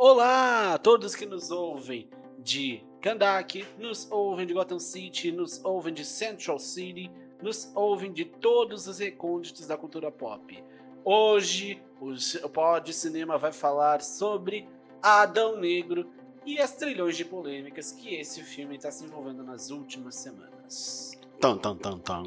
Olá 0.00 0.74
a 0.74 0.78
todos 0.78 1.16
que 1.16 1.26
nos 1.26 1.50
ouvem 1.50 2.08
de 2.38 2.84
Kandak, 3.00 3.66
nos 3.76 4.08
ouvem 4.12 4.46
de 4.46 4.54
Gotham 4.54 4.78
City, 4.78 5.32
nos 5.32 5.60
ouvem 5.64 5.92
de 5.92 6.04
Central 6.04 6.56
City, 6.60 7.10
nos 7.42 7.72
ouvem 7.74 8.12
de 8.12 8.24
todos 8.24 8.86
os 8.86 9.00
recônditos 9.00 9.66
da 9.66 9.76
cultura 9.76 10.08
pop. 10.12 10.62
Hoje 11.04 11.82
o 12.00 12.48
Pod 12.48 12.92
Cinema 12.92 13.36
vai 13.38 13.50
falar 13.50 14.00
sobre 14.00 14.68
Adão 15.02 15.56
Negro 15.56 16.08
e 16.46 16.60
as 16.60 16.76
trilhões 16.76 17.16
de 17.16 17.24
polêmicas 17.24 17.90
que 17.90 18.14
esse 18.14 18.44
filme 18.44 18.76
está 18.76 18.92
se 18.92 19.04
envolvendo 19.04 19.42
nas 19.42 19.70
últimas 19.70 20.14
semanas. 20.14 21.10
Tan, 21.40 21.58
tan, 21.58 21.74
tan, 21.74 21.98
tan. 21.98 22.22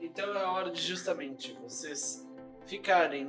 Então 0.00 0.34
é 0.34 0.44
hora 0.46 0.70
de 0.70 0.80
justamente 0.80 1.54
vocês 1.62 2.26
ficarem 2.64 3.28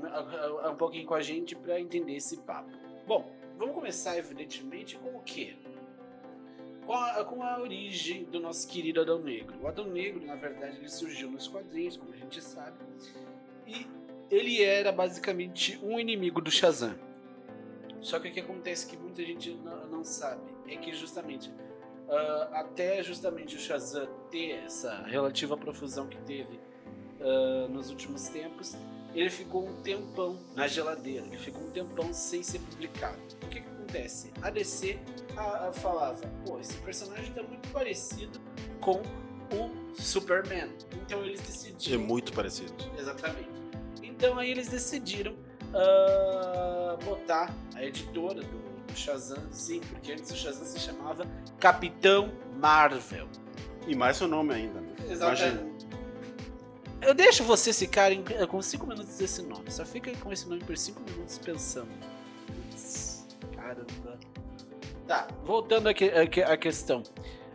um 0.72 0.76
pouquinho 0.76 1.06
com 1.06 1.16
a 1.16 1.22
gente 1.22 1.54
para 1.54 1.82
entender 1.82 2.16
esse 2.16 2.38
papo. 2.38 2.80
Bom, 3.06 3.41
vamos 3.62 3.75
começar 3.75 4.18
evidentemente 4.18 4.98
com 4.98 5.16
o 5.16 5.22
quê? 5.22 5.55
Com 6.84 6.94
a, 6.94 7.23
com 7.23 7.44
a, 7.44 7.59
origem 7.59 8.23
do 8.23 8.40
nosso 8.40 8.67
querido 8.67 9.02
Adão 9.02 9.20
Negro. 9.20 9.55
O 9.62 9.67
Adão 9.67 9.86
Negro, 9.86 10.26
na 10.26 10.36
verdade, 10.36 10.77
ele 10.77 10.90
surgiu 10.90 11.30
nos 11.30 11.48
quadrinhos, 11.48 11.95
como 11.95 12.12
a 12.12 12.17
gente 12.17 12.41
sabe, 12.41 12.77
e 13.67 13.86
ele 14.31 14.63
era 14.63 14.91
basicamente 14.91 15.80
um 15.84 16.00
inimigo 16.00 16.41
do 16.41 16.50
Shazam. 16.50 16.95
Só 18.02 18.20
que 18.20 18.30
o 18.30 18.31
que 18.31 18.39
acontece 18.39 18.88
que 18.88 18.98
muita 18.98 19.23
gente 19.23 19.52
não, 19.52 19.88
não 19.88 20.03
sabe 20.03 20.41
é 20.67 20.75
que 20.75 20.91
justamente 20.91 21.52
uh, 21.52 22.53
até 22.53 23.03
justamente 23.03 23.55
o 23.55 23.59
Shazam 23.59 24.08
ter 24.31 24.64
essa 24.66 25.03
relativa 25.03 25.55
profusão 25.55 26.08
que 26.08 26.17
teve 26.23 26.59
uh, 27.20 27.67
nos 27.70 27.91
últimos 27.91 28.28
tempos, 28.28 28.75
ele 29.14 29.30
ficou 29.30 29.68
um 29.68 29.82
tempão 29.82 30.40
na 30.56 30.68
geladeira, 30.68 31.26
ele 31.26 31.38
ficou 31.38 31.64
um 31.64 31.72
tempão 31.72 32.14
sem 32.14 32.42
ser 32.44 32.60
publicado. 32.60 33.20
O 33.44 33.48
que, 33.48 33.62
que 33.62 33.68
acontece? 33.68 34.32
A 34.42 34.50
DC 34.50 34.98
a, 35.36 35.68
a 35.68 35.74
falava, 35.74 36.26
pô, 36.45 36.59
esse 36.59 36.76
personagem 36.78 37.30
está 37.30 37.44
muito 37.44 37.68
parecido 37.70 38.40
com 38.80 39.02
o 39.53 39.94
Superman. 39.95 40.70
Então 41.06 41.23
eles 41.23 41.42
decidiram. 41.42 42.02
É 42.02 42.06
muito 42.06 42.34
parecido. 42.34 42.73
Exatamente. 42.98 43.50
Então 44.02 44.40
aí 44.40 44.52
eles 44.52 44.70
decidiram 44.70 45.34
uh, 45.34 47.03
botar 47.03 47.53
a 47.75 47.84
editora 47.84 48.42
do, 48.42 48.86
do 48.86 48.96
Shazam, 48.96 49.44
sim, 49.52 49.80
porque 49.80 50.14
antes 50.14 50.31
o 50.31 50.36
Shazam 50.36 50.66
se 50.66 50.80
chamava 50.80 51.25
Capitão 51.59 52.31
Marvel. 52.58 53.28
E 53.88 53.96
mais 53.96 54.18
seu 54.18 54.28
nome 54.28 54.53
ainda, 54.53 54.80
né? 54.80 54.94
Exatamente. 55.09 55.42
Imagina. 55.42 55.70
Eu 57.02 57.13
deixo 57.13 57.44
vocês 57.44 57.77
ficarem 57.80 58.23
com 58.49 58.61
5 58.61 58.85
minutos 58.85 59.17
desse 59.17 59.41
nome. 59.41 59.71
Só 59.71 59.83
fica 59.83 60.16
com 60.17 60.31
esse 60.31 60.47
nome 60.47 60.63
por 60.63 60.77
5 60.77 61.02
minutos 61.02 61.38
pensando. 61.39 61.89
Putz, 62.45 63.25
caramba. 63.55 64.19
Tá, 65.07 65.27
voltando 65.44 65.89
à 65.89 66.57
questão. 66.57 67.03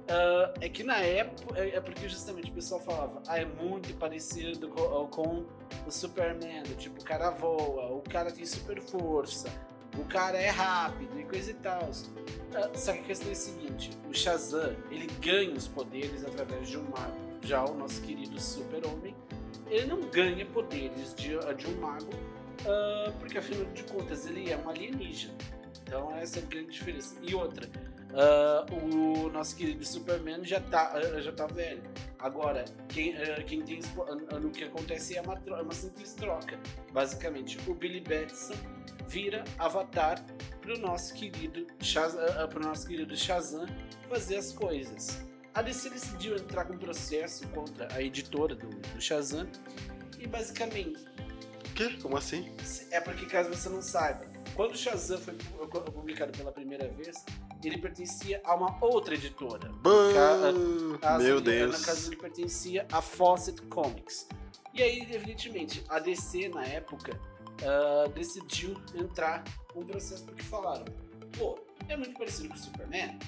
Uh, 0.07 0.55
é 0.61 0.69
que 0.69 0.85
na 0.85 0.99
época, 0.99 1.59
é, 1.61 1.77
é 1.77 1.81
porque 1.81 2.09
justamente 2.09 2.51
o 2.51 2.55
pessoal 2.55 2.81
falava, 2.81 3.23
ah, 3.27 3.41
é 3.41 3.45
muito 3.45 3.93
parecido 3.95 4.69
com, 4.69 5.07
com 5.09 5.45
o 5.85 5.91
Superman, 5.91 6.63
tipo, 6.79 7.01
o 7.01 7.05
cara 7.05 7.31
voa, 7.31 7.93
o 7.93 8.03
cara 8.03 8.31
tem 8.31 8.47
super 8.47 8.81
força, 8.81 9.49
o 9.99 10.05
cara 10.05 10.39
é 10.39 10.49
rápido 10.49 11.19
e 11.19 11.25
coisa 11.25 11.51
e 11.51 11.55
tal. 11.55 11.83
Uh, 11.83 12.79
só 12.79 12.93
que 12.93 13.01
a 13.01 13.03
questão 13.03 13.29
é 13.29 13.33
a 13.33 13.35
seguinte, 13.35 13.91
o 14.09 14.15
Shazam, 14.15 14.77
ele 14.93 15.09
ganha 15.21 15.53
os 15.53 15.67
poderes 15.67 16.25
através 16.25 16.69
de 16.69 16.79
um 16.79 16.85
mago. 16.85 17.27
Já 17.43 17.65
o 17.65 17.75
nosso 17.75 18.01
querido 18.03 18.41
Super-Homem, 18.41 19.15
ele 19.69 19.87
não 19.87 20.01
ganha 20.03 20.45
poderes 20.47 21.15
de, 21.15 21.31
de 21.57 21.67
um 21.67 21.81
mago, 21.81 22.11
uh, 22.13 23.13
porque 23.19 23.39
afinal 23.39 23.65
de 23.73 23.83
contas 23.85 24.27
ele 24.27 24.51
é 24.51 24.57
um 24.57 24.69
alienígena. 24.69 25.35
Então 25.83 26.15
essa 26.17 26.41
é 26.41 26.43
a 26.43 26.47
grande 26.47 26.71
diferença. 26.73 27.17
E 27.23 27.35
outra, 27.35 27.69
uh, 28.11 28.75
o 28.75 29.31
nosso 29.31 29.57
querido 29.57 29.85
Superman 29.85 30.45
já 30.45 30.61
tá, 30.61 31.01
já 31.21 31.33
tá 31.33 31.47
velho. 31.47 31.83
Agora, 32.19 32.65
quem, 32.89 33.15
uh, 33.15 33.45
quem 33.47 33.63
tem 33.63 33.81
no 34.41 34.51
que 34.51 34.65
acontece 34.65 35.17
é 35.17 35.21
uma, 35.21 35.41
é 35.47 35.63
uma 35.63 35.75
simples 35.75 36.15
troca. 36.15 36.59
Basicamente, 36.93 37.59
o 37.69 37.75
Billy 37.75 38.01
Batson 38.01 38.55
vira 39.09 39.45
Avatar 39.59 40.25
pro 40.61 40.79
nosso 40.79 41.15
querido 41.15 41.67
Shazam, 41.81 42.49
pro 42.49 42.61
nosso 42.61 42.87
querido 42.89 43.17
Shazam 43.17 43.67
fazer 44.09 44.37
as 44.37 44.53
coisas. 44.53 45.26
A 45.57 45.63
DC 45.63 45.89
decidiu 45.89 46.37
entrar 46.37 46.67
com 46.67 46.75
um 46.75 46.79
processo 46.79 47.49
contra 47.49 47.89
a 47.95 48.03
editora 48.03 48.55
do, 48.55 48.69
do 48.69 49.01
Shazam 49.01 49.49
e 50.19 50.27
basicamente. 50.27 51.03
Que? 51.75 51.97
Como 52.03 52.15
assim? 52.15 52.55
É 52.91 53.01
porque 53.01 53.25
caso 53.25 53.49
você 53.49 53.71
não 53.71 53.81
saiba, 53.81 54.27
quando 54.55 54.73
o 54.73 54.77
Shazam 54.77 55.19
foi 55.19 55.35
publicado 55.93 56.33
pela 56.33 56.53
primeira 56.53 56.87
vez, 56.89 57.25
ele 57.65 57.79
pertencia 57.79 58.39
a 58.45 58.55
uma 58.55 58.77
outra 58.85 59.15
editora. 59.15 59.71
Caso, 61.01 61.23
Meu 61.25 61.41
Deus. 61.41 61.81
No 61.81 61.87
caso, 61.87 62.09
ele 62.11 62.17
pertencia 62.17 62.87
a 62.93 63.01
Fawcett 63.01 63.63
Comics. 63.63 64.29
E 64.75 64.83
aí, 64.83 65.01
evidentemente, 65.11 65.83
a 65.89 65.99
DC, 65.99 66.51
na 66.51 66.67
época, 66.67 67.19
uh, 67.63 68.11
decidiu 68.11 68.77
entrar 68.95 69.43
com 69.73 69.81
um 69.81 69.87
processo 69.87 70.23
porque 70.27 70.43
falaram: 70.43 70.85
pô, 71.33 71.59
é 71.89 71.97
muito 71.97 72.17
parecido 72.19 72.49
com 72.49 72.55
o 72.55 72.59
Superman, 72.59 73.19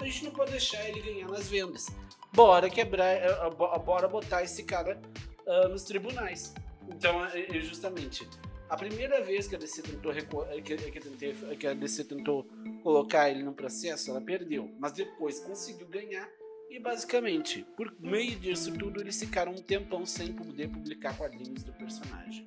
a 0.00 0.04
gente 0.04 0.24
não 0.24 0.30
pode 0.30 0.52
deixar 0.52 0.88
ele 0.88 1.00
ganhar 1.00 1.28
nas 1.28 1.48
vendas. 1.48 1.86
Bora 2.32 2.70
quebrar, 2.70 3.16
uh, 3.46 3.80
bora 3.80 4.06
botar 4.06 4.42
esse 4.42 4.62
cara 4.62 5.00
uh, 5.46 5.68
nos 5.68 5.82
tribunais. 5.82 6.54
Então, 6.88 7.24
é, 7.26 7.56
é 7.56 7.60
justamente, 7.60 8.28
a 8.68 8.76
primeira 8.76 9.22
vez 9.22 9.46
que 9.46 9.56
a 9.56 9.58
DC 9.58 9.82
tentou, 9.82 10.12
que, 10.12 10.76
que, 10.76 11.56
que 11.56 11.66
a 11.66 11.74
DC 11.74 12.04
tentou 12.04 12.46
colocar 12.82 13.30
ele 13.30 13.42
no 13.42 13.52
processo, 13.52 14.10
ela 14.10 14.20
perdeu. 14.20 14.70
Mas 14.78 14.92
depois 14.92 15.40
conseguiu 15.40 15.88
ganhar 15.88 16.28
e 16.70 16.78
basicamente, 16.78 17.66
por 17.76 17.94
meio 17.98 18.38
disso 18.38 18.72
tudo, 18.76 19.00
eles 19.00 19.18
ficaram 19.18 19.52
um 19.52 19.62
tempão 19.62 20.04
sem 20.04 20.34
poder 20.34 20.68
publicar 20.68 21.16
quadrinhos 21.16 21.64
do 21.64 21.72
personagem. 21.72 22.46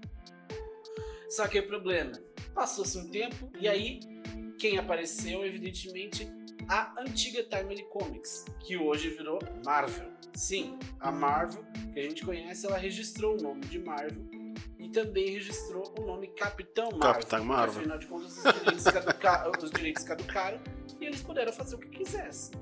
Só 1.28 1.48
que 1.48 1.60
o 1.60 1.68
problema, 1.68 2.12
passou-se 2.54 2.98
um 2.98 3.10
tempo 3.10 3.50
e 3.60 3.68
aí 3.68 4.00
quem 4.62 4.78
apareceu, 4.78 5.44
evidentemente, 5.44 6.32
a 6.70 6.94
antiga 7.02 7.44
Timely 7.44 7.84
Comics, 7.90 8.46
que 8.60 8.78
hoje 8.78 9.10
virou 9.10 9.40
Marvel. 9.66 10.10
Sim, 10.34 10.78
a 11.00 11.12
Marvel, 11.12 11.66
que 11.94 12.00
a 12.00 12.04
gente 12.04 12.24
conhece, 12.24 12.66
ela 12.66 12.78
registrou 12.78 13.38
o 13.38 13.42
nome 13.42 13.66
de 13.66 13.80
Marvel 13.80 14.42
também 14.92 15.32
registrou 15.32 15.94
o 15.98 16.02
nome 16.06 16.28
Capitão 16.28 16.90
Marvel. 16.92 17.14
Capitão 17.14 17.44
Marvel. 17.44 17.80
afinal 17.80 17.98
de 17.98 18.08
contas, 18.08 18.38
os 18.38 18.54
direitos, 18.54 18.84
caduca... 18.92 19.52
os 19.64 19.72
direitos 19.72 20.04
caducaram 20.04 20.60
e 21.00 21.06
eles 21.06 21.22
puderam 21.22 21.52
fazer 21.54 21.76
o 21.76 21.80
que 21.80 21.90
quisessem. 21.90 22.60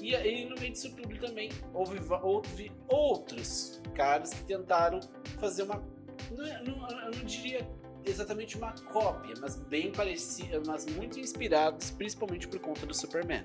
E 0.00 0.14
aí, 0.14 0.44
no 0.44 0.56
meio 0.56 0.72
disso 0.72 0.94
tudo 0.94 1.16
também, 1.18 1.50
houve, 1.72 1.98
houve 2.22 2.72
outros 2.88 3.80
caras 3.94 4.34
que 4.34 4.44
tentaram 4.44 5.00
fazer 5.38 5.62
uma. 5.62 5.82
Não, 6.30 6.44
é, 6.44 6.62
não, 6.62 6.90
eu 6.90 7.10
não 7.12 7.24
diria 7.24 7.66
exatamente 8.06 8.56
uma 8.56 8.72
cópia, 8.92 9.34
mas 9.40 9.56
bem 9.56 9.92
parecida, 9.92 10.60
mas 10.66 10.86
muito 10.86 11.18
inspirados, 11.18 11.90
principalmente 11.90 12.48
por 12.48 12.58
conta 12.60 12.86
do 12.86 12.94
Superman. 12.94 13.44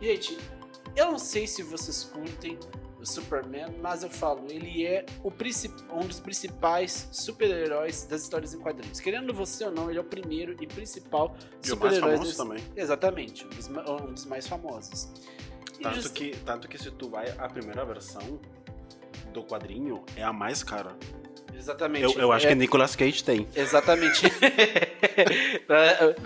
Gente, 0.00 0.38
eu 0.96 1.12
não 1.12 1.18
sei 1.18 1.46
se 1.46 1.62
vocês 1.62 2.04
curtem 2.04 2.58
o 3.00 3.06
Superman, 3.06 3.74
mas 3.80 4.02
eu 4.02 4.10
falo, 4.10 4.46
ele 4.50 4.86
é 4.86 5.06
o 5.24 5.32
um 5.94 6.06
dos 6.06 6.20
principais 6.20 7.08
super-heróis 7.10 8.04
das 8.04 8.22
histórias 8.22 8.52
em 8.52 8.58
quadrinhos. 8.58 9.00
Querendo 9.00 9.32
você 9.32 9.64
ou 9.64 9.70
não, 9.70 9.88
ele 9.88 9.98
é 9.98 10.02
o 10.02 10.04
primeiro 10.04 10.54
e 10.62 10.66
principal 10.66 11.34
super-herói. 11.62 12.18
Mais 12.18 12.36
também. 12.36 12.62
Exatamente, 12.76 13.46
um 13.46 13.48
dos, 13.48 13.68
um 13.68 14.12
dos 14.12 14.26
mais 14.26 14.46
famosos. 14.46 15.10
Tanto, 15.82 15.94
just... 15.94 16.12
que, 16.12 16.36
tanto 16.44 16.68
que 16.68 16.76
se 16.76 16.90
tu 16.90 17.08
vai 17.08 17.30
a 17.38 17.48
primeira 17.48 17.84
versão 17.86 18.38
do 19.32 19.42
quadrinho, 19.42 20.04
é 20.14 20.22
a 20.22 20.32
mais 20.32 20.62
cara. 20.62 20.94
Exatamente. 21.60 22.04
Eu, 22.04 22.22
eu 22.22 22.32
acho 22.32 22.46
é... 22.46 22.48
que 22.48 22.54
Nicolas 22.54 22.96
Cage 22.96 23.22
tem. 23.22 23.46
Exatamente. 23.54 24.22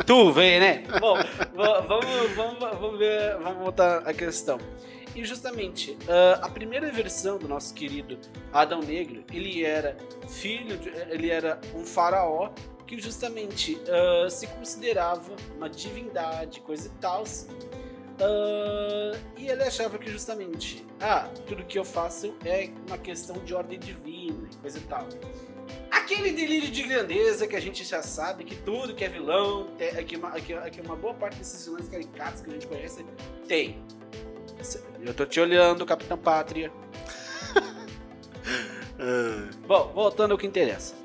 tu 0.07 0.33
vem, 0.33 0.61
né? 0.61 0.85
Bom, 1.01 1.17
vamos, 1.55 2.31
vamos, 2.37 2.59
vamos 2.61 2.99
ver, 2.99 3.37
vamos 3.39 3.59
voltar 3.59 4.07
à 4.07 4.15
questão. 4.15 4.59
E 5.15 5.25
justamente, 5.25 5.93
uh, 5.93 6.41
a 6.41 6.49
primeira 6.49 6.91
versão 6.93 7.37
do 7.37 7.49
nosso 7.49 7.75
querido 7.75 8.17
Adão 8.53 8.81
Negro, 8.81 9.25
ele 9.33 9.65
era 9.65 9.97
filho, 10.29 10.77
de, 10.77 10.89
ele 11.11 11.31
era 11.31 11.61
um 11.75 11.85
faraó 11.85 12.51
que 12.87 13.01
justamente 13.01 13.75
uh, 13.75 14.31
se 14.31 14.47
considerava 14.47 15.33
uma 15.57 15.69
divindade, 15.69 16.61
coisa 16.61 16.89
e 16.89 17.01
tal. 17.01 17.25
Uh, 18.15 19.19
e 19.37 19.49
ele 19.49 19.63
achava 19.63 19.99
que 19.99 20.11
justamente, 20.11 20.87
ah, 21.01 21.29
tudo 21.47 21.65
que 21.65 21.79
eu 21.79 21.85
faço 21.85 22.35
é 22.45 22.71
uma 22.87 22.97
questão 22.97 23.37
de 23.45 23.53
ordem 23.53 23.79
divina, 23.79 24.49
coisa 24.61 24.79
e 24.79 24.83
tal. 24.83 25.09
Aquele 25.91 26.33
delírio 26.33 26.71
de 26.71 26.83
grandeza 26.83 27.47
que 27.47 27.57
a 27.57 27.61
gente 27.61 27.83
já 27.83 28.03
sabe 28.03 28.45
que 28.45 28.55
tudo 28.55 28.95
que 28.95 29.05
é 29.05 29.09
vilão, 29.09 29.69
que 30.07 30.17
uma, 30.17 30.31
que, 30.33 30.71
que 30.71 30.81
uma 30.81 30.95
boa 30.95 31.15
parte 31.15 31.39
desses 31.39 31.65
vilões 31.65 31.89
caricatos 31.89 32.41
que 32.41 32.51
a 32.51 32.53
gente 32.53 32.67
conhece 32.67 33.05
tem. 33.49 33.83
Eu 35.01 35.15
tô 35.15 35.27
te 35.27 35.41
olhando, 35.41 35.85
Capitão 35.85 36.17
Pátria. 36.17 36.73
Bom, 39.67 39.93
voltando 39.93 40.33
ao 40.33 40.39
que 40.39 40.47
interessa. 40.47 41.04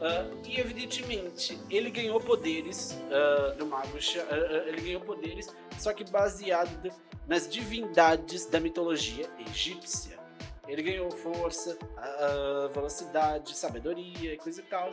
Uh, 0.00 0.34
e 0.48 0.58
evidentemente 0.58 1.60
ele 1.68 1.90
ganhou 1.90 2.18
poderes 2.18 2.98
uh, 3.10 3.54
do 3.56 3.66
mago, 3.66 3.98
uh, 3.98 4.68
ele 4.68 4.80
ganhou 4.80 5.02
poderes, 5.02 5.54
só 5.78 5.92
que 5.92 6.04
baseado 6.10 6.90
nas 7.28 7.46
divindades 7.46 8.46
da 8.46 8.58
mitologia 8.58 9.28
egípcia. 9.38 10.18
Ele 10.66 10.82
ganhou 10.82 11.10
força, 11.10 11.76
velocidade, 12.72 13.56
sabedoria 13.56 14.34
e 14.34 14.36
coisa 14.36 14.60
e 14.60 14.64
tal. 14.64 14.88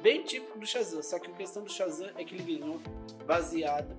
Bem 0.00 0.22
típico 0.22 0.56
do 0.60 0.64
Shazam, 0.64 1.02
só 1.02 1.18
que 1.18 1.28
a 1.28 1.34
questão 1.34 1.64
do 1.64 1.72
Shazam 1.72 2.08
é 2.16 2.22
que 2.22 2.36
ele 2.36 2.58
ganhou 2.58 2.80
baseado 3.26 3.96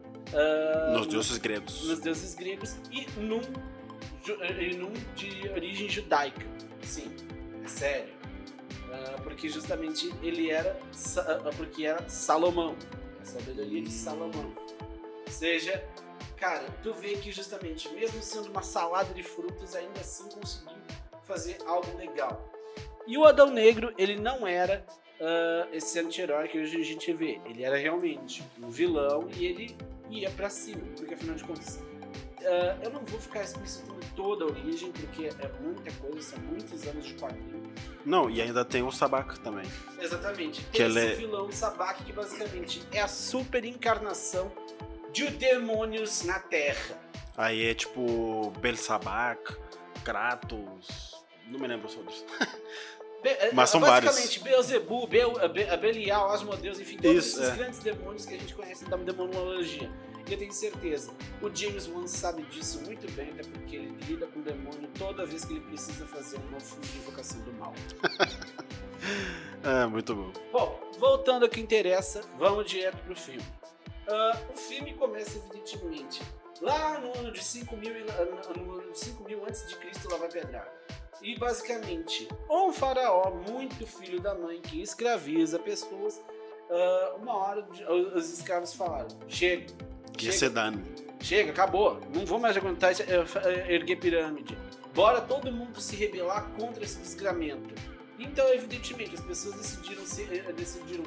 Nos 0.94 1.07
deuses 1.07 1.38
gregos. 1.38 1.84
nos 1.84 2.00
deuses 2.00 2.36
gregos 2.36 2.78
e 2.90 3.06
num, 3.19 3.42
e 4.62 4.75
num 4.78 4.94
de 5.13 5.50
origem 5.50 5.90
judaica. 5.90 6.45
Sim, 6.84 7.13
é 7.66 7.68
sério. 7.68 8.19
Ah, 8.92 9.20
porque 9.24 9.48
justamente 9.50 10.12
ele 10.24 10.50
era 10.50 10.78
Sa- 10.92 11.22
ah, 11.46 11.52
porque 11.56 11.86
era 11.86 12.08
Salomão, 12.10 12.76
a 13.22 13.26
sabedoria 13.26 13.82
de 13.82 13.92
Salomão. 13.92 14.54
Ou 15.26 15.32
seja, 15.32 15.84
cara, 16.38 16.66
tu 16.82 16.94
vê 16.94 17.16
que 17.18 17.32
justamente 17.32 17.88
mesmo 17.94 18.22
sendo 18.22 18.50
uma 18.50 18.62
salada 18.64 19.14
de 19.14 19.22
frutas, 19.24 19.76
ainda 19.76 20.00
assim 20.00 20.28
conseguiu 20.30 20.74
fazer 21.24 21.58
algo 21.66 21.96
legal. 21.98 22.50
E 23.06 23.18
o 23.18 23.26
Adão 23.26 23.50
Negro, 23.52 23.94
ele 23.98 24.20
não 24.20 24.48
era 24.48 24.84
ah, 25.22 25.68
esse 25.72 26.00
anti-herói 26.00 26.48
que 26.48 26.60
hoje 26.60 26.80
a 26.82 26.84
gente 26.84 27.14
vê. 27.14 27.40
Ele 27.46 27.64
era 27.64 27.78
realmente 27.78 28.44
um 28.62 28.70
vilão 28.70 29.28
e 29.36 29.46
ele 29.46 29.78
ia 30.10 30.30
pra 30.32 30.50
cima, 30.50 30.82
porque 30.98 31.14
afinal 31.14 31.36
de 31.36 31.44
contas. 31.44 31.80
ah, 32.42 32.78
eu 32.84 32.90
não 32.90 33.02
vou 33.06 33.20
ficar 33.20 33.44
explicitando 33.44 34.00
toda 34.16 34.46
a 34.46 34.48
origem, 34.48 34.92
porque 34.92 35.26
é 35.28 35.62
muita 35.62 35.92
coisa, 36.02 36.22
são 36.22 36.40
muitos 36.40 36.88
anos 36.88 37.06
de 37.06 37.14
quadrinho. 37.14 37.69
Não, 38.06 38.30
e 38.30 38.42
ainda 38.42 38.64
tem 38.66 38.81
o 38.81 38.92
Sabak 38.92 39.40
também. 39.42 39.66
Exatamente. 40.00 40.62
Que 40.66 40.78
Tem 40.78 40.86
ele 40.86 41.00
esse 41.00 41.12
é- 41.14 41.16
vilão 41.16 41.52
Sabak 41.52 42.04
que 42.04 42.14
basicamente 42.14 42.81
é 42.92 43.02
a 43.02 43.08
super 43.08 43.64
encarnação 43.66 44.52
de 45.12 45.28
demônios 45.30 46.24
na 46.24 46.40
Terra. 46.40 46.98
Aí 47.38 47.66
é 47.66 47.74
tipo 47.74 48.52
Belsabac, 48.60 49.56
Kratos. 50.04 51.16
Não 51.48 51.60
me 51.60 51.68
lembro 51.68 51.88
os 51.88 51.96
outros. 51.98 52.24
Be- 53.22 53.30
é, 53.30 53.52
Mas 53.54 53.70
são 53.70 53.81
basicamente, 53.81 54.40
Beelzebub, 54.40 55.10
Bel, 55.10 55.34
Be- 55.50 55.78
Belial, 55.78 56.31
Asmodeus, 56.31 56.80
enfim, 56.80 56.98
todos 56.98 57.26
Isso, 57.26 57.40
esses 57.42 57.54
é. 57.54 57.58
grandes 57.58 57.80
demônios 57.80 58.26
que 58.26 58.34
a 58.34 58.38
gente 58.38 58.54
conhece 58.54 58.86
da 58.86 58.96
demonologia. 58.96 59.92
E 60.27 60.31
eu 60.33 60.38
tenho 60.38 60.51
certeza, 60.54 61.12
o 61.42 61.54
James 61.54 61.88
Wan 61.88 62.07
sabe 62.07 62.44
disso 62.44 62.81
muito 62.86 63.12
bem, 63.13 63.31
até 63.31 63.44
porque 63.44 63.75
ele 63.77 63.98
lida 64.06 64.27
com 64.27 64.39
o 64.39 64.44
demônio 64.44 64.89
toda 64.98 65.25
vez 65.25 65.44
que 65.45 65.54
ele 65.54 65.62
precisa 65.62 66.06
fazer 66.06 66.38
um 66.38 66.51
novo 66.51 66.63
filme 66.66 66.86
de 66.86 66.98
invocação 67.00 67.42
do 67.42 67.54
mal. 67.54 67.74
É, 69.63 69.86
muito 69.86 70.13
bom. 70.16 70.31
Bom, 70.51 70.80
voltando 70.98 71.44
ao 71.44 71.50
que 71.50 71.60
interessa, 71.60 72.21
vamos 72.38 72.69
direto 72.69 72.98
pro 73.04 73.16
filme. 73.16 73.44
Ah, 74.07 74.38
o 74.54 74.57
filme 74.57 74.94
começa, 74.94 75.38
evidentemente, 75.38 76.21
lá 76.62 77.00
no 77.00 77.18
ano 77.18 77.31
de 77.31 77.44
5 77.44 77.75
mil, 77.77 77.92
e- 77.98 78.06
ah, 78.10 78.25
no 78.57 78.74
ano 78.74 78.92
de 78.92 79.00
5 79.00 79.24
mil 79.24 79.44
antes 79.45 79.68
de 79.68 79.75
Cristo, 79.77 80.10
lá 80.10 80.18
vai 80.18 80.30
pedrada. 80.30 80.71
E 81.21 81.38
basicamente, 81.38 82.27
um 82.50 82.71
faraó 82.71 83.31
muito 83.50 83.86
filho 83.86 84.21
da 84.21 84.33
mãe 84.36 84.62
que 84.62 84.81
escraviza 84.81 85.60
pessoas. 85.60 86.21
ah, 86.69 87.16
uma 87.18 87.36
hora 87.36 87.68
os 88.16 88.31
escravos 88.31 88.74
falaram: 88.74 89.07
chega, 89.27 89.74
Chega, 91.21 91.51
acabou, 91.51 92.00
não 92.13 92.25
vou 92.25 92.39
mais 92.39 92.56
aguentar 92.56 92.92
esse- 92.92 93.04
erguer 93.68 93.98
pirâmide. 93.98 94.57
Bora 94.94 95.21
todo 95.21 95.51
mundo 95.51 95.80
se 95.81 95.95
rebelar 95.95 96.50
contra 96.57 96.83
esse 96.83 96.98
desgramento. 97.00 97.74
Então, 98.18 98.48
evidentemente, 98.54 99.16
as 99.16 99.21
pessoas 99.21 99.56
decidiram, 99.56 100.06
se, 100.06 100.24
eh, 100.24 100.51
decidiram 100.54 101.04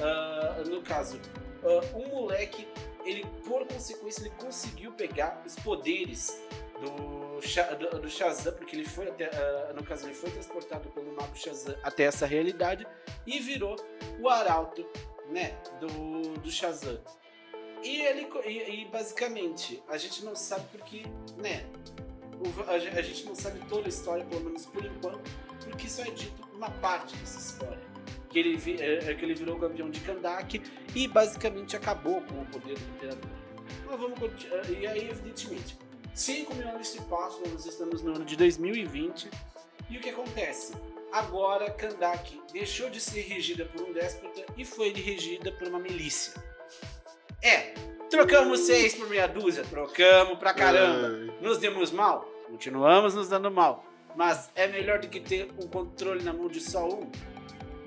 ah, 0.00 0.62
no 0.66 0.80
caso, 0.82 1.18
ah, 1.64 1.96
um 1.96 2.08
moleque, 2.08 2.66
ele 3.04 3.24
por 3.44 3.66
consequência, 3.66 4.22
ele 4.22 4.30
conseguiu 4.38 4.92
pegar 4.92 5.42
os 5.46 5.54
poderes 5.56 6.40
do, 6.80 7.40
do, 7.76 8.00
do 8.00 8.08
Shazam, 8.10 8.52
porque 8.54 8.76
ele 8.76 8.84
foi 8.88 9.08
até, 9.08 9.26
ah, 9.26 9.72
no 9.74 9.82
caso, 9.84 10.06
ele 10.06 10.14
foi 10.14 10.30
transportado 10.30 10.88
pelo 10.90 11.12
mago 11.14 11.36
Shazam 11.36 11.74
até 11.82 12.04
essa 12.04 12.26
realidade 12.26 12.86
e 13.26 13.38
virou 13.40 13.76
o 14.20 14.28
arauto, 14.28 14.86
né, 15.30 15.56
do, 15.80 16.34
do 16.38 16.50
Shazam. 16.50 16.98
E 17.82 18.02
ele 18.02 18.28
e, 18.46 18.82
e, 18.82 18.84
basicamente 18.86 19.82
a 19.88 19.96
gente 19.96 20.24
não 20.24 20.36
sabe 20.36 20.64
porque, 20.70 21.04
né? 21.36 21.66
a, 22.66 22.98
a 22.98 23.02
gente 23.02 23.24
não 23.24 23.34
sabe 23.34 23.60
toda 23.68 23.86
a 23.86 23.88
história, 23.88 24.24
pelo 24.24 24.44
menos 24.44 24.66
por 24.66 24.84
enquanto, 24.84 25.30
porque 25.64 25.88
só 25.88 26.02
é 26.02 26.10
dito 26.10 26.42
uma 26.54 26.70
parte 26.70 27.16
dessa 27.16 27.38
história. 27.38 27.92
Que 28.30 28.38
ele, 28.38 28.82
é, 28.82 29.10
é 29.10 29.14
que 29.14 29.24
ele 29.24 29.34
virou 29.34 29.58
campeão 29.58 29.90
de 29.90 30.00
Kandak 30.00 30.62
e 30.94 31.06
basicamente 31.06 31.76
acabou 31.76 32.22
com 32.22 32.40
o 32.40 32.46
poder 32.46 32.78
do 32.78 32.90
imperador. 32.96 33.30
Mas 33.86 34.00
vamos 34.00 34.18
continuar. 34.18 34.70
E 34.70 34.86
aí, 34.86 35.10
evidentemente, 35.10 35.76
5 36.14 36.54
mil 36.54 36.68
anos 36.68 36.88
se 36.88 37.00
passam, 37.02 37.42
nós 37.52 37.66
estamos 37.66 38.02
no 38.02 38.14
ano 38.14 38.24
de 38.24 38.36
2020. 38.36 39.28
E 39.90 39.98
o 39.98 40.00
que 40.00 40.08
acontece? 40.08 40.72
Agora 41.12 41.70
Kandak 41.70 42.40
deixou 42.52 42.88
de 42.88 42.98
ser 42.98 43.20
regida 43.20 43.66
por 43.66 43.82
um 43.82 43.92
déspota 43.92 44.46
e 44.56 44.64
foi 44.64 44.92
regida 44.92 45.52
por 45.52 45.68
uma 45.68 45.78
milícia. 45.78 46.32
É, 47.42 47.74
trocamos 48.08 48.60
seis 48.60 48.94
por 48.94 49.08
meia 49.08 49.26
dúzia, 49.26 49.64
trocamos 49.64 50.38
pra 50.38 50.54
caramba. 50.54 51.08
Nos 51.40 51.58
demos 51.58 51.90
mal? 51.90 52.24
Continuamos 52.46 53.14
nos 53.16 53.28
dando 53.28 53.50
mal. 53.50 53.84
Mas 54.14 54.48
é 54.54 54.68
melhor 54.68 55.00
do 55.00 55.08
que 55.08 55.18
ter 55.18 55.50
o 55.58 55.68
controle 55.68 56.22
na 56.22 56.32
mão 56.32 56.46
de 56.46 56.60
só 56.60 56.86
um? 56.86 57.10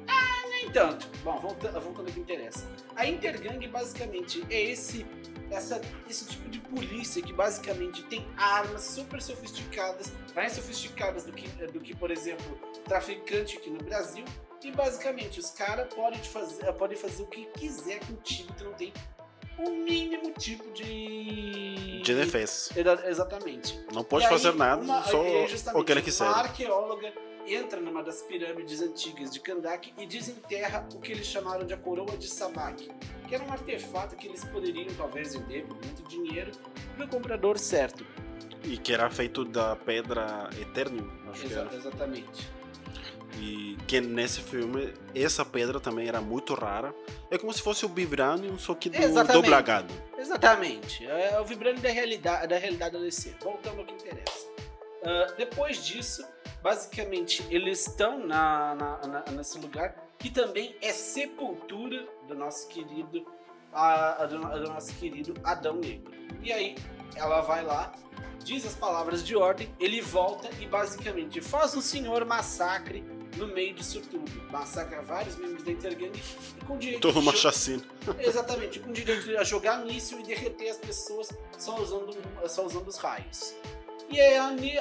Ah, 0.10 0.48
nem 0.50 0.70
tanto. 0.72 1.08
Bom, 1.24 1.40
voltando, 1.40 1.80
voltando 1.80 2.08
ao 2.08 2.14
que 2.14 2.20
interessa. 2.20 2.68
A 2.98 3.08
Intergang 3.08 3.66
basicamente 3.68 4.44
é 4.50 4.62
esse, 4.62 5.06
essa, 5.50 5.80
esse 6.10 6.26
tipo 6.28 6.50
de 6.50 6.60
polícia 6.60 7.22
que 7.22 7.32
basicamente 7.32 8.04
tem 8.04 8.28
armas 8.36 8.82
super 8.82 9.22
sofisticadas, 9.22 10.12
mais 10.36 10.52
sofisticadas 10.52 11.24
do 11.24 11.32
que, 11.32 11.48
do 11.68 11.80
que 11.80 11.96
por 11.96 12.12
exemplo, 12.12 12.60
traficante 12.84 13.58
aqui 13.58 13.70
no 13.70 13.82
Brasil. 13.84 14.26
E 14.64 14.72
basicamente 14.72 15.40
os 15.40 15.52
caras 15.52 15.94
podem 15.94 16.22
fazer, 16.24 16.74
podem 16.74 16.98
fazer 16.98 17.22
o 17.22 17.28
que 17.28 17.46
quiser 17.58 18.00
contigo, 18.00 18.52
tu 18.58 18.64
não 18.64 18.74
tem 18.74 18.92
o 19.58 19.70
mínimo 19.72 20.32
tipo 20.32 20.72
de. 20.72 22.02
De 22.02 22.14
defesa. 22.14 22.72
Exa- 22.80 23.04
Exatamente. 23.10 23.80
Não 23.94 24.04
pode 24.04 24.24
E 24.24 24.28
aí, 24.28 24.32
fazer 24.34 24.54
nada, 24.56 24.82
uma- 24.82 25.04
só 25.04 25.22
aí, 25.24 25.48
justamente, 25.48 25.82
o 25.82 25.84
que 25.86 25.92
ele 25.92 26.02
quiser. 26.02 26.26
Uma 26.28 26.38
arqueóloga 26.38 27.14
entra 27.48 27.80
numa 27.80 28.04
das 28.04 28.22
pirâmides 28.24 28.82
antigas 28.82 29.32
de 29.32 29.40
Kandak 29.40 29.94
e 29.98 30.06
desenterra 30.06 30.88
o 30.94 31.00
que 31.00 31.12
eles 31.12 31.28
chamaram 31.28 31.66
de 31.66 31.74
a 31.74 31.78
coroa 31.78 32.18
de 32.18 32.28
Sabak, 32.28 32.90
que 33.28 33.36
era 33.36 33.44
um 33.44 33.52
artefato 33.52 34.16
que 34.16 34.28
eles 34.28 34.44
poderiam 34.46 34.88
talvez 34.96 35.34
vender 35.36 35.66
por 35.66 35.76
muito 35.78 36.04
dinheiro 36.08 36.52
para 36.96 37.06
o 37.06 37.08
comprador 37.08 37.58
certo. 37.60 38.06
E 38.64 38.78
que 38.78 38.92
era 38.94 39.10
feito 39.12 39.46
da 39.46 39.76
pedra 39.76 40.50
Eternium, 40.60 41.08
acho 41.30 41.42
que 41.42 41.48
Exa- 41.48 41.60
era. 41.62 41.76
exatamente. 41.76 42.50
E 43.38 43.78
que 43.88 44.00
nesse 44.02 44.40
filme, 44.42 44.94
essa 45.14 45.44
pedra 45.44 45.80
também 45.80 46.08
era 46.08 46.22
muito 46.22 46.54
rara. 46.54 46.94
É 47.30 47.38
como 47.38 47.52
se 47.54 47.62
fosse 47.62 47.86
o 47.86 47.90
Vibranium, 47.90 48.58
só 48.58 48.74
que 48.74 48.90
do 48.90 48.96
Exatamente. 48.98 49.44
dobragado. 49.44 49.94
Exatamente. 50.18 51.06
É 51.06 51.40
o 51.40 51.46
vibrante 51.46 51.82
da 51.82 51.90
realidade, 51.90 52.48
da 52.48 52.58
realidade 52.58 52.94
da 52.94 53.00
DC. 53.00 53.36
Voltando 53.42 53.80
ao 53.80 53.86
que 53.86 53.94
interessa. 53.94 54.48
Ah, 55.04 55.34
depois 55.38 55.86
disso, 55.86 56.26
basicamente, 56.64 57.46
eles 57.50 57.86
estão 57.88 58.20
na, 58.26 58.74
na- 58.76 59.08
na- 59.08 59.32
nesse 59.32 59.58
lugar 59.60 59.96
que 60.18 60.30
também 60.30 60.76
é 60.82 60.92
sepultura 60.94 62.08
do 62.28 62.36
nosso 62.36 62.68
querido, 62.70 63.26
a, 63.74 64.24
a 64.24 64.26
do, 64.26 64.46
a 64.48 64.58
do 64.58 64.70
nosso 64.70 64.94
querido 64.96 65.34
Adão 65.44 65.76
Negro. 65.76 66.12
E 66.42 66.52
aí, 66.54 66.76
ela 67.16 67.42
vai 67.42 67.64
lá, 67.64 67.94
diz 68.44 68.66
as 68.66 68.74
palavras 68.76 69.24
de 69.24 69.36
ordem, 69.36 69.70
ele 69.80 70.02
volta 70.02 70.50
e 70.60 70.66
basicamente 70.66 71.42
faz 71.42 71.76
um 71.76 71.82
senhor 71.82 72.24
massacre 72.26 73.04
no 73.38 73.48
meio 73.48 73.74
disso 73.74 74.02
tudo. 74.02 74.32
Massacra 74.52 75.02
vários 75.02 75.36
membros 75.36 75.64
da 75.64 75.72
Intergang 75.72 76.12
e 76.62 76.66
com 76.66 76.78
direito 76.78 77.02
Toda 77.02 77.20
uma 77.20 77.34
chacina. 77.36 77.84
Exatamente, 78.20 78.80
com 78.80 78.92
direito 78.92 79.38
a 79.38 79.44
jogar 79.44 79.84
míssil 79.86 80.20
e 80.20 80.24
derreter 80.24 80.70
as 80.70 80.78
pessoas 80.78 81.30
só 81.58 81.80
usando, 81.82 82.18
só 82.48 82.66
usando 82.66 82.88
os 82.88 82.98
raios. 82.98 83.56
E 84.10 84.20
é, 84.20 84.38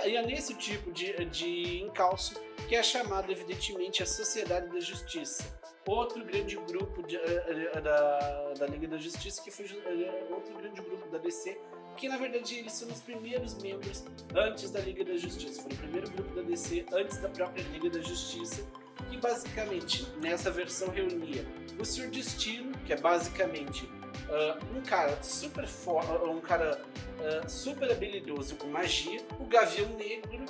e 0.07 0.17
é 0.17 0.23
nesse 0.27 0.55
tipo 0.55 0.93
de, 0.93 1.13
de 1.27 1.83
encalço 1.83 2.35
que 2.69 2.75
é 2.77 2.83
chamado, 2.83 3.31
evidentemente, 3.31 4.03
a 4.03 4.07
Sociedade 4.07 4.69
da 4.73 4.81
Justiça. 4.81 5.45
Outro 5.87 6.25
grande 6.25 6.57
grupo 6.57 7.03
de- 7.03 7.17
eh, 7.17 7.71
eh, 7.75 7.81
da, 7.81 8.53
da 8.59 8.67
Liga 8.67 8.89
da 8.89 8.97
Justiça, 8.97 9.43
que 9.43 9.51
foi 9.51 9.67
eh, 9.67 10.27
outro 10.31 10.55
grande 10.57 10.81
grupo 10.81 11.07
da 11.11 11.19
DC, 11.19 11.59
que 11.97 12.09
na 12.09 12.17
verdade 12.17 12.57
eles 12.57 12.73
são 12.73 12.89
os 12.89 13.01
primeiros 13.01 13.55
membros 13.63 14.05
antes 14.35 14.71
da 14.71 14.81
Liga 14.81 15.05
da 15.05 15.17
Justiça. 15.17 15.63
Foi 15.63 15.73
o 15.73 15.77
primeiro 15.77 16.11
grupo 16.11 16.35
da 16.35 16.43
DC 16.43 16.87
antes 16.93 17.19
da 17.19 17.29
própria 17.29 17.63
Liga 17.63 17.91
da 17.91 18.01
Justiça, 18.01 18.65
que 19.11 19.17
basicamente 19.19 20.07
nessa 20.21 20.51
versão 20.51 20.89
reunia 20.89 21.47
o 21.79 21.85
Sr. 21.85 22.09
Destino, 22.09 22.73
que 22.87 22.93
é 22.93 22.97
basicamente 22.97 23.89
ah, 24.29 24.59
um 24.75 24.83
cara 24.83 25.23
super 25.23 25.67
forte, 25.67 26.25
um 26.25 26.41
cara 26.41 26.81
ah, 27.21 27.49
super 27.49 27.91
habilidoso 27.91 28.57
com 28.57 28.67
magia, 28.69 29.21
o 29.39 29.45
Gavião 29.45 29.89
Negro, 29.97 30.45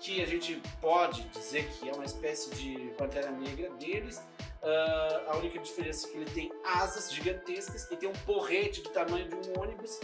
que 0.00 0.22
a 0.22 0.26
gente 0.26 0.60
pode 0.80 1.22
dizer 1.30 1.66
que 1.70 1.88
é 1.88 1.92
uma 1.92 2.04
espécie 2.04 2.50
de 2.54 2.76
Pantera 2.98 3.30
Negra 3.30 3.70
deles, 3.70 4.20
Ah, 4.66 5.22
a 5.32 5.36
única 5.36 5.58
diferença 5.58 6.06
é 6.06 6.10
que 6.10 6.16
ele 6.16 6.30
tem 6.30 6.52
asas 6.64 7.12
gigantescas 7.12 7.86
e 7.90 7.96
tem 7.96 8.08
um 8.08 8.12
porrete 8.24 8.80
do 8.80 8.88
tamanho 8.90 9.28
de 9.28 9.34
um 9.50 9.60
ônibus. 9.60 10.00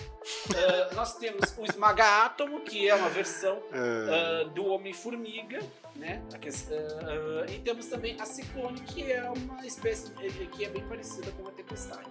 Ah, 0.54 0.94
nós 0.94 1.16
temos 1.16 1.56
o 1.56 1.64
Esmaga-Átomo, 1.64 2.60
que 2.60 2.88
é 2.88 2.94
uma 2.94 3.08
versão 3.08 3.62
É, 3.72 4.42
ah, 4.42 4.44
do 4.50 4.66
Homem-Formiga, 4.66 5.60
né? 5.96 6.22
Ah, 6.34 7.50
e 7.50 7.58
temos 7.60 7.86
também 7.86 8.20
a 8.20 8.26
Ciclone, 8.26 8.80
que 8.80 9.10
é 9.10 9.22
uma 9.30 9.64
espécie 9.66 10.10
de- 10.14 10.46
que 10.48 10.64
é 10.64 10.68
bem 10.68 10.86
parecida 10.86 11.30
com 11.32 11.48
a 11.48 11.50
Tempestade. 11.52 12.06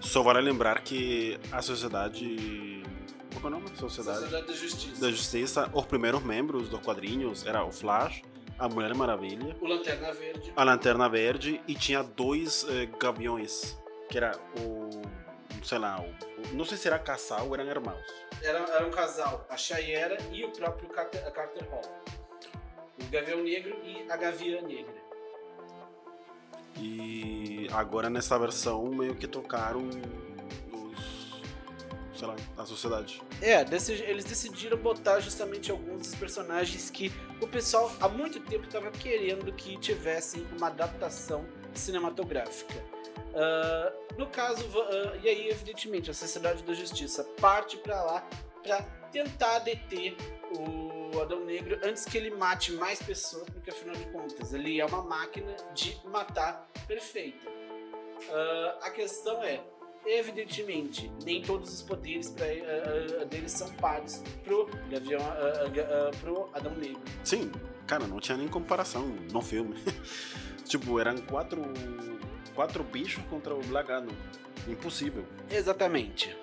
Só 0.00 0.22
vale 0.22 0.40
lembrar 0.40 0.82
que 0.82 1.38
a 1.52 1.60
sociedade. 1.60 2.82
Qual 3.32 3.44
é 3.44 3.46
o 3.46 3.50
nome? 3.60 3.68
Sociedade 3.78 4.18
Sociedade 4.20 4.46
da 4.46 4.52
Justiça. 4.54 5.00
da 5.00 5.10
Justiça, 5.10 5.70
os 5.72 5.86
primeiros 5.86 6.22
membros 6.22 6.68
dos 6.68 6.80
quadrinhos 6.80 7.46
era 7.46 7.64
o 7.64 7.70
Flash, 7.70 8.22
a 8.60 8.68
Mulher 8.68 8.94
Maravilha, 8.94 9.56
O 9.60 9.66
Lanterna 9.66 10.12
Verde. 10.12 10.52
a 10.54 10.62
Lanterna 10.64 11.08
Verde 11.08 11.60
e 11.66 11.74
tinha 11.74 12.02
dois 12.02 12.64
eh, 12.68 12.86
gaviões, 13.00 13.76
que 14.08 14.18
era 14.18 14.38
o. 14.60 14.90
sei 15.64 15.78
lá, 15.78 16.00
o, 16.00 16.54
não 16.54 16.64
sei 16.64 16.76
se 16.76 16.86
era 16.86 16.98
casal 16.98 17.48
ou 17.48 17.54
eram 17.54 17.66
irmãos. 17.66 18.04
Era, 18.42 18.58
era 18.58 18.86
um 18.86 18.90
casal, 18.90 19.46
a 19.48 19.56
Chayera 19.56 20.16
e 20.30 20.44
o 20.44 20.50
próprio 20.50 20.88
Carter, 20.90 21.26
a 21.26 21.30
Carter 21.30 21.68
Hall. 21.70 21.82
O 23.02 23.10
Gavião 23.10 23.42
Negro 23.42 23.76
e 23.82 24.06
a 24.10 24.16
Gaviã 24.16 24.60
Negra. 24.62 25.00
E 26.76 27.66
agora 27.72 28.08
nessa 28.08 28.38
versão 28.38 28.84
meio 28.86 29.14
que 29.16 29.26
tocaram. 29.26 29.88
Sei 32.20 32.28
lá, 32.28 32.36
a 32.58 32.66
sociedade. 32.66 33.22
É, 33.40 33.60
eles 33.62 34.24
decidiram 34.24 34.76
botar 34.76 35.20
justamente 35.20 35.70
alguns 35.70 36.02
dos 36.02 36.14
personagens 36.14 36.90
que 36.90 37.10
o 37.40 37.48
pessoal 37.48 37.90
há 37.98 38.08
muito 38.08 38.38
tempo 38.40 38.66
estava 38.66 38.90
querendo 38.90 39.50
que 39.52 39.78
tivessem 39.78 40.46
uma 40.56 40.66
adaptação 40.66 41.46
cinematográfica. 41.72 42.74
Ah, 43.34 43.92
no 44.18 44.26
caso, 44.26 44.66
ah, 44.78 45.16
e 45.22 45.28
aí, 45.28 45.48
evidentemente, 45.48 46.10
a 46.10 46.14
Sociedade 46.14 46.62
da 46.62 46.74
Justiça 46.74 47.24
parte 47.40 47.78
para 47.78 48.02
lá 48.02 48.28
para 48.62 48.82
tentar 49.10 49.60
deter 49.60 50.14
o 50.54 51.18
Adão 51.20 51.44
Negro 51.46 51.80
antes 51.82 52.04
que 52.04 52.18
ele 52.18 52.30
mate 52.30 52.72
mais 52.72 53.02
pessoas, 53.02 53.48
porque 53.48 53.70
afinal 53.70 53.96
de 53.96 54.04
contas 54.10 54.52
ele 54.52 54.78
é 54.78 54.84
uma 54.84 55.02
máquina 55.02 55.56
de 55.74 55.98
matar 56.04 56.68
perfeita. 56.86 57.48
Ah, 58.30 58.78
a 58.82 58.90
questão 58.90 59.42
é, 59.42 59.62
evidentemente, 60.06 61.10
nem 61.24 61.42
todos 61.42 61.72
os 61.72 61.82
poderes 61.82 62.30
pra, 62.30 62.46
ah, 62.46 63.24
deles 63.24 63.52
são 63.52 63.68
pares 63.74 64.22
pro 64.44 64.66
Gavião, 64.90 65.20
ga- 65.72 65.88
ah, 65.90 66.10
pro 66.20 66.48
Adão 66.54 66.74
Negro. 66.74 67.00
Sim, 67.24 67.50
cara, 67.86 68.06
não 68.06 68.20
tinha 68.20 68.36
nem 68.36 68.48
comparação 68.48 69.06
no 69.32 69.40
filme. 69.42 69.74
tipo, 70.64 70.98
eram 71.00 71.16
quatro. 71.22 71.62
quatro 72.54 72.82
bichos 72.84 73.22
contra 73.30 73.54
o 73.54 73.60
Black 73.64 73.90
Adam. 73.90 74.14
Impossível. 74.68 75.24
Exatamente. 75.50 76.36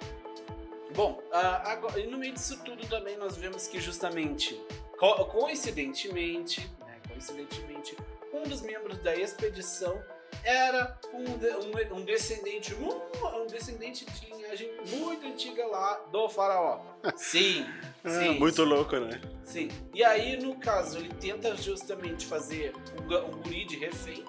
Bom, 0.96 1.22
agora, 1.32 2.00
e 2.00 2.08
no 2.08 2.18
meio 2.18 2.34
disso 2.34 2.60
tudo 2.64 2.88
também 2.88 3.16
nós 3.18 3.38
vemos 3.38 3.68
que 3.68 3.80
justamente, 3.80 4.60
co- 4.98 5.26
coincidentemente, 5.26 6.62
né, 6.80 6.98
coincidentemente, 7.08 7.96
um 8.34 8.44
dos 8.44 8.62
membros 8.62 8.98
da 9.00 9.16
expedição 9.16 10.02
era 10.48 10.98
um, 11.14 11.24
um- 11.24 11.98
um 11.98 12.02
descendente, 12.06 12.74
um 12.76 13.46
descendente 13.48 14.06
de 14.06 14.26
linhagem 14.34 14.72
muito 14.90 15.28
antiga 15.28 15.66
lá 15.68 15.96
do 16.12 16.30
faraó. 16.30 16.80
Sim, 17.18 17.66
Ah, 18.04 18.10
sim. 18.10 18.40
muito 18.40 18.64
louco, 18.64 18.96
né? 18.98 19.20
Sim. 19.44 19.70
E 19.94 20.04
aí, 20.04 20.38
no 20.38 20.56
caso, 20.56 20.98
ele 20.98 21.10
tenta 21.16 21.56
justamente 21.58 22.26
fazer 22.26 22.74
um, 22.98 23.36
um 23.36 23.42
guri 23.42 23.66
de 23.66 23.78
refém 23.78 24.24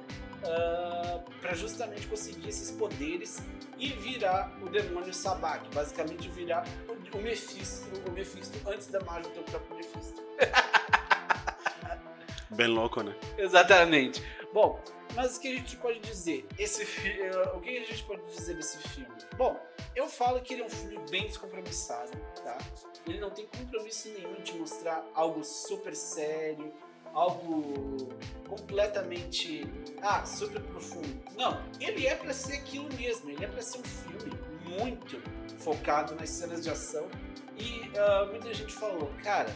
para 1.41 1.55
justamente 1.55 2.07
conseguir 2.07 2.49
esses 2.49 2.71
poderes 2.71 3.39
e 3.77 3.89
virar 3.89 4.57
o 4.63 4.69
demônio 4.69 5.13
Sabak. 5.13 5.69
Basicamente, 5.75 6.29
virar 6.29 6.65
o, 6.89 7.19
o 7.19 7.23
Mephisto, 7.23 7.89
o 8.09 8.13
Mephisto 8.13 8.57
antes 8.69 8.87
da 8.89 9.01
magia 9.01 9.31
do 9.33 9.43
próprio 9.43 9.77
Mephisto. 9.77 10.23
Bem 12.51 12.69
louco, 12.69 13.03
né? 13.03 13.15
Exatamente. 13.37 14.23
Bom, 14.53 14.81
mas 15.15 15.37
o 15.37 15.41
que 15.41 15.49
a 15.49 15.57
gente 15.57 15.77
pode 15.77 16.01
dizer? 16.01 16.47
Esse 16.59 16.83
eh, 16.83 17.53
o 17.55 17.61
que 17.61 17.77
a 17.77 17.85
gente 17.85 18.05
pode 18.05 18.23
dizer 18.27 18.55
desse 18.55 18.79
filme? 18.89 19.15
Bom, 19.37 19.59
eu 19.95 20.09
falo 20.09 20.41
que 20.41 20.55
ele 20.55 20.63
é 20.63 20.67
um 20.67 20.71
filme 20.71 20.99
bem 21.11 21.27
descompromissado, 21.27 22.17
tá? 22.43 22.59
Ele 23.07 23.19
não 23.19 23.31
tem 23.31 23.47
compromisso 23.47 24.09
nenhum 24.11 24.41
de 24.43 24.55
mostrar 24.55 25.05
algo 25.15 25.43
super 25.43 25.95
sério, 25.95 26.73
algo 27.13 28.09
completamente 28.49 29.67
ah, 30.03 30.25
super 30.25 30.61
profundo. 30.63 31.21
Não, 31.37 31.63
ele 31.81 32.07
é 32.07 32.15
pra 32.15 32.33
ser 32.33 32.55
aquilo 32.55 32.89
mesmo, 32.95 33.31
ele 33.31 33.45
é 33.45 33.49
pra 33.49 33.63
ser 33.63 33.79
um 33.79 33.85
filme 33.85 34.39
muito 34.79 35.21
focado 35.59 36.15
nas 36.15 36.31
cenas 36.31 36.63
de 36.63 36.71
ação 36.71 37.09
e 37.57 37.91
ah, 37.99 38.27
muita 38.31 38.53
gente 38.55 38.73
falou, 38.73 39.11
cara, 39.23 39.51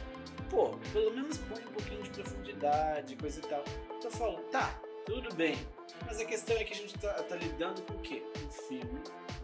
pô, 0.51 0.71
pelo 0.93 1.13
menos 1.15 1.39
põe 1.39 1.63
um 1.63 1.73
pouquinho 1.73 2.03
de 2.03 2.11
profundidade, 2.11 3.17
coisa 3.17 3.39
e 3.39 3.43
tal. 3.43 3.65
Eu 4.03 4.11
falo, 4.11 4.39
tá, 4.51 4.81
tudo 5.05 5.35
bem. 5.35 5.57
Mas 6.07 6.21
a 6.21 6.25
questão 6.25 6.57
é 6.57 6.65
que 6.65 6.73
a 6.73 6.77
gente 6.77 6.99
tá, 6.99 7.13
tá 7.13 7.37
lidando 7.37 7.83
com 7.83 7.95
o 7.95 7.99
quê? 8.01 8.23
Um 8.45 8.51
filme 8.51 9.01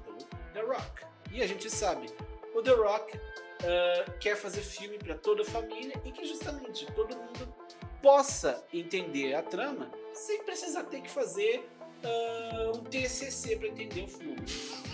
do 0.07 0.25
The 0.53 0.61
Rock. 0.63 1.05
E 1.33 1.43
a 1.43 1.47
gente 1.47 1.71
sabe, 1.71 2.09
o 2.55 2.63
The 2.63 2.73
Rock 2.73 3.19
ah, 3.65 4.11
quer 4.21 4.37
fazer 4.37 4.63
filme 4.63 4.99
para 4.99 5.15
toda 5.17 5.43
a 5.43 5.45
família 5.45 6.01
e 6.05 6.13
que 6.13 6.25
justamente 6.25 6.87
todo 6.93 7.17
mundo 7.17 7.55
possa 8.03 8.65
entender 8.73 9.35
a 9.35 9.43
trama 9.43 9.91
sem 10.13 10.43
precisar 10.45 10.85
ter 10.85 11.01
que 11.01 11.11
fazer 11.11 11.69
ah, 12.05 12.73
um 12.75 12.85
TCC 12.85 13.57
para 13.57 13.69
entender 13.69 14.05
o 14.05 14.09
filme. 14.09 14.37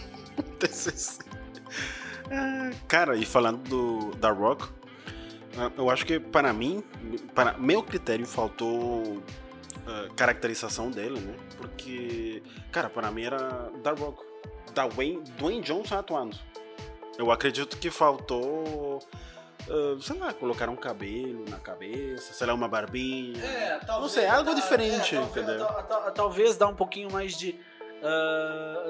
TCC. 0.58 1.18
Ah, 2.30 2.70
Cara, 2.88 3.16
e 3.16 3.26
falando 3.26 3.62
do, 3.68 4.16
da 4.16 4.30
Rock, 4.30 4.68
ah, 5.58 5.70
eu 5.76 5.90
acho 5.90 6.06
que 6.06 6.18
para 6.18 6.52
mim, 6.52 6.82
para 7.34 7.58
meu 7.58 7.82
critério, 7.82 8.26
faltou 8.26 9.22
caracterização 10.16 10.90
dele, 10.90 11.20
né? 11.20 11.34
Porque, 11.56 12.42
cara, 12.72 12.88
para 12.88 13.10
mim 13.10 13.24
era 13.24 13.70
da 13.82 13.92
Rock, 13.92 14.22
da 14.74 14.86
Wayne, 14.88 15.22
Dwayne 15.38 15.60
Johnson 15.62 15.96
atuando. 15.98 16.36
Eu 17.18 17.30
acredito 17.30 17.76
que 17.76 17.90
faltou, 17.90 18.98
ah, 19.68 19.96
sei 20.00 20.18
lá, 20.18 20.32
colocar 20.32 20.68
um 20.68 20.76
cabelo 20.76 21.44
na 21.48 21.58
cabeça, 21.58 22.32
sei 22.32 22.46
lá, 22.46 22.54
uma 22.54 22.66
barbinha. 22.68 23.40
É, 23.44 23.78
talvez. 23.78 24.00
Não 24.02 24.08
sei, 24.08 24.26
algo 24.26 24.54
diferente, 24.54 25.14
talvez, 25.16 25.36
entendeu? 25.46 25.66
ta- 25.66 25.82
ta- 25.82 26.10
talvez 26.10 26.56
dar 26.56 26.66
um 26.68 26.74
pouquinho 26.74 27.10
mais 27.12 27.36
de. 27.36 27.58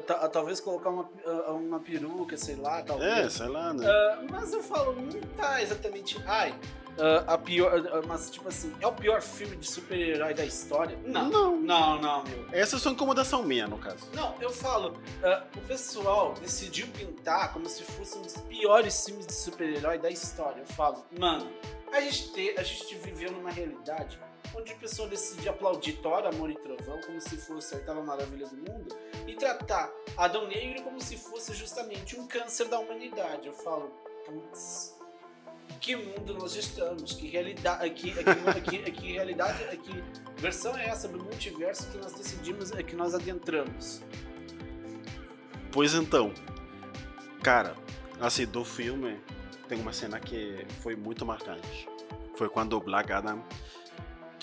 Ta- 0.07 0.29
talvez 0.29 0.61
colocar 0.61 0.91
uma, 0.91 1.09
ah, 1.27 1.53
uma 1.53 1.81
peruca, 1.81 2.37
sei 2.37 2.57
lá, 2.57 2.81
É, 2.81 2.83
talvez. 2.83 3.33
sei 3.33 3.49
lá, 3.49 3.73
né? 3.73 3.87
Ah, 3.89 4.23
mas 4.31 4.53
eu 4.53 4.63
falo, 4.63 4.93
não 4.95 5.21
tá 5.37 5.63
exatamente. 5.63 6.21
Ai, 6.27 6.55
ah, 6.99 7.35
a 7.35 7.39
pior. 7.39 7.73
mas, 8.07 8.31
tipo 8.31 8.49
assim, 8.49 8.73
é 8.81 8.87
o 8.87 8.93
pior 8.93 9.21
filme 9.23 9.57
de 9.57 9.67
super-herói 9.71 10.35
da 10.35 10.45
história? 10.45 10.99
Não. 11.05 11.29
Não. 11.29 11.57
Não, 11.61 12.01
não, 12.01 12.25
meu. 12.25 12.47
Essa 12.53 12.77
é 12.77 12.79
só 12.79 12.91
incomodação 12.91 13.43
minha, 13.43 13.67
no 13.67 13.79
caso. 13.79 14.07
Não, 14.15 14.35
eu 14.41 14.51
falo, 14.51 14.97
o 15.57 15.61
pessoal 15.63 16.35
decidiu 16.41 16.87
pintar 16.89 17.53
como 17.53 17.69
se 17.69 17.83
fosse 17.85 18.19
um 18.19 18.23
dos 18.23 18.37
piores 18.37 19.05
filmes 19.05 19.27
de 19.27 19.33
super-herói 19.33 19.99
da 19.99 20.11
história. 20.11 20.61
Eu 20.61 20.67
falo, 20.67 21.05
mano, 21.19 21.49
a 21.93 22.01
gente, 22.01 22.33
te- 22.33 22.55
a 22.59 22.63
gente 22.63 22.95
viveu 22.97 23.31
numa 23.33 23.51
realidade 23.51 24.19
onde 24.57 24.73
a 24.73 24.77
pessoa 24.77 25.09
decidia 25.09 25.51
aplaudir 25.51 25.95
Thor, 25.95 26.27
Amor 26.27 26.51
e 26.51 26.55
Trovão 26.55 27.01
como 27.05 27.21
se 27.21 27.37
fosse 27.37 27.75
a 27.75 27.79
oitava 27.79 28.03
maravilha 28.03 28.47
do 28.47 28.57
mundo 28.57 28.97
e 29.27 29.35
tratar 29.35 29.91
Adão 30.17 30.47
Negro 30.47 30.83
como 30.83 31.01
se 31.01 31.17
fosse 31.17 31.55
justamente 31.55 32.19
um 32.19 32.27
câncer 32.27 32.69
da 32.69 32.79
humanidade. 32.79 33.47
Eu 33.47 33.53
falo, 33.53 33.91
putz, 34.25 34.95
que 35.81 35.97
mundo 35.97 36.35
nós 36.35 36.55
estamos? 36.57 37.13
Que 37.13 37.29
realidade, 37.29 37.91
que, 37.91 38.13
que, 38.13 38.61
que, 38.63 38.91
que 38.93 39.13
realidade, 39.13 39.77
que 39.79 40.05
versão 40.41 40.77
é 40.77 40.87
essa 40.87 41.09
do 41.09 41.23
multiverso 41.23 41.91
que 41.91 41.99
nós 41.99 42.13
decidimos, 42.13 42.71
que 42.71 42.97
nós 42.97 43.15
adentramos? 43.15 44.03
Pois 45.71 45.95
então, 45.95 46.33
cara, 47.43 47.75
assim, 48.21 48.47
do 48.47 48.65
filme 48.65 49.21
tem 49.69 49.81
uma 49.81 49.93
cena 49.93 50.21
que 50.21 50.65
foi 50.81 50.95
muito 50.95 51.27
marcante. 51.27 51.89
Foi 52.37 52.49
quando 52.49 52.75
o 52.75 52.81
Black 52.81 53.13
Adam, 53.13 53.43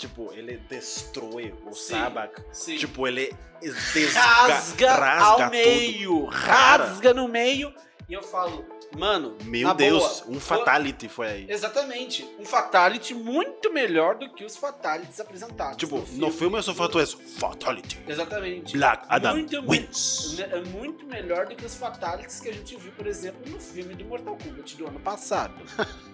tipo, 0.02 0.32
ele 0.32 0.56
destrói 0.68 1.54
o 1.66 1.72
Sim, 1.72 1.94
Sabak. 1.94 2.42
Sim. 2.52 2.76
Tipo, 2.76 3.06
ele 3.08 3.32
desga- 3.60 4.20
rasga, 4.20 4.92
rasga 4.94 5.24
ao 5.24 5.36
tudo. 5.38 5.50
meio, 5.50 6.26
Cara. 6.28 6.84
rasga 6.86 7.14
no 7.14 7.28
meio. 7.28 7.72
E 8.08 8.14
eu 8.14 8.22
falo, 8.22 8.66
mano, 8.98 9.38
Meu 9.44 9.72
Deus, 9.72 10.20
boa, 10.22 10.36
um 10.36 10.40
fatality 10.40 11.08
foi 11.08 11.26
aí. 11.28 11.46
Exatamente, 11.48 12.28
um 12.38 12.44
fatality 12.44 13.14
muito 13.14 13.72
melhor 13.72 14.16
do 14.16 14.28
que 14.34 14.44
os 14.44 14.54
fatalities 14.56 15.18
apresentados. 15.20 15.76
Tipo, 15.78 16.04
no 16.12 16.30
filme 16.30 16.58
eu 16.58 16.62
só 16.62 16.74
faltou 16.74 17.00
isso. 17.00 17.16
Fatality. 17.38 18.02
Exatamente. 18.06 18.76
Black 18.76 19.06
Adam 19.08 19.34
Muito, 19.36 19.62
wins. 19.70 20.36
É 20.40 20.60
muito 20.62 21.06
melhor 21.06 21.46
do 21.46 21.54
que 21.56 21.64
os 21.64 21.74
fatalities 21.76 22.40
que 22.40 22.50
a 22.50 22.52
gente 22.52 22.76
viu, 22.76 22.92
por 22.92 23.06
exemplo, 23.06 23.40
no 23.50 23.58
filme 23.60 23.94
do 23.94 24.04
Mortal 24.04 24.36
Kombat 24.36 24.76
do 24.76 24.86
ano 24.88 25.00
passado. 25.00 25.54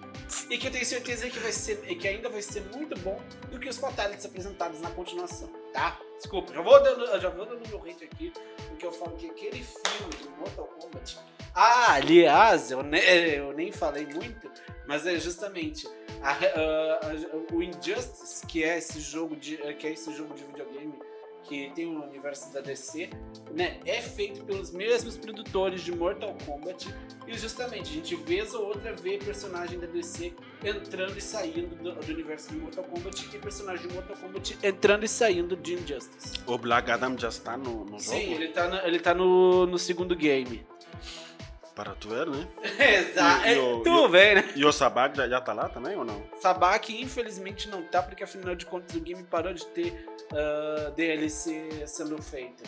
e 0.49 0.57
que 0.57 0.67
eu 0.67 0.71
tenho 0.71 0.85
certeza 0.85 1.29
que 1.29 1.39
vai 1.39 1.51
ser, 1.51 1.77
que 1.77 2.07
ainda 2.07 2.29
vai 2.29 2.41
ser 2.41 2.61
muito 2.75 2.97
bom 2.99 3.19
do 3.49 3.59
que 3.59 3.67
os 3.67 3.77
fatalities 3.77 4.25
apresentados 4.25 4.79
na 4.81 4.89
continuação, 4.91 5.49
tá? 5.73 5.99
Desculpa, 6.17 6.53
já 6.53 6.61
vou 6.61 6.83
dando, 6.83 7.19
já 7.19 7.29
vou 7.29 7.45
dando 7.45 7.67
meu 7.67 7.79
hate 7.83 8.03
aqui, 8.03 8.33
porque 8.67 8.85
eu 8.85 8.91
falo 8.91 9.15
que 9.17 9.29
aquele 9.29 9.63
filme 9.63 10.15
de 10.17 10.29
Mortal 10.37 10.65
Kombat. 10.79 11.17
Ah, 11.55 11.93
aliás, 11.93 12.71
eu, 12.71 12.83
ne, 12.83 12.99
eu 13.37 13.53
nem 13.53 13.71
falei 13.71 14.05
muito, 14.05 14.51
mas 14.87 15.07
é 15.07 15.17
justamente 15.19 15.87
a, 16.21 16.31
a, 16.31 16.33
a, 16.33 17.53
o 17.53 17.63
Injustice, 17.63 18.45
que 18.45 18.63
é 18.63 18.77
esse 18.77 18.99
jogo 18.99 19.35
de, 19.35 19.57
que 19.75 19.87
é 19.87 19.93
esse 19.93 20.13
jogo 20.13 20.33
de 20.35 20.43
videogame 20.43 20.99
que 21.43 21.71
tem 21.75 21.85
o 21.85 22.03
universo 22.03 22.53
da 22.53 22.61
DC, 22.61 23.09
né, 23.51 23.79
é 23.85 24.01
feito 24.01 24.43
pelos 24.43 24.71
mesmos 24.71 25.17
produtores 25.17 25.81
de 25.81 25.91
Mortal 25.91 26.35
Kombat 26.45 26.93
e 27.27 27.37
justamente 27.37 27.89
a 27.89 27.93
gente 27.93 28.15
vez 28.15 28.53
ou 28.53 28.67
outra 28.67 28.93
vê 28.93 29.17
personagem 29.17 29.79
da 29.79 29.87
DC 29.87 30.33
entrando 30.63 31.17
e 31.17 31.21
saindo 31.21 31.75
do, 31.75 31.93
do 31.93 32.11
universo 32.11 32.49
de 32.49 32.57
Mortal 32.57 32.83
Kombat 32.83 33.35
e 33.35 33.39
personagem 33.39 33.87
de 33.87 33.93
Mortal 33.93 34.17
Kombat 34.17 34.57
entrando 34.61 35.03
e 35.03 35.07
saindo 35.07 35.55
de 35.55 35.73
Injustice. 35.73 36.33
O 36.45 36.57
Black 36.57 36.91
Adam 36.91 37.17
já 37.17 37.29
está 37.29 37.57
no, 37.57 37.85
no 37.85 37.99
jogo? 37.99 38.01
Sim, 38.01 38.33
ele 38.33 38.45
está 38.45 38.67
no, 38.67 38.77
ele 38.87 38.99
tá 38.99 39.13
no, 39.13 39.65
no 39.65 39.77
segundo 39.77 40.15
game. 40.15 40.65
Para 41.79 41.95
tu 41.95 42.09
ver, 42.09 42.27
né? 42.27 42.45
Exato. 42.77 43.47
E- 43.47 43.53
e 43.53 43.57
o- 43.57 43.83
tu 43.83 44.05
e 44.05 44.07
vê, 44.09 44.35
né? 44.35 44.49
E 44.53 44.65
o 44.65 44.71
Sabag 44.73 45.15
já, 45.15 45.29
já 45.29 45.39
tá 45.39 45.53
lá 45.53 45.69
também 45.69 45.95
ou 45.95 46.03
não? 46.03 46.21
Sabak, 46.41 46.91
infelizmente, 47.01 47.69
não 47.69 47.81
tá, 47.83 48.03
porque 48.03 48.21
afinal 48.21 48.53
de 48.53 48.65
contas 48.65 48.93
o 48.97 48.99
game 48.99 49.23
parou 49.23 49.53
de 49.53 49.65
ter 49.67 50.05
ah, 50.33 50.89
DLC 50.93 51.83
sendo 51.87 52.21
feito. 52.21 52.63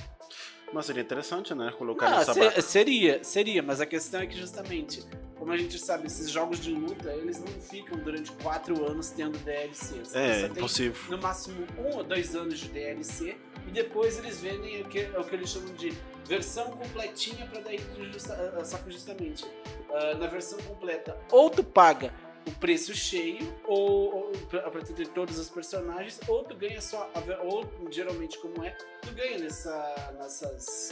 Mas 0.72 0.86
seria 0.86 1.02
interessante, 1.02 1.54
né? 1.54 1.74
Colocar 1.78 2.08
Ah, 2.08 2.22
o 2.22 2.24
Sabag. 2.24 2.56
se- 2.56 2.62
seria, 2.62 3.22
seria, 3.22 3.62
mas 3.62 3.82
a 3.82 3.86
questão 3.86 4.22
é 4.22 4.26
que 4.28 4.38
justamente, 4.38 5.04
como 5.38 5.52
a 5.52 5.58
gente 5.58 5.78
sabe, 5.78 6.08
esses 6.08 6.30
jogos 6.30 6.60
de 6.62 6.72
luta, 6.72 7.12
eles 7.12 7.38
não 7.42 7.48
ficam 7.62 7.98
durante 8.00 8.32
quatro 8.42 8.86
anos 8.90 9.10
tendo 9.10 9.38
DLCs. 9.40 10.16
Eles 10.16 10.16
É, 10.16 10.46
impossível. 10.48 10.96
no 11.10 11.22
máximo 11.22 11.68
um 11.78 11.98
ou 11.98 12.04
dois 12.06 12.34
anos 12.34 12.58
de 12.60 12.70
DLC 12.70 13.36
e 13.68 13.72
depois 13.72 14.18
eles 14.18 14.40
vendem 14.40 14.82
o 14.82 14.86
que, 14.86 15.04
o 15.18 15.24
que 15.24 15.36
eles 15.36 15.50
chamam 15.50 15.74
de 15.76 15.92
versão 16.26 16.72
completinha 16.72 17.46
para 17.48 17.62
daí 17.62 17.80
justa, 17.98 18.34
ah, 18.58 18.64
só 18.64 18.78
que 18.78 18.92
justamente. 18.92 19.46
Ah, 19.94 20.16
na 20.16 20.28
versão 20.28 20.58
completa 20.60 21.18
ou 21.30 21.50
tu 21.50 21.64
paga 21.64 22.14
o 22.48 22.52
preço 22.52 22.94
cheio 22.96 23.54
ou, 23.66 24.16
ou 24.16 24.32
tu 24.32 24.94
ter 24.94 25.08
todos 25.10 25.38
os 25.38 25.50
personagens 25.50 26.20
ou 26.30 26.44
tu 26.46 26.56
ganha 26.56 26.80
só 26.80 27.12
a 27.14 27.44
ou 27.44 27.70
geralmente 27.92 28.40
como 28.40 28.64
é 28.64 28.72
tu 29.02 29.12
ganha 29.14 29.38
nessa 29.38 30.14
nessas 30.18 30.92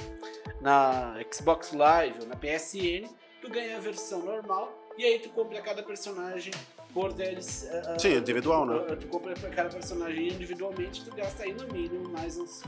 na 0.60 1.16
Xbox 1.32 1.72
Live 1.72 2.20
ou 2.22 2.28
na 2.28 2.36
PSN 2.36 3.10
tu 3.42 3.50
ganha 3.50 3.78
a 3.78 3.80
versão 3.80 4.20
normal 4.20 4.78
e 4.98 5.06
aí 5.06 5.20
tu 5.20 5.30
compra 5.30 5.62
cada 5.62 5.82
personagem 5.82 6.52
por 6.94 7.14
DLC 7.14 7.70
ah, 7.70 7.98
Sim, 8.00 8.16
individual, 8.18 8.66
né? 8.66 8.96
Tu 8.96 9.08
compra 9.08 9.34
pra 9.34 9.50
cada 9.50 9.70
personagem 9.70 10.30
individualmente, 10.30 11.04
tu 11.06 11.16
gasta 11.16 11.44
aí 11.44 11.54
no 11.54 11.68
mínimo 11.72 12.10
mais 12.10 12.38
uns, 12.38 12.64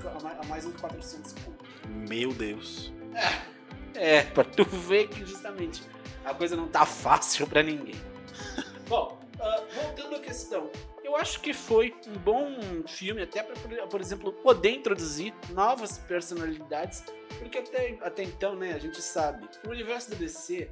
mais 0.47 0.65
uns 0.65 0.79
400 0.79 1.33
pontos. 1.33 1.67
Meu 2.09 2.31
Deus. 2.33 2.93
É, 3.95 4.23
pra 4.23 4.43
tu 4.43 4.63
ver 4.63 5.07
que 5.09 5.25
justamente 5.25 5.83
a 6.23 6.33
coisa 6.33 6.55
não 6.55 6.67
tá 6.67 6.85
fácil 6.85 7.47
pra 7.47 7.61
ninguém. 7.63 7.95
Bom, 8.87 9.19
ah, 9.39 9.63
voltando 9.73 10.15
à 10.15 10.19
questão, 10.19 10.69
eu 11.03 11.15
acho 11.17 11.41
que 11.41 11.53
foi 11.53 11.93
um 12.07 12.13
bom 12.19 12.55
filme 12.87 13.21
até 13.21 13.43
pra, 13.43 13.55
por- 13.87 13.99
exemplo, 13.99 14.31
poder 14.31 14.71
introduzir 14.71 15.33
novas 15.49 15.97
personalidades, 15.97 17.03
porque 17.39 17.57
até, 17.57 17.97
até 18.01 18.23
então, 18.23 18.55
né, 18.55 18.73
a 18.73 18.79
gente 18.79 19.01
sabe, 19.01 19.47
o 19.65 19.71
universo 19.71 20.11
da 20.11 20.15
DC 20.15 20.69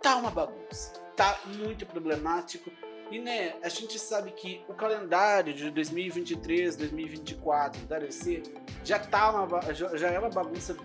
tá 0.00 0.16
uma 0.16 0.30
bagunça, 0.30 0.92
tá 1.16 1.40
muito 1.56 1.86
problemático. 1.86 2.70
E 3.10 3.20
né, 3.20 3.54
a 3.62 3.68
gente 3.68 3.98
sabe 4.00 4.32
que 4.32 4.64
o 4.68 4.74
calendário 4.74 5.54
de 5.54 5.70
2023, 5.70 6.74
2024 6.76 7.86
da 7.86 8.00
DC 8.00 8.42
já 8.84 8.98
tá 8.98 9.30
uma, 9.30 9.72
já, 9.72 9.96
já 9.96 10.10
é 10.10 10.18
uma 10.18 10.28
bagunça 10.28 10.76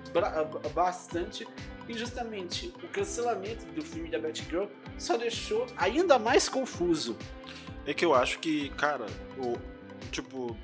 bastante 0.74 1.48
e 1.88 1.94
justamente 1.94 2.72
o 2.84 2.88
cancelamento 2.90 3.66
do 3.74 3.82
filme 3.82 4.08
da 4.08 4.20
Batgirl 4.20 4.66
só 5.00 5.18
deixou 5.18 5.66
ainda 5.76 6.20
mais 6.20 6.48
confuso. 6.48 7.18
É 7.88 7.94
que 7.94 8.06
eu 8.06 8.14
acho 8.14 8.38
que, 8.38 8.70
cara, 8.72 9.08
o 9.40 9.58
tipo 10.12 10.56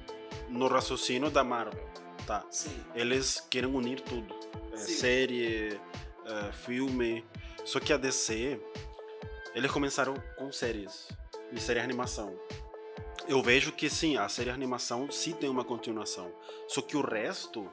no 0.47 0.67
raciocínio 0.67 1.31
da 1.31 1.43
Marvel, 1.43 1.83
tá? 2.27 2.45
Sim. 2.51 2.77
Eles 2.93 3.43
querem 3.49 3.69
unir 3.69 3.99
tudo. 4.01 4.35
É, 4.71 4.77
série, 4.77 5.79
é, 6.25 6.51
filme. 6.51 7.25
Só 7.65 7.79
que 7.79 7.91
a 7.91 7.97
DC, 7.97 8.59
eles 9.55 9.71
começaram 9.71 10.15
com 10.37 10.51
séries 10.51 11.07
e 11.51 11.59
série 11.59 11.79
animação. 11.79 12.35
Eu 13.27 13.41
vejo 13.41 13.71
que 13.71 13.89
sim, 13.89 14.17
a 14.17 14.29
série 14.29 14.49
animação 14.49 15.09
sim 15.11 15.33
tem 15.33 15.49
uma 15.49 15.63
continuação. 15.63 16.31
Só 16.67 16.81
que 16.81 16.95
o 16.95 17.01
resto, 17.01 17.69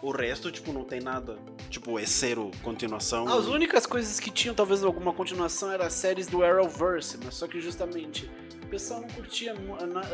o 0.00 0.10
resto 0.10 0.52
tipo 0.52 0.72
não 0.72 0.84
tem 0.84 1.00
nada. 1.00 1.38
Tipo, 1.70 1.98
é 1.98 2.04
zero 2.04 2.50
continuação. 2.62 3.26
As 3.26 3.46
únicas 3.46 3.86
coisas 3.86 4.20
que 4.20 4.30
tinham 4.30 4.54
talvez 4.54 4.84
alguma 4.84 5.12
continuação 5.12 5.72
eram 5.72 5.84
as 5.86 5.92
séries 5.92 6.26
do 6.26 6.44
Arrowverse, 6.44 7.18
mas 7.24 7.34
só 7.34 7.48
que 7.48 7.60
justamente 7.60 8.30
o 8.62 8.68
pessoal 8.68 9.00
não 9.00 9.08
curtia, 9.08 9.54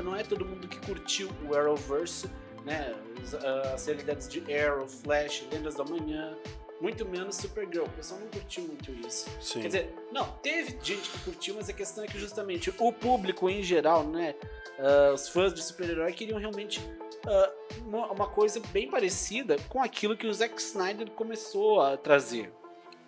não 0.02 0.16
é 0.16 0.22
todo 0.22 0.44
mundo 0.44 0.68
que 0.68 0.78
curtiu 0.86 1.28
o 1.48 1.54
Arrowverse, 1.54 2.30
né? 2.64 2.94
Os, 3.22 3.34
ah, 3.34 3.72
As 3.74 3.86
realidades 3.86 4.28
de 4.28 4.40
Arrow, 4.54 4.88
Flash, 4.88 5.44
Lendas 5.52 5.74
da 5.74 5.84
Manhã, 5.84 6.36
muito 6.82 7.06
menos 7.06 7.36
Supergirl. 7.36 7.84
O 7.84 7.90
pessoal 7.90 8.20
não 8.20 8.28
curtiu 8.28 8.64
muito 8.64 8.90
isso. 9.06 9.30
Sim. 9.40 9.60
Quer 9.60 9.66
dizer, 9.68 9.94
não, 10.10 10.26
teve 10.42 10.76
gente 10.82 11.08
que 11.08 11.18
curtiu, 11.20 11.54
mas 11.54 11.68
a 11.68 11.72
questão 11.72 12.02
é 12.02 12.08
que 12.08 12.18
justamente 12.18 12.74
o 12.76 12.92
público 12.92 13.48
em 13.48 13.62
geral, 13.62 14.04
né? 14.04 14.34
ah, 14.78 15.12
os 15.14 15.28
fãs 15.28 15.54
de 15.54 15.62
super-herói 15.62 16.12
queriam 16.12 16.38
realmente 16.38 16.80
ah, 17.26 17.50
uma, 17.86 18.10
uma 18.10 18.26
coisa 18.26 18.60
bem 18.72 18.90
parecida 18.90 19.56
com 19.68 19.80
aquilo 19.80 20.16
que 20.16 20.26
o 20.26 20.34
Zack 20.34 20.60
Snyder 20.60 21.10
começou 21.12 21.80
a 21.80 21.96
trazer. 21.96 22.52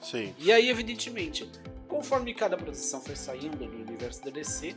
Sim. 0.01 0.35
E 0.39 0.53
aí, 0.53 0.69
evidentemente, 0.69 1.51
conforme 1.89 2.33
cada 2.35 2.57
produção 2.57 3.01
foi 3.01 3.17
saindo 3.17 3.57
do 3.57 3.65
universo 3.65 4.25
da 4.25 4.31
DC, 4.31 4.77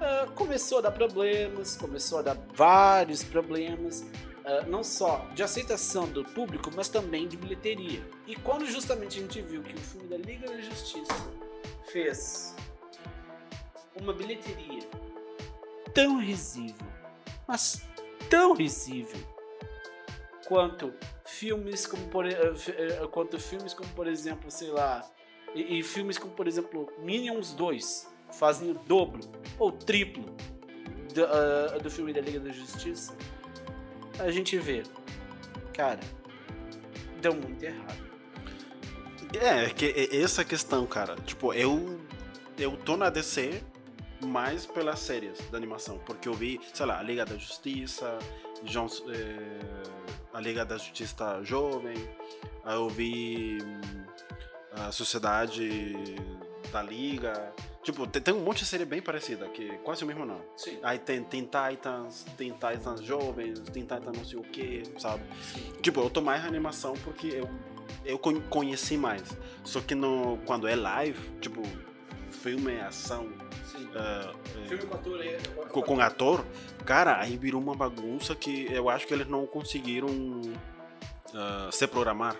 ah, 0.00 0.28
começou 0.34 0.78
a 0.78 0.80
dar 0.82 0.90
problemas, 0.90 1.76
começou 1.76 2.18
a 2.18 2.22
dar 2.22 2.36
vários 2.54 3.22
problemas, 3.22 4.04
ah, 4.46 4.64
não 4.68 4.84
só 4.84 5.28
de 5.34 5.42
aceitação 5.42 6.08
do 6.08 6.24
público, 6.24 6.70
mas 6.74 6.88
também 6.88 7.26
de 7.26 7.36
bilheteria. 7.36 8.00
E 8.28 8.36
quando 8.36 8.64
justamente 8.64 9.18
a 9.18 9.22
gente 9.22 9.42
viu 9.42 9.60
que 9.60 9.74
o 9.74 9.80
filme 9.80 10.06
da 10.06 10.16
Liga 10.16 10.48
da 10.48 10.60
Justiça 10.60 11.12
fez 11.90 12.54
uma 14.00 14.12
bilheteria 14.12 14.88
tão 15.92 16.20
risível, 16.20 16.86
mas 17.48 17.82
tão 18.30 18.54
risível, 18.54 19.20
quanto 20.46 20.94
filmes 21.24 21.84
como 21.84 22.06
por, 22.08 22.24
eh, 22.24 22.32
eh, 22.68 23.06
quanto 23.10 23.40
filmes 23.40 23.74
como 23.74 23.88
por 23.94 24.06
exemplo, 24.06 24.48
sei 24.48 24.68
lá, 24.70 25.04
e, 25.54 25.78
e 25.78 25.82
filmes 25.82 26.18
como 26.18 26.32
por 26.34 26.46
exemplo 26.46 26.92
Minions 26.98 27.52
2 27.52 28.14
fazem 28.32 28.70
o 28.70 28.74
dobro 28.74 29.20
ou 29.58 29.72
triplo 29.72 30.24
do, 31.12 31.24
ah, 31.24 31.78
do 31.82 31.90
filme 31.90 32.12
da 32.12 32.20
Liga 32.20 32.38
da 32.38 32.50
Justiça, 32.50 33.16
a 34.18 34.30
gente 34.30 34.58
vê, 34.58 34.82
cara, 35.72 36.00
deu 37.20 37.34
muito 37.34 37.62
errado. 37.62 38.06
É, 39.40 39.68
que 39.70 39.86
é 39.86 40.22
essa 40.22 40.42
a 40.42 40.44
questão, 40.44 40.86
cara. 40.86 41.16
Tipo, 41.26 41.52
eu 41.52 42.00
eu 42.58 42.76
tô 42.76 42.96
na 42.96 43.10
DC 43.10 43.62
mais 44.24 44.64
pelas 44.64 44.98
séries 44.98 45.38
da 45.50 45.58
animação, 45.58 45.98
porque 45.98 46.28
eu 46.28 46.32
vi, 46.32 46.60
sei 46.72 46.86
lá, 46.86 46.98
a 46.98 47.02
Liga 47.02 47.24
da 47.24 47.36
Justiça, 47.36 48.18
eh, 48.64 49.82
a 50.32 50.40
Liga 50.40 50.64
da 50.64 50.78
Justiça 50.78 51.42
Jovem, 51.42 51.96
eu 52.64 52.88
vi 52.88 53.58
hum, 53.62 54.04
a 54.72 54.90
Sociedade 54.90 55.92
da 56.72 56.82
Liga. 56.82 57.52
Tipo, 57.86 58.04
tem, 58.04 58.20
tem 58.20 58.34
um 58.34 58.40
monte 58.40 58.58
de 58.58 58.66
série 58.66 58.84
bem 58.84 59.00
parecida, 59.00 59.46
que 59.48 59.70
é 59.70 59.76
quase 59.76 60.02
o 60.02 60.06
mesmo 60.08 60.26
nome. 60.26 60.42
Sim. 60.56 60.76
Aí 60.82 60.98
tem, 60.98 61.22
tem 61.22 61.42
Titans, 61.44 62.24
tem 62.36 62.50
Titans 62.50 63.00
jovens, 63.00 63.60
tem 63.72 63.82
Titans 63.84 64.16
não 64.16 64.24
sei 64.24 64.40
o 64.40 64.42
que, 64.42 64.82
sabe? 64.98 65.22
Tipo, 65.80 66.00
eu 66.00 66.10
tô 66.10 66.20
mais 66.20 66.44
animação 66.44 66.94
porque 67.04 67.28
eu, 67.28 67.48
eu 68.04 68.18
con- 68.18 68.40
conheci 68.50 68.96
mais. 68.96 69.22
Só 69.62 69.80
que 69.80 69.94
no, 69.94 70.36
quando 70.44 70.66
é 70.66 70.74
live, 70.74 71.30
tipo, 71.40 71.62
filme, 72.32 72.76
ação, 72.80 73.28
Sim. 73.70 73.88
ah, 73.94 74.34
é, 74.64 74.66
Filme 74.66 74.84
com 74.86 74.94
ator 74.96 75.24
é- 75.24 75.38
com, 75.70 75.82
com 75.82 76.00
ator, 76.00 76.44
cara, 76.84 77.20
aí 77.20 77.36
virou 77.36 77.60
uma 77.62 77.76
bagunça 77.76 78.34
que 78.34 78.66
eu 78.68 78.88
acho 78.88 79.06
que 79.06 79.14
eles 79.14 79.28
não 79.28 79.46
conseguiram 79.46 80.08
ah, 81.32 81.68
se 81.70 81.86
programar. 81.86 82.34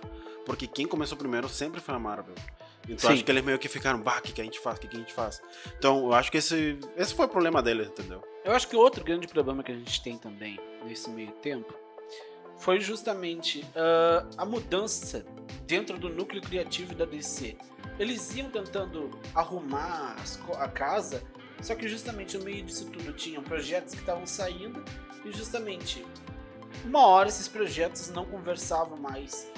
Porque 0.44 0.66
quem 0.66 0.88
começou 0.88 1.16
primeiro 1.16 1.48
sempre 1.48 1.80
foi 1.80 1.94
a 1.94 1.98
Marvel. 2.00 2.34
Então 2.88 3.10
Sim. 3.10 3.14
acho 3.14 3.24
que 3.24 3.30
eles 3.30 3.44
meio 3.44 3.58
que 3.58 3.68
ficaram, 3.68 4.00
bah, 4.00 4.18
o 4.18 4.22
que, 4.22 4.32
que 4.32 4.40
a 4.40 4.44
gente 4.44 4.60
faz, 4.60 4.78
o 4.78 4.80
que, 4.80 4.88
que 4.88 4.96
a 4.96 5.00
gente 5.00 5.12
faz. 5.12 5.42
Então 5.78 6.06
eu 6.06 6.12
acho 6.14 6.30
que 6.30 6.38
esse, 6.38 6.78
esse 6.96 7.14
foi 7.14 7.26
o 7.26 7.28
problema 7.28 7.62
deles, 7.62 7.88
entendeu? 7.88 8.22
Eu 8.44 8.52
acho 8.52 8.68
que 8.68 8.76
outro 8.76 9.02
grande 9.02 9.26
problema 9.26 9.62
que 9.62 9.72
a 9.72 9.74
gente 9.74 10.02
tem 10.02 10.16
também 10.16 10.58
nesse 10.84 11.10
meio 11.10 11.32
tempo 11.32 11.74
foi 12.58 12.80
justamente 12.80 13.64
ah, 13.74 14.26
a 14.38 14.44
mudança 14.44 15.26
dentro 15.66 15.98
do 15.98 16.08
núcleo 16.08 16.40
criativo 16.40 16.94
da 16.94 17.04
DC. 17.04 17.56
Eles 17.98 18.34
iam 18.36 18.50
tentando 18.50 19.10
arrumar 19.34 20.16
a 20.58 20.68
casa, 20.68 21.22
só 21.62 21.74
que 21.74 21.88
justamente 21.88 22.36
no 22.36 22.44
meio 22.44 22.62
disso 22.62 22.86
tudo 22.90 23.12
tinham 23.12 23.42
projetos 23.42 23.94
que 23.94 24.00
estavam 24.00 24.26
saindo 24.26 24.84
e 25.24 25.32
justamente 25.32 26.04
uma 26.84 27.06
hora 27.06 27.28
esses 27.28 27.48
projetos 27.48 28.10
não 28.10 28.24
conversavam 28.24 28.96
mais 28.98 29.50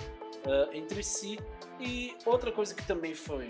uh, 0.47 0.73
entre 0.73 1.03
si. 1.03 1.39
E 1.81 2.17
outra 2.25 2.51
coisa 2.51 2.75
que 2.75 2.85
também 2.87 3.15
foi 3.15 3.49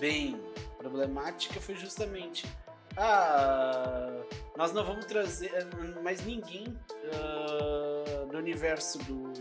bem 0.00 0.40
problemática 0.78 1.60
foi 1.60 1.74
justamente 1.74 2.46
ah, 2.96 4.10
nós 4.56 4.72
não 4.72 4.84
vamos 4.84 5.04
trazer 5.04 5.52
mais 6.02 6.24
ninguém 6.24 6.66
uh, 6.66 8.26
do 8.26 8.36
universo 8.36 8.98
do 9.04 9.32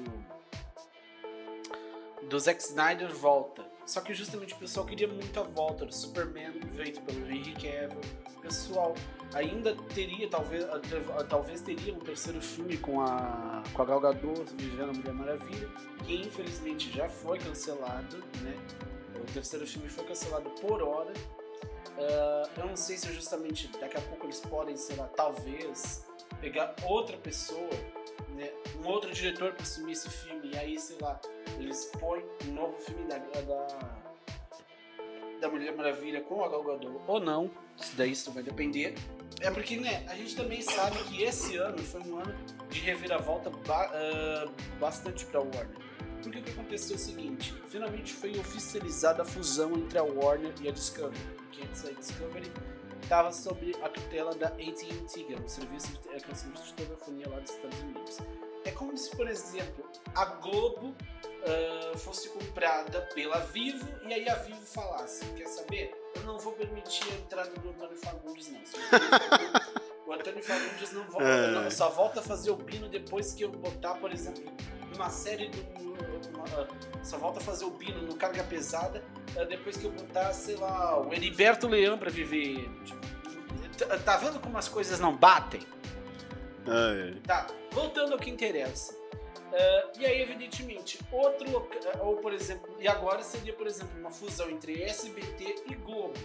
do 2.29 2.39
Zack 2.39 2.61
Snyder 2.61 3.09
volta. 3.13 3.65
Só 3.87 4.01
que 4.01 4.13
justamente 4.13 4.53
o 4.53 4.57
pessoal 4.57 4.85
queria 4.85 5.07
muito 5.07 5.39
a 5.39 5.43
volta 5.43 5.85
do 5.85 5.95
Superman 5.95 6.51
feito 6.75 7.01
pelo 7.03 7.25
Henry 7.25 7.53
Cavill. 7.53 8.01
O 8.35 8.41
pessoal 8.41 8.93
ainda 9.33 9.73
teria, 9.95 10.29
talvez, 10.29 10.65
talvez 11.29 11.61
teria 11.61 11.93
um 11.93 11.99
terceiro 11.99 12.41
filme 12.41 12.77
com 12.77 12.99
a, 12.99 13.63
com 13.73 13.81
a 13.81 13.85
Gal 13.85 14.01
Gadot 14.01 14.53
vivendo 14.57 14.89
a 14.89 14.93
Mulher 14.93 15.13
Maravilha, 15.13 15.69
que 16.05 16.15
infelizmente 16.15 16.91
já 16.91 17.07
foi 17.07 17.39
cancelado, 17.39 18.17
né? 18.41 18.55
O 19.15 19.31
terceiro 19.31 19.65
filme 19.65 19.87
foi 19.87 20.03
cancelado 20.03 20.49
por 20.61 20.83
hora. 20.83 21.13
Uh, 21.97 22.59
eu 22.59 22.67
não 22.67 22.75
sei 22.75 22.97
se 22.97 23.11
justamente 23.13 23.69
daqui 23.79 23.97
a 23.97 24.01
pouco 24.01 24.25
eles 24.25 24.41
podem, 24.41 24.75
sei 24.75 24.97
lá, 24.97 25.07
talvez 25.07 26.05
pegar 26.41 26.75
outra 26.83 27.15
pessoa 27.17 27.69
né, 28.35 28.51
um 28.81 28.87
outro 28.87 29.11
diretor 29.11 29.53
para 29.53 29.63
assumir 29.63 29.93
esse 29.93 30.09
filme, 30.09 30.51
e 30.53 30.57
aí, 30.57 30.79
sei 30.79 30.97
lá, 31.01 31.19
eles 31.59 31.91
põem 31.99 32.23
um 32.47 32.53
novo 32.53 32.77
filme 32.79 33.05
da, 33.05 33.17
da, 33.17 33.67
da 35.41 35.49
Mulher 35.49 35.75
Maravilha 35.75 36.21
com 36.21 36.43
a 36.43 36.49
Gal 36.49 36.63
Gadot 36.63 36.99
ou 37.07 37.19
não, 37.19 37.51
isso 37.79 37.95
daí 37.95 38.11
isso 38.11 38.31
vai 38.31 38.43
depender. 38.43 38.95
É 39.39 39.51
porque, 39.51 39.77
né, 39.77 40.03
a 40.07 40.15
gente 40.15 40.35
também 40.35 40.61
sabe 40.61 40.97
que 41.03 41.21
esse 41.21 41.57
ano 41.57 41.77
foi 41.77 42.01
um 42.01 42.19
ano 42.19 42.35
de 42.69 42.79
reviravolta 42.79 43.49
ba 43.49 43.91
uh, 43.91 44.79
bastante 44.79 45.25
para 45.25 45.39
a 45.39 45.43
Warner. 45.43 45.87
Porque 46.23 46.39
o 46.39 46.43
que 46.43 46.51
aconteceu 46.51 46.95
é 46.95 46.99
o 46.99 46.99
seguinte, 46.99 47.53
finalmente 47.67 48.13
foi 48.13 48.37
oficializada 48.39 49.21
a 49.21 49.25
fusão 49.25 49.73
entre 49.77 49.99
a 49.99 50.03
Warner 50.03 50.53
e 50.61 50.67
a 50.67 50.71
Discovery. 50.71 51.17
Que 51.51 51.63
antes 51.63 51.85
a 51.85 51.91
Discovery 51.91 52.51
estava 53.01 53.31
sob 53.31 53.75
a 53.81 53.89
tutela 53.89 54.33
da 54.35 54.47
AT&T, 54.47 55.23
que 55.23 55.33
é 55.33 55.37
um 55.37 55.47
serviço 55.47 55.87
de, 55.87 56.09
é 56.09 56.15
um 56.15 56.35
serviço 56.35 56.63
de 56.65 56.73
telefonia 56.73 57.29
lá 57.29 57.39
dos 57.39 57.51
Estados 57.51 57.79
Unidos. 57.79 58.17
É 58.65 58.71
como 58.71 58.97
se, 58.97 59.15
por 59.15 59.27
exemplo, 59.27 59.89
a 60.13 60.25
Globo 60.25 60.87
uh, 60.87 61.97
fosse 61.97 62.29
comprada 62.29 63.01
pela 63.13 63.39
Vivo 63.39 63.87
e 64.03 64.13
aí 64.13 64.27
a 64.27 64.35
Vivo 64.35 64.65
falasse, 64.65 65.25
quer 65.33 65.47
saber? 65.47 65.95
Eu 66.15 66.23
não 66.23 66.37
vou 66.37 66.53
permitir 66.53 67.09
a 67.11 67.15
entrada 67.15 67.51
do 67.51 67.69
Antônio 67.69 67.97
Fagundes, 67.97 68.51
não. 68.51 68.59
o 70.05 70.13
Antônio 70.13 70.43
Fagundes 70.43 70.91
não, 70.91 71.03
volta, 71.05 71.27
é. 71.27 71.51
não, 71.51 71.71
só 71.71 71.89
volta 71.89 72.19
a 72.19 72.23
fazer 72.23 72.51
o 72.51 72.57
Bino 72.57 72.89
depois 72.89 73.33
que 73.33 73.43
eu 73.43 73.49
botar, 73.49 73.95
por 73.95 74.11
exemplo, 74.11 74.51
uma 74.97 75.09
série 75.09 75.49
do. 75.49 75.77
Uma, 76.29 76.67
só 77.03 77.17
volta 77.17 77.39
a 77.39 77.43
fazer 77.43 77.65
o 77.65 77.71
Bino 77.71 78.01
no 78.01 78.15
Carga 78.15 78.43
Pesada 78.43 79.03
uh, 79.35 79.45
depois 79.45 79.77
que 79.77 79.85
eu 79.85 79.91
botar, 79.91 80.33
sei 80.33 80.55
lá, 80.55 80.99
o 80.99 81.13
Heriberto 81.13 81.67
Leão 81.67 81.97
pra 81.97 82.09
viver. 82.09 82.69
Tipo, 82.83 83.07
tá, 83.77 83.97
tá 83.99 84.17
vendo 84.17 84.39
como 84.39 84.57
as 84.57 84.67
coisas 84.67 84.99
não 84.99 85.15
batem? 85.15 85.61
É. 86.67 87.19
Tá, 87.21 87.47
voltando 87.71 88.13
ao 88.13 88.19
que 88.19 88.29
interessa. 88.29 88.93
Uh, 88.93 89.99
e 89.99 90.05
aí, 90.05 90.21
evidentemente, 90.21 90.99
outro 91.11 91.47
uh, 91.49 91.67
ou 92.01 92.17
por 92.17 92.33
exemplo, 92.33 92.75
e 92.79 92.87
agora 92.87 93.23
seria, 93.23 93.53
por 93.53 93.65
exemplo, 93.65 93.97
uma 93.99 94.11
fusão 94.11 94.49
entre 94.49 94.83
SBT 94.83 95.63
e 95.69 95.75
Globo. 95.75 96.19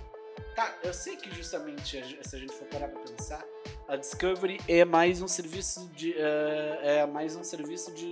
Tá, 0.56 0.76
eu 0.82 0.92
sei 0.92 1.16
que 1.16 1.34
justamente, 1.34 2.02
se 2.22 2.36
a 2.36 2.38
gente 2.38 2.52
for 2.52 2.66
parar 2.66 2.88
pra 2.88 3.00
pensar, 3.00 3.44
a 3.88 3.96
Discovery 3.96 4.60
é 4.68 4.84
mais 4.84 5.22
um 5.22 5.28
serviço 5.28 5.88
de. 5.94 6.10
Uh, 6.12 6.78
é 6.82 7.06
mais 7.06 7.36
um 7.36 7.44
serviço 7.44 7.92
de 7.92 8.10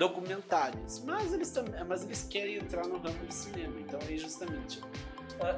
documentários. 0.00 1.04
Mas 1.04 1.30
eles, 1.34 1.50
também, 1.50 1.84
mas 1.84 2.02
eles 2.02 2.24
querem 2.24 2.56
entrar 2.56 2.86
no 2.86 2.96
ramo 2.96 3.26
do 3.26 3.32
cinema. 3.32 3.78
Então 3.78 4.00
aí 4.08 4.16
justamente. 4.16 4.80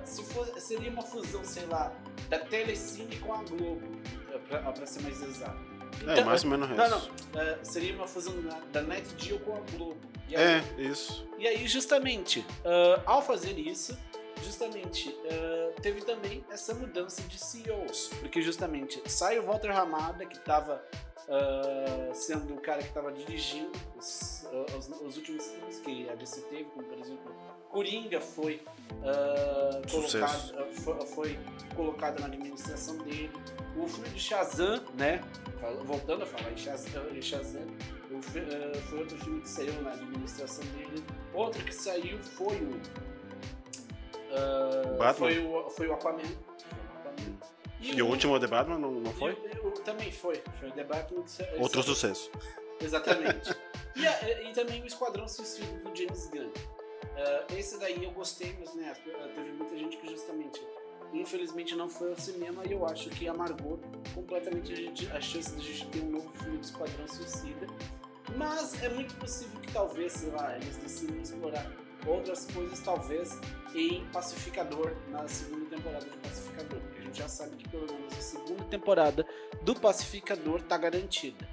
se 0.04 0.22
for, 0.24 0.44
seria 0.60 0.90
uma 0.90 1.02
fusão, 1.02 1.44
sei 1.44 1.64
lá, 1.66 1.92
da 2.28 2.40
Telecine 2.40 3.16
com 3.20 3.32
a 3.32 3.42
Globo, 3.44 3.86
para 4.48 4.84
ser 4.84 5.02
mais 5.02 5.22
exato. 5.22 5.72
É, 6.06 6.12
então, 6.12 6.24
mais 6.24 6.42
ou 6.42 6.50
menos 6.50 6.68
isso. 6.68 6.76
Não, 6.76 6.88
não. 6.88 7.40
É, 7.40 7.58
seria 7.62 7.94
uma 7.94 8.08
fusão 8.08 8.34
da 8.72 8.82
NetGeo 8.82 9.38
com 9.40 9.54
a 9.54 9.60
Globo. 9.76 10.00
Aí, 10.28 10.34
é, 10.34 10.64
isso. 10.76 11.28
E 11.38 11.46
aí, 11.46 11.68
justamente, 11.68 12.40
uh, 12.40 13.00
ao 13.06 13.22
fazer 13.22 13.56
isso, 13.56 13.96
justamente, 14.42 15.10
uh, 15.10 15.80
teve 15.80 16.00
também 16.00 16.44
essa 16.50 16.74
mudança 16.74 17.22
de 17.22 17.38
CEOs. 17.38 18.10
Porque, 18.18 18.42
justamente, 18.42 19.00
sai 19.06 19.38
o 19.38 19.44
Walter 19.44 19.70
Ramada, 19.70 20.26
que 20.26 20.36
estava 20.36 20.82
uh, 21.28 22.14
sendo 22.14 22.54
o 22.54 22.60
cara 22.60 22.82
que 22.82 22.88
estava 22.88 23.12
dirigindo 23.12 23.72
os, 23.96 24.46
os, 24.78 24.88
os, 24.88 25.16
últimos 25.16 25.46
filmes 25.46 25.78
que 25.80 26.08
a 26.08 26.14
DC 26.14 26.40
teve, 26.42 26.64
como, 26.64 26.84
por 26.84 26.98
exemplo, 26.98 27.34
Coringa 27.70 28.20
foi, 28.20 28.62
colocado, 29.90 30.74
foi, 30.74 31.06
foi 31.06 31.38
colocado 31.74 32.20
na 32.20 32.26
administração 32.26 32.98
dele. 32.98 33.30
O 33.76 33.88
filme 33.88 34.10
de 34.10 34.20
Shazam, 34.20 34.84
né? 34.94 35.22
Voltando 35.84 36.24
a 36.24 36.26
falar 36.26 36.52
em 36.52 36.56
Shazam, 36.56 37.08
em 37.10 37.22
Shazam 37.22 37.66
eh, 38.12 38.78
foi 38.88 38.98
outro 38.98 39.16
filme 39.18 39.40
que 39.40 39.48
saiu 39.48 39.80
na 39.82 39.92
administração 39.92 40.64
dele. 40.66 41.02
Outro 41.32 41.64
que 41.64 41.74
saiu 41.74 42.18
foi 42.18 42.56
o. 42.56 42.80
Uh, 44.32 45.14
foi, 45.14 45.38
o 45.38 45.70
foi 45.70 45.88
o 45.88 45.94
Aquaman. 45.94 46.22
E, 47.82 47.96
e 47.96 48.02
o, 48.02 48.06
último 48.06 48.38
The 48.38 48.46
Batman 48.46 48.78
não, 48.78 48.92
não 48.92 49.12
foi? 49.12 49.32
E, 49.32 49.80
também 49.80 50.10
foi. 50.12 50.40
Foi 50.60 50.68
o 50.68 50.72
The 50.72 50.84
Batman. 50.84 51.24
Outro 51.58 51.82
sucesso. 51.82 52.30
Exatamente. 52.80 53.54
e, 53.96 54.06
a, 54.06 54.48
e, 54.48 54.52
também 54.52 54.82
o 54.82 54.86
Esquadrão 54.86 55.26
Suicida 55.26 55.66
do 55.78 55.96
James 55.96 56.30
Gunn. 56.30 56.48
Uh, 56.48 57.58
esse 57.58 57.78
daí 57.78 58.02
eu 58.02 58.10
gostei, 58.12 58.56
mas 58.58 58.72
né, 58.74 58.94
teve 59.34 59.50
muita 59.52 59.76
gente 59.76 59.96
que 59.96 60.08
justamente 60.08 60.60
infelizmente 61.12 61.74
não 61.74 61.88
foi 61.88 62.10
ao 62.10 62.18
cinema 62.18 62.62
e 62.66 62.72
eu 62.72 62.86
acho 62.86 63.10
que 63.10 63.28
amargou 63.28 63.78
completamente 64.14 64.72
a, 64.72 64.76
gente, 64.76 65.06
a 65.08 65.20
chance 65.20 65.54
de 65.54 65.60
a 65.60 65.74
gente 65.74 65.86
ter 65.88 66.00
um 66.00 66.10
novo 66.10 66.32
filme 66.38 66.58
de 66.58 66.66
Esquadrão 66.66 67.06
Suicida. 67.06 67.66
Mas 68.36 68.82
é 68.82 68.88
muito 68.88 69.14
possível 69.16 69.60
que 69.60 69.70
talvez, 69.72 70.12
sei 70.12 70.30
lá, 70.30 70.56
eles 70.56 70.76
decidam 70.78 71.20
explorar 71.20 71.70
outras 72.06 72.46
coisas, 72.46 72.80
talvez 72.80 73.38
em 73.74 74.04
Pacificador, 74.06 74.92
na 75.08 75.26
segunda 75.28 75.66
temporada 75.66 76.04
de 76.04 76.16
Pacificador, 76.18 76.80
gente 77.12 77.18
já 77.18 77.28
sabe 77.28 77.56
que 77.56 77.68
pelo 77.68 77.86
menos 77.86 78.16
a 78.16 78.20
segunda 78.20 78.64
temporada 78.64 79.26
do 79.62 79.74
Pacificador 79.78 80.60
está 80.60 80.78
garantida. 80.78 81.46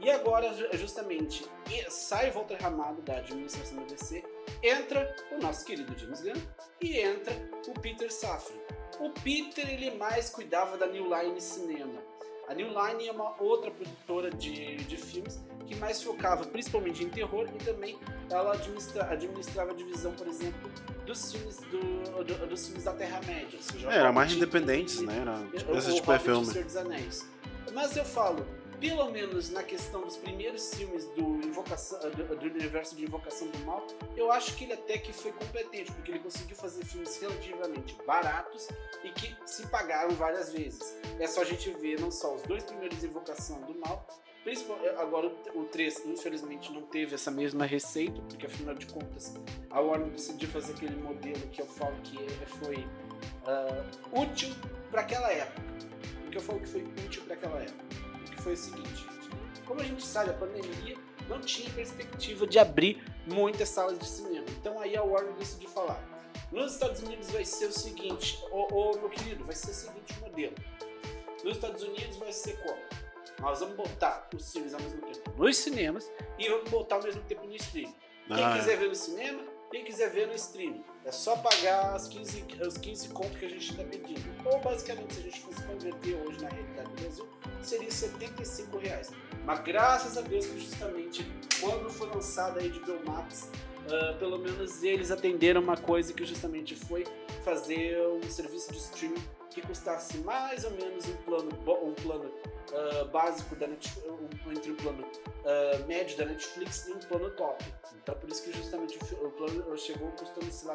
E 0.00 0.10
agora, 0.10 0.52
justamente, 0.76 1.46
sai 1.88 2.30
Walter 2.30 2.56
Ramado 2.60 3.00
da 3.02 3.18
administração 3.18 3.78
da 3.78 3.84
DC, 3.84 4.24
entra 4.62 5.14
o 5.32 5.38
nosso 5.38 5.64
querido 5.64 5.96
James 5.96 6.20
Gunn 6.20 6.40
e 6.80 6.98
entra 6.98 7.32
o 7.68 7.80
Peter 7.80 8.12
Safran. 8.12 8.56
O 9.00 9.10
Peter 9.10 9.68
ele 9.68 9.92
mais 9.92 10.30
cuidava 10.30 10.76
da 10.76 10.86
New 10.86 11.04
Line 11.04 11.40
Cinema. 11.40 12.02
A 12.48 12.54
New 12.54 12.68
Line 12.68 13.08
é 13.08 13.12
uma 13.12 13.40
outra 13.42 13.70
produtora 13.70 14.30
de, 14.30 14.76
de 14.76 14.96
filmes 14.96 15.36
que 15.66 15.74
mais 15.76 16.02
focava 16.02 16.44
principalmente 16.44 17.04
em 17.04 17.08
terror 17.08 17.48
e 17.54 17.64
também 17.64 17.98
ela 18.30 18.54
administra, 18.54 19.04
administrava 19.10 19.70
a 19.70 19.74
divisão, 19.74 20.12
por 20.12 20.26
exemplo, 20.26 20.70
dos 21.06 21.32
filmes, 21.32 21.56
do, 21.70 22.24
do, 22.24 22.46
dos 22.46 22.66
filmes 22.66 22.84
da 22.84 22.92
Terra-média. 22.92 23.58
É, 23.88 23.96
era 23.96 24.12
mais 24.12 24.32
independentes, 24.32 25.00
né? 25.00 25.18
Era 25.20 25.58
tipo, 25.58 25.76
esse 25.76 25.94
tipo 25.94 26.12
de 26.12 26.18
filme. 26.18 26.46
Mas 27.72 27.96
eu 27.96 28.04
falo, 28.04 28.46
pelo 28.80 29.10
menos 29.10 29.50
na 29.50 29.62
questão 29.62 30.02
dos 30.02 30.16
primeiros 30.16 30.74
filmes 30.74 31.06
do, 31.16 31.44
Invocação, 31.44 31.98
do, 32.10 32.36
do, 32.36 32.46
universo 32.46 32.94
de 32.94 33.04
Invocação 33.04 33.48
do 33.48 33.58
Mal, 33.60 33.86
eu 34.16 34.30
acho 34.30 34.54
que 34.56 34.64
ele 34.64 34.74
até 34.74 34.98
que 34.98 35.12
foi 35.12 35.32
competente, 35.32 35.90
porque 35.92 36.12
ele 36.12 36.18
conseguiu 36.18 36.56
fazer 36.56 36.84
filmes 36.84 37.16
relativamente 37.18 37.96
baratos 38.06 38.68
e 39.02 39.10
que 39.10 39.34
se 39.46 39.66
pagaram 39.68 40.10
várias 40.10 40.52
vezes. 40.52 40.96
É 41.18 41.26
só 41.26 41.42
a 41.42 41.44
gente 41.44 41.70
ver 41.70 42.00
não 42.00 42.10
só 42.10 42.34
os 42.34 42.42
dois 42.42 42.62
primeiros 42.64 43.02
Invocação 43.02 43.60
do 43.62 43.74
Mal, 43.80 44.06
agora 44.98 45.32
o 45.54 45.64
3 45.64 46.06
infelizmente 46.06 46.72
não 46.72 46.82
teve 46.82 47.14
essa 47.14 47.30
mesma 47.30 47.64
receita, 47.64 48.20
porque 48.28 48.46
afinal 48.46 48.74
de 48.74 48.86
contas 48.86 49.34
a 49.70 49.80
Warner 49.80 50.10
decidiu 50.10 50.48
fazer 50.48 50.72
aquele 50.72 50.96
modelo 50.96 51.40
que 51.48 51.62
eu 51.62 51.66
falo 51.66 51.96
que 52.02 52.18
é, 52.18 52.46
foi 52.46 52.76
uh, 52.76 54.20
útil 54.20 54.54
para 54.90 55.00
aquela 55.00 55.32
época. 55.32 55.62
Porque 56.22 56.38
eu 56.38 56.42
falo 56.42 56.60
que 56.60 56.68
foi 56.68 56.82
útil 56.82 57.22
para 57.24 57.34
aquela 57.34 57.60
época 57.60 58.04
foi 58.44 58.52
o 58.52 58.56
seguinte, 58.58 58.90
gente. 58.90 59.62
Como 59.64 59.80
a 59.80 59.84
gente 59.84 60.04
sabe, 60.04 60.30
a 60.30 60.34
pandemia 60.34 60.96
não 61.28 61.40
tinha 61.40 61.70
perspectiva 61.70 62.46
de 62.46 62.58
abrir 62.58 63.02
muitas 63.26 63.70
salas 63.70 63.98
de 63.98 64.06
cinema. 64.06 64.44
Então 64.60 64.78
aí 64.78 64.94
a 64.94 65.02
Warner 65.02 65.32
decidiu 65.32 65.70
falar. 65.70 65.98
Nos 66.52 66.74
Estados 66.74 67.02
Unidos 67.02 67.30
vai 67.30 67.44
ser 67.44 67.66
o 67.66 67.72
seguinte, 67.72 68.38
ô 68.52 68.92
meu 68.98 69.08
querido, 69.08 69.44
vai 69.44 69.54
ser 69.54 69.70
o 69.70 69.74
seguinte 69.74 70.20
modelo. 70.20 70.54
Nos 71.42 71.56
Estados 71.56 71.82
Unidos 71.82 72.16
vai 72.18 72.32
ser 72.32 72.62
como? 72.62 73.03
Nós 73.40 73.60
vamos 73.60 73.76
botar 73.76 74.28
os 74.34 74.52
filmes 74.52 74.74
ao 74.74 74.80
mesmo 74.80 75.00
tempo 75.02 75.32
nos 75.36 75.56
cinemas 75.56 76.10
e 76.38 76.48
vamos 76.48 76.70
botar 76.70 76.96
ao 76.96 77.02
mesmo 77.02 77.22
tempo 77.22 77.46
no 77.46 77.54
streaming. 77.54 77.94
Quem 78.26 78.44
ah, 78.44 78.56
quiser 78.56 78.74
é. 78.74 78.76
ver 78.76 78.88
no 78.88 78.94
cinema, 78.94 79.42
quem 79.70 79.84
quiser 79.84 80.10
ver 80.10 80.26
no 80.26 80.34
streaming. 80.34 80.84
É 81.04 81.12
só 81.12 81.36
pagar 81.36 81.94
as 81.94 82.08
15, 82.08 82.46
os 82.66 82.78
15 82.78 83.08
contos 83.08 83.36
que 83.36 83.44
a 83.44 83.48
gente 83.48 83.70
está 83.70 83.84
pedindo. 83.84 84.22
Ou 84.46 84.60
basicamente, 84.60 85.14
se 85.14 85.20
a 85.20 85.22
gente 85.24 85.40
fosse 85.40 85.62
converter 85.64 86.14
hoje 86.14 86.42
na 86.42 86.48
realidade 86.48 86.88
do 86.90 87.00
Brasil, 87.02 87.28
seria 87.60 87.90
75 87.90 88.78
reais. 88.78 89.10
Mas 89.44 89.60
graças 89.60 90.16
a 90.16 90.22
Deus 90.22 90.46
que 90.46 90.58
justamente 90.58 91.26
quando 91.60 91.90
foi 91.90 92.08
lançada 92.08 92.60
a 92.60 92.62
HBO 92.62 93.04
Max, 93.04 93.50
uh, 93.86 94.18
pelo 94.18 94.38
menos 94.38 94.82
eles 94.82 95.10
atenderam 95.10 95.60
uma 95.60 95.76
coisa 95.76 96.12
que 96.12 96.24
justamente 96.24 96.74
foi 96.74 97.04
fazer 97.44 97.98
um 98.08 98.22
serviço 98.30 98.72
de 98.72 98.78
streaming 98.78 99.22
que 99.50 99.60
custasse 99.60 100.18
mais 100.18 100.64
ou 100.64 100.70
menos 100.72 101.06
um 101.06 101.16
plano, 101.16 101.50
um 101.82 101.94
plano 101.94 102.30
uh, 102.74 103.08
básico 103.08 103.54
da 103.56 103.66
Netflix, 103.66 104.06
entre 104.50 104.72
um 104.72 104.76
plano 104.76 105.04
uh, 105.04 105.86
médio 105.86 106.16
da 106.18 106.24
Netflix 106.26 106.86
e 106.88 106.92
um 106.92 106.98
plano 106.98 107.30
top. 107.30 107.64
Então 108.02 108.14
por 108.16 108.28
isso 108.28 108.42
que 108.42 108.52
justamente 108.52 108.98
o 109.14 109.30
plano 109.30 109.78
chegou 109.78 110.10
custando, 110.12 110.50
sei 110.50 110.68
lá, 110.68 110.74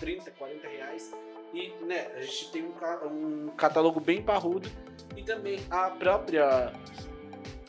30, 0.00 0.30
40 0.30 0.68
reais. 0.68 1.12
E 1.52 1.70
né, 1.84 2.10
a 2.16 2.20
gente 2.20 2.50
tem 2.50 2.64
um, 2.64 3.46
um 3.46 3.48
catálogo 3.56 4.00
bem 4.00 4.22
parrudo 4.22 4.68
e 5.16 5.22
também 5.22 5.60
a 5.70 5.90
própria 5.90 6.72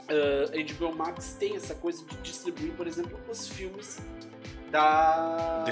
uh, 0.10 0.76
HBO 0.76 0.96
Max 0.96 1.34
tem 1.34 1.56
essa 1.56 1.76
coisa 1.76 2.04
de 2.06 2.18
distribuir, 2.18 2.74
por 2.74 2.88
exemplo, 2.88 3.20
os 3.30 3.48
filmes 3.48 4.00
da. 4.72 5.64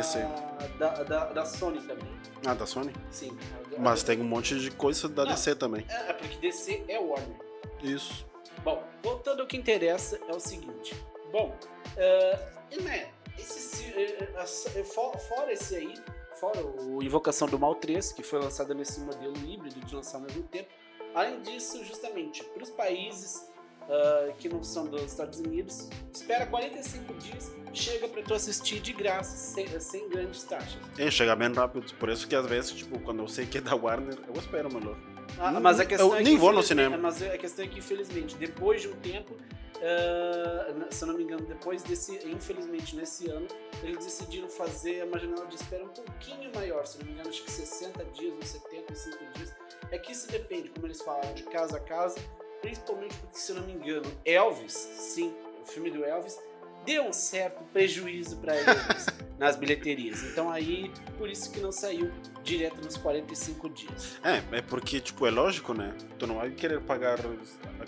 Da, 0.77 1.03
da, 1.03 1.25
da 1.25 1.45
Sony 1.45 1.81
também. 1.81 2.07
Ah, 2.45 2.53
da 2.53 2.65
Sony? 2.65 2.93
Sim. 3.09 3.37
Mas 3.77 4.03
tem 4.03 4.19
um 4.19 4.25
monte 4.25 4.59
de 4.59 4.69
coisa 4.71 5.07
da 5.07 5.25
Não, 5.25 5.31
DC 5.31 5.55
também. 5.55 5.85
É, 5.89 6.09
é, 6.09 6.13
porque 6.13 6.37
DC 6.37 6.83
é 6.87 6.99
Warner. 6.99 7.52
Isso. 7.83 8.25
Bom, 8.63 8.83
voltando 9.03 9.41
ao 9.41 9.47
que 9.47 9.57
interessa, 9.57 10.19
é 10.27 10.31
o 10.31 10.39
seguinte. 10.39 10.95
Bom, 11.31 11.55
uh, 11.97 12.81
né, 12.83 13.11
esse, 13.37 13.91
uh, 13.91 14.41
uh, 14.41 15.19
fora 15.19 15.51
esse 15.51 15.75
aí, 15.75 15.93
fora 16.39 16.65
o 16.65 17.03
Invocação 17.03 17.47
do 17.47 17.59
Mal 17.59 17.75
3, 17.75 18.13
que 18.13 18.23
foi 18.23 18.39
lançado 18.39 18.73
nesse 18.73 18.99
modelo 19.01 19.35
híbrido 19.37 19.79
de 19.81 19.95
lançar 19.95 20.19
ao 20.19 20.23
mesmo 20.23 20.43
tempo, 20.43 20.69
além 21.13 21.41
disso, 21.41 21.83
justamente, 21.83 22.43
para 22.43 22.63
os 22.63 22.69
países 22.69 23.49
uh, 23.83 24.33
que 24.37 24.47
não 24.47 24.63
são 24.63 24.87
dos 24.87 25.03
Estados 25.03 25.39
Unidos, 25.39 25.89
espera 26.13 26.45
45 26.45 27.13
dias, 27.15 27.55
chega 27.73 28.07
para 28.07 28.21
tu 28.23 28.33
assistir 28.33 28.79
de 28.79 28.93
graça, 28.93 29.35
sem, 29.35 29.67
sem 29.79 30.07
grandes 30.09 30.43
taxas. 30.43 30.79
É, 30.97 31.09
chega 31.11 31.35
bem 31.35 31.51
rápido, 31.51 31.93
por 31.95 32.09
isso 32.09 32.27
que 32.27 32.35
às 32.35 32.45
vezes, 32.45 32.71
tipo, 32.71 32.99
quando 32.99 33.19
eu 33.19 33.27
sei 33.27 33.45
que 33.45 33.57
é 33.57 33.61
da 33.61 33.75
Warner, 33.75 34.19
eu 34.27 34.33
espero 34.39 34.73
melhor. 34.73 34.97
Ah, 35.39 35.51
mas 35.59 35.79
a 35.79 35.85
questão 35.85 36.09
eu 36.09 36.15
é 36.15 36.23
nem 36.23 36.37
vou 36.37 36.51
no 36.51 36.63
cinema. 36.63 36.97
Mas 36.97 37.21
a 37.21 37.37
questão 37.37 37.65
é 37.65 37.67
que, 37.67 37.79
infelizmente, 37.79 38.35
depois 38.35 38.81
de 38.81 38.87
um 38.87 38.95
tempo, 38.95 39.33
uh, 39.33 40.85
se 40.89 41.03
eu 41.03 41.07
não 41.07 41.15
me 41.15 41.23
engano, 41.23 41.45
depois 41.45 41.83
desse, 41.83 42.15
infelizmente, 42.27 42.95
nesse 42.95 43.29
ano, 43.29 43.47
eles 43.81 44.05
decidiram 44.05 44.49
fazer 44.49 45.03
uma 45.05 45.19
janela 45.19 45.45
de 45.47 45.55
espera 45.55 45.83
um 45.83 45.89
pouquinho 45.89 46.51
maior, 46.53 46.85
se 46.85 46.99
não 46.99 47.05
me 47.05 47.13
engano, 47.13 47.29
acho 47.29 47.43
que 47.43 47.51
60 47.51 48.03
dias 48.05 48.33
ou 48.33 48.43
75 48.43 49.17
dias. 49.33 49.55
É 49.91 49.97
que 49.97 50.11
isso 50.11 50.31
depende, 50.31 50.69
como 50.69 50.87
eles 50.87 51.01
falaram, 51.01 51.33
de 51.33 51.43
casa 51.43 51.77
a 51.77 51.79
casa, 51.79 52.19
principalmente 52.61 53.15
porque, 53.17 53.37
se 53.37 53.51
eu 53.51 53.57
não 53.57 53.67
me 53.67 53.73
engano, 53.73 54.11
Elvis, 54.25 54.73
sim, 54.73 55.33
o 55.61 55.65
filme 55.65 55.91
do 55.91 56.03
Elvis, 56.03 56.39
deu 56.85 57.05
um 57.05 57.13
certo 57.13 57.63
prejuízo 57.71 58.37
para 58.37 58.55
eles 58.55 59.05
nas 59.37 59.55
bilheterias. 59.55 60.23
Então 60.23 60.49
aí, 60.51 60.91
por 61.17 61.29
isso 61.29 61.51
que 61.51 61.59
não 61.59 61.71
saiu 61.71 62.11
direto 62.43 62.83
nos 62.83 62.97
45 62.97 63.69
dias. 63.69 64.17
É, 64.23 64.57
é 64.57 64.61
porque, 64.61 64.99
tipo, 64.99 65.25
é 65.25 65.31
lógico, 65.31 65.73
né? 65.73 65.93
Tu 66.19 66.27
não 66.27 66.35
vai 66.35 66.51
querer 66.51 66.81
pagar, 66.81 67.17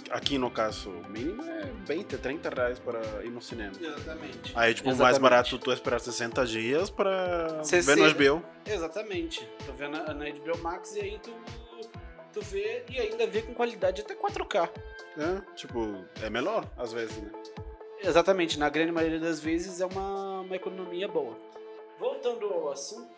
aqui 0.09 0.37
no 0.37 0.49
caso, 0.49 0.89
o 0.89 1.09
mínimo 1.09 1.43
é 1.43 1.69
20, 1.85 2.17
30 2.17 2.49
reais 2.49 2.79
para 2.79 2.99
ir 3.23 3.29
no 3.29 3.41
cinema. 3.41 3.73
Exatamente. 3.79 4.53
Aí, 4.55 4.73
tipo, 4.73 4.89
Exatamente. 4.89 4.99
mais 4.99 5.17
barato 5.17 5.57
tu 5.59 5.71
esperar 5.71 5.99
60 5.99 6.45
dias 6.45 6.89
para 6.89 7.61
ver 7.63 7.97
no 7.97 8.13
HBO. 8.13 8.45
Exatamente. 8.65 9.47
Tu 9.65 9.73
vê 9.73 9.87
na, 9.87 10.13
na 10.13 10.25
HBO 10.29 10.57
Max 10.61 10.95
e 10.95 11.01
aí 11.01 11.19
tu 11.21 11.33
tu 12.35 12.41
vê 12.41 12.83
e 12.89 12.99
ainda 12.99 13.25
vê 13.25 13.41
com 13.41 13.53
qualidade 13.53 14.01
até 14.01 14.13
4K. 14.13 14.69
É, 15.17 15.55
tipo, 15.55 16.03
é 16.21 16.29
melhor 16.29 16.69
às 16.77 16.91
vezes, 16.91 17.15
né? 17.17 17.31
Exatamente, 18.05 18.59
na 18.59 18.69
grande 18.69 18.91
maioria 18.91 19.19
das 19.19 19.39
vezes 19.39 19.81
é 19.81 19.85
uma, 19.85 20.41
uma 20.41 20.55
economia 20.55 21.07
boa. 21.07 21.35
Voltando 21.99 22.45
ao 22.45 22.71
assunto, 22.71 23.09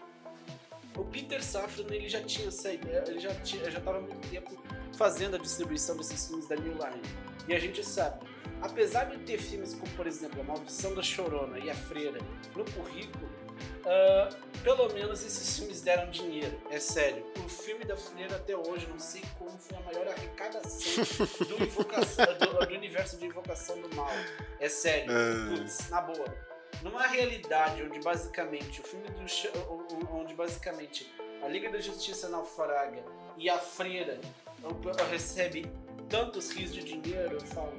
o 0.95 1.03
Peter 1.03 1.43
Safran 1.43 1.83
ele 1.89 2.07
já 2.07 2.21
tinha 2.21 2.47
essa 2.47 2.71
ideia, 2.71 3.03
ele 3.05 3.19
já 3.19 3.35
tinha, 3.41 3.69
já 3.69 3.79
estava 3.79 3.99
muito 3.99 4.25
tempo 4.29 4.57
fazendo 4.97 5.35
a 5.35 5.39
distribuição 5.39 5.97
desses 5.97 6.27
filmes 6.27 6.47
da 6.47 6.55
New 6.55 6.71
Line. 6.71 7.01
E 7.49 7.53
a 7.53 7.59
gente 7.59 7.83
sabe, 7.83 8.25
apesar 8.61 9.05
de 9.05 9.17
ter 9.19 9.37
filmes 9.37 9.73
como, 9.73 9.91
por 9.93 10.07
exemplo, 10.07 10.39
A 10.39 10.43
Maldição 10.45 10.95
da 10.95 11.03
Chorona 11.03 11.59
e 11.59 11.69
A 11.69 11.75
Freira 11.75 12.19
no 12.55 12.63
currículo, 12.71 13.29
Uh, 13.85 14.47
pelo 14.63 14.93
menos 14.93 15.23
esses 15.23 15.57
filmes 15.57 15.81
deram 15.81 16.09
dinheiro, 16.09 16.59
é 16.69 16.79
sério. 16.79 17.25
O 17.45 17.49
filme 17.49 17.85
da 17.85 17.95
Freira 17.95 18.35
até 18.35 18.55
hoje, 18.55 18.87
não 18.87 18.99
sei 18.99 19.21
como 19.37 19.57
foi 19.57 19.77
a 19.77 19.81
maior 19.81 20.07
arrecadação 20.07 21.03
do, 21.45 21.63
invocação, 21.63 22.25
do, 22.25 22.65
do, 22.65 22.73
universo 22.73 23.17
de 23.17 23.25
Invocação 23.25 23.79
do 23.81 23.95
Mal. 23.95 24.09
É 24.59 24.67
sério, 24.67 25.11
uh. 25.11 25.57
putz, 25.57 25.89
na 25.89 26.01
boa. 26.01 26.25
Numa 26.83 27.07
realidade 27.07 27.81
onde 27.81 27.99
basicamente 27.99 28.81
o 28.81 28.83
filme 28.83 29.07
do 29.09 30.13
onde 30.13 30.33
basicamente 30.35 31.11
a 31.41 31.47
Liga 31.47 31.69
da 31.69 31.79
Justiça 31.79 32.29
naufraga 32.29 33.03
e 33.37 33.49
a 33.49 33.57
Freira 33.57 34.19
recebe 35.09 35.65
tantos 36.09 36.51
rios 36.51 36.73
de 36.73 36.83
dinheiro, 36.83 37.35
eu 37.35 37.41
falo, 37.41 37.73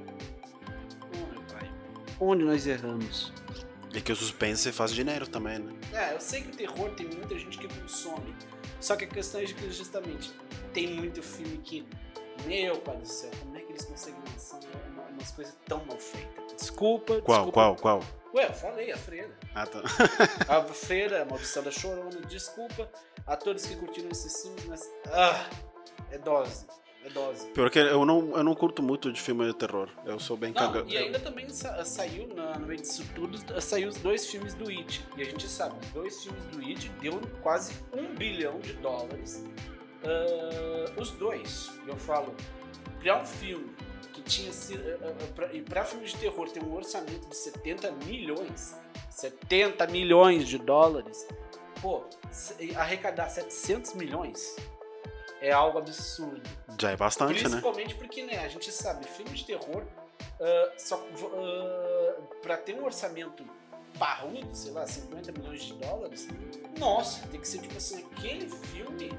oh 1.13 1.33
meu 1.33 1.41
pai, 1.43 1.71
onde 2.19 2.43
nós 2.43 2.67
erramos? 2.67 3.33
E 3.93 4.01
que 4.01 4.11
o 4.11 4.15
suspense 4.15 4.71
faz 4.71 4.91
dinheiro 4.91 5.27
também, 5.27 5.59
né? 5.59 5.73
É, 5.93 6.13
eu 6.13 6.19
sei 6.21 6.41
que 6.43 6.49
o 6.49 6.55
terror 6.55 6.89
tem 6.91 7.07
muita 7.07 7.37
gente 7.37 7.57
que 7.57 7.67
consome. 7.67 8.35
Só 8.79 8.95
que 8.95 9.05
a 9.05 9.07
questão 9.07 9.41
é 9.41 9.45
que 9.45 9.71
justamente 9.71 10.31
tem 10.73 10.87
muito 10.87 11.21
filme 11.23 11.57
que, 11.57 11.87
meu 12.45 12.77
pai 12.77 12.97
do 12.97 13.07
céu, 13.07 13.31
como 13.41 13.57
é 13.57 13.61
que 13.61 13.71
eles 13.71 13.85
conseguem 13.85 14.19
lançar 14.31 14.59
umas 15.11 15.31
coisas 15.31 15.55
tão 15.65 15.83
mal 15.85 15.97
feitas? 15.97 16.53
Desculpa, 16.55 17.19
Qual, 17.21 17.45
desculpa. 17.45 17.51
qual, 17.51 17.75
qual? 17.75 18.03
Ué, 18.33 18.45
eu 18.45 18.53
falei, 18.53 18.91
a 18.91 18.97
Freira. 18.97 19.31
Ah, 19.55 19.65
tá. 19.65 19.81
a 20.47 20.63
Freira, 20.65 21.23
a 21.23 21.25
Maldição 21.25 21.63
da 21.63 21.71
Chorona, 21.71 22.21
desculpa 22.27 22.89
a 23.25 23.35
todos 23.35 23.65
que 23.65 23.75
curtiram 23.75 24.09
esses 24.11 24.39
filmes, 24.43 24.65
mas. 24.65 24.87
Ah, 25.11 25.49
é 26.11 26.17
dose. 26.19 26.67
É 27.03 27.09
dose. 27.09 27.47
Pior 27.51 27.69
que 27.69 27.79
eu 27.79 28.05
não, 28.05 28.35
eu 28.35 28.43
não 28.43 28.53
curto 28.53 28.83
muito 28.83 29.11
de 29.11 29.21
filme 29.21 29.45
de 29.45 29.53
terror. 29.53 29.87
Eu 30.05 30.19
sou 30.19 30.35
bem 30.35 30.51
cagado. 30.51 30.89
E 30.89 30.97
ainda 30.97 31.19
também 31.19 31.47
sa 31.49 31.83
saiu, 31.85 32.27
na, 32.35 32.59
no 32.59 32.67
meio 32.67 32.81
disso 32.81 33.05
tudo, 33.15 33.39
saiu 33.61 33.87
os 33.87 33.97
dois 33.97 34.27
filmes 34.27 34.53
do 34.53 34.69
It. 34.69 35.05
E 35.15 35.21
a 35.21 35.25
gente 35.25 35.47
sabe, 35.47 35.77
os 35.81 35.89
dois 35.91 36.23
filmes 36.23 36.43
do 36.45 36.59
It 36.59 36.89
deu 37.01 37.21
quase 37.41 37.73
um 37.93 38.13
bilhão 38.15 38.59
de 38.59 38.73
dólares. 38.73 39.45
Uh, 40.03 41.01
os 41.01 41.11
dois, 41.11 41.71
eu 41.87 41.95
falo, 41.95 42.35
criar 42.99 43.21
um 43.21 43.25
filme 43.25 43.69
que 44.13 44.21
tinha 44.21 44.51
sido. 44.51 44.81
Uh, 44.81 45.33
pra, 45.33 45.53
e 45.53 45.61
pra 45.61 45.85
filme 45.85 46.05
de 46.05 46.17
terror 46.17 46.49
tem 46.49 46.61
um 46.61 46.75
orçamento 46.75 47.29
de 47.29 47.35
70 47.35 47.91
milhões. 48.05 48.77
70 49.09 49.87
milhões 49.87 50.47
de 50.47 50.57
dólares. 50.57 51.25
Pô, 51.81 52.03
arrecadar 52.75 53.29
700 53.29 53.93
milhões 53.93 54.57
é 55.41 55.51
algo 55.51 55.77
absurdo. 55.77 56.41
Já 56.79 56.91
é 56.91 56.97
bastante, 56.97 57.29
Principalmente 57.29 57.55
né? 57.55 57.61
Principalmente 57.61 57.95
porque, 57.95 58.23
né, 58.23 58.45
a 58.45 58.47
gente 58.47 58.71
sabe, 58.71 59.05
filme 59.05 59.31
de 59.31 59.45
terror, 59.45 59.83
uh, 59.83 60.71
só, 60.77 60.97
uh, 60.97 62.23
pra 62.41 62.57
ter 62.57 62.75
um 62.75 62.85
orçamento 62.85 63.45
parrudo, 63.97 64.47
sei 64.53 64.71
lá, 64.71 64.85
50 64.85 65.31
milhões 65.31 65.63
de 65.63 65.73
dólares, 65.73 66.27
nossa, 66.77 67.27
tem 67.27 67.39
que 67.39 67.47
ser 67.47 67.59
tipo 67.59 67.75
assim, 67.77 68.05
aquele 68.11 68.49
filme. 68.49 69.11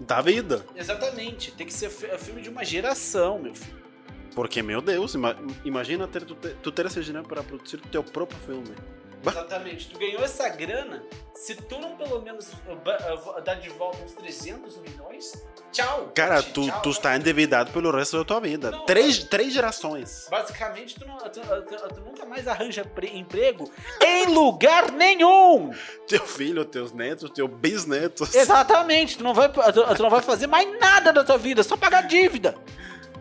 Da 0.00 0.20
vida. 0.20 0.64
Exatamente, 0.76 1.52
tem 1.52 1.66
que 1.66 1.72
ser 1.72 1.90
filme 1.90 2.42
de 2.42 2.48
uma 2.48 2.64
geração, 2.64 3.38
meu 3.38 3.54
filho. 3.54 3.78
Porque, 4.34 4.62
meu 4.62 4.80
Deus, 4.80 5.14
imagina 5.64 6.06
ter, 6.06 6.24
tu, 6.24 6.34
ter, 6.34 6.54
tu 6.56 6.70
ter 6.70 6.86
esse 6.86 7.00
dinheiro 7.00 7.26
para 7.26 7.42
produzir 7.42 7.76
o 7.76 7.88
teu 7.88 8.04
próprio 8.04 8.38
filme. 8.40 8.74
Exatamente. 9.26 9.88
Tu 9.88 9.98
ganhou 9.98 10.22
essa 10.22 10.48
grana, 10.48 11.02
se 11.34 11.54
tu 11.54 11.78
não 11.78 11.96
pelo 11.96 12.20
menos 12.22 12.48
uh, 12.52 13.40
dar 13.42 13.54
de 13.54 13.68
volta 13.70 13.98
uns 14.04 14.12
300 14.12 14.76
milhões, 14.78 15.44
tchau. 15.72 16.10
Cara, 16.14 16.42
tu, 16.42 16.66
tchau, 16.66 16.82
tu 16.82 16.90
está 16.90 17.16
endividado 17.16 17.70
pelo 17.72 17.90
resto 17.90 18.18
da 18.18 18.24
tua 18.24 18.40
vida. 18.40 18.70
Não, 18.70 18.86
três, 18.86 19.24
três 19.24 19.52
gerações. 19.52 20.26
Basicamente, 20.30 20.98
tu, 20.98 21.06
não, 21.06 21.18
tu, 21.18 21.40
tu 21.94 22.00
nunca 22.00 22.24
mais 22.24 22.46
arranja 22.46 22.86
emprego 23.12 23.70
em 24.02 24.26
lugar 24.26 24.92
nenhum. 24.92 25.72
Teu 26.06 26.26
filho, 26.26 26.64
teus 26.64 26.92
netos, 26.92 27.30
teu 27.30 27.48
bisnetos. 27.48 28.34
Exatamente. 28.34 29.18
Tu 29.18 29.24
não 29.24 29.34
vai, 29.34 29.50
tu, 29.50 30.02
não 30.02 30.10
vai 30.10 30.22
fazer 30.22 30.46
mais 30.46 30.68
nada 30.78 31.12
da 31.12 31.24
tua 31.24 31.38
vida, 31.38 31.62
só 31.62 31.76
pagar 31.76 32.02
dívida. 32.02 32.54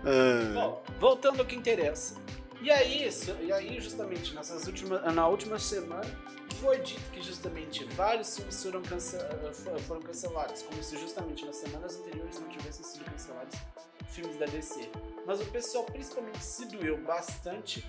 Ah. 0.06 0.54
Bom, 0.54 0.84
voltando 1.00 1.40
ao 1.40 1.46
que 1.46 1.56
interessa. 1.56 2.16
E 2.62 2.72
aí, 2.72 3.08
e 3.42 3.52
aí 3.52 3.80
justamente 3.80 4.34
nessas 4.34 4.66
últimas, 4.66 5.14
na 5.14 5.28
última 5.28 5.60
semana 5.60 6.06
foi 6.60 6.80
dito 6.80 7.12
que 7.12 7.22
justamente 7.22 7.84
vários 7.96 8.36
filmes 8.36 8.64
foram, 8.64 8.82
cance 8.82 9.16
foram 9.88 10.02
cancelados, 10.02 10.64
como 10.64 10.82
se 10.82 10.98
justamente 10.98 11.46
nas 11.46 11.58
semanas 11.58 12.00
anteriores 12.00 12.40
não 12.40 12.50
tivessem 12.50 12.84
sido 12.84 13.06
cancelados 13.06 13.60
filmes 14.10 14.38
da 14.38 14.46
DC. 14.48 14.90
Mas 15.26 15.40
o 15.40 15.46
pessoal 15.46 15.84
principalmente 15.86 16.40
se 16.40 16.66
doeu 16.66 16.98
bastante 17.04 17.86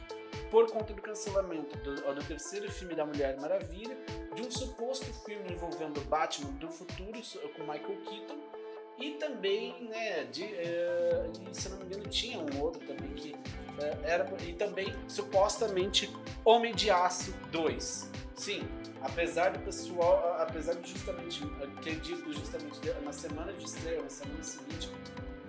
por 0.51 0.71
conta 0.71 0.93
do 0.93 1.01
cancelamento 1.01 1.77
do, 1.79 2.15
do 2.15 2.25
terceiro 2.25 2.71
filme 2.71 2.95
da 2.95 3.07
Mulher 3.07 3.41
Maravilha, 3.41 3.97
de 4.35 4.43
um 4.43 4.51
suposto 4.51 5.07
filme 5.25 5.53
envolvendo 5.53 6.01
Batman 6.03 6.51
do 6.53 6.69
futuro 6.69 7.21
com 7.57 7.63
Michael 7.63 8.01
Keaton 8.03 8.58
e 9.01 9.13
também, 9.13 9.75
né, 9.89 10.25
de, 10.25 10.45
e, 10.45 11.31
se 11.53 11.69
não 11.69 11.79
me 11.79 11.85
engano, 11.85 12.09
tinha 12.09 12.39
um 12.39 12.61
outro 12.61 12.85
também 12.87 13.11
que 13.15 13.33
uh, 13.33 14.05
era. 14.05 14.27
E 14.45 14.53
também, 14.53 14.95
supostamente, 15.07 16.11
Homem 16.45 16.75
de 16.75 16.91
Aço 16.91 17.33
2. 17.53 18.11
Sim, 18.35 18.69
apesar 19.03 19.51
do 19.51 19.59
pessoal, 19.61 20.37
apesar 20.41 20.75
de 20.75 20.91
justamente 20.91 21.45
ter 21.83 22.01
dito 22.01 22.33
justamente 22.33 22.81
na 23.05 23.13
semana 23.13 23.53
de 23.53 23.65
estreia, 23.65 24.03
na 24.03 24.09
semana 24.09 24.43
seguinte 24.43 24.91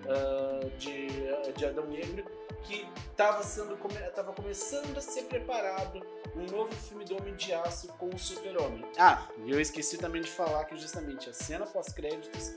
uh, 0.05 0.69
de, 0.77 1.07
de 1.55 1.65
Adão 1.65 1.85
Negro, 1.85 2.25
que 2.63 2.87
estava 3.11 3.43
sendo 3.43 3.77
tava 4.13 4.33
começando 4.33 4.97
a 4.97 5.01
ser 5.01 5.23
preparado 5.23 6.01
um 6.35 6.45
novo 6.45 6.71
filme 6.75 7.05
do 7.05 7.17
Homem 7.17 7.35
de 7.35 7.53
Aço 7.53 7.87
com 7.93 8.09
o 8.09 8.17
Super-Homem. 8.17 8.85
Ah, 8.97 9.27
e 9.43 9.51
eu 9.51 9.59
esqueci 9.59 9.97
também 9.97 10.21
de 10.21 10.29
falar 10.29 10.65
que 10.65 10.77
justamente 10.77 11.29
a 11.29 11.33
cena 11.33 11.65
pós-créditos 11.65 12.53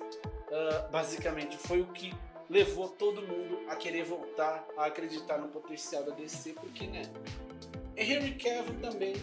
uh, 0.53 0.91
basicamente 0.91 1.57
foi 1.57 1.81
o 1.81 1.87
que 1.87 2.15
levou 2.49 2.89
todo 2.89 3.23
mundo 3.23 3.61
a 3.69 3.75
querer 3.75 4.05
voltar 4.05 4.67
a 4.77 4.85
acreditar 4.85 5.39
no 5.39 5.49
potencial 5.49 6.05
da 6.05 6.15
DC, 6.15 6.53
porque, 6.53 6.87
né? 6.87 7.03
Henry 7.97 8.35
Cavill 8.35 8.79
também 8.81 9.15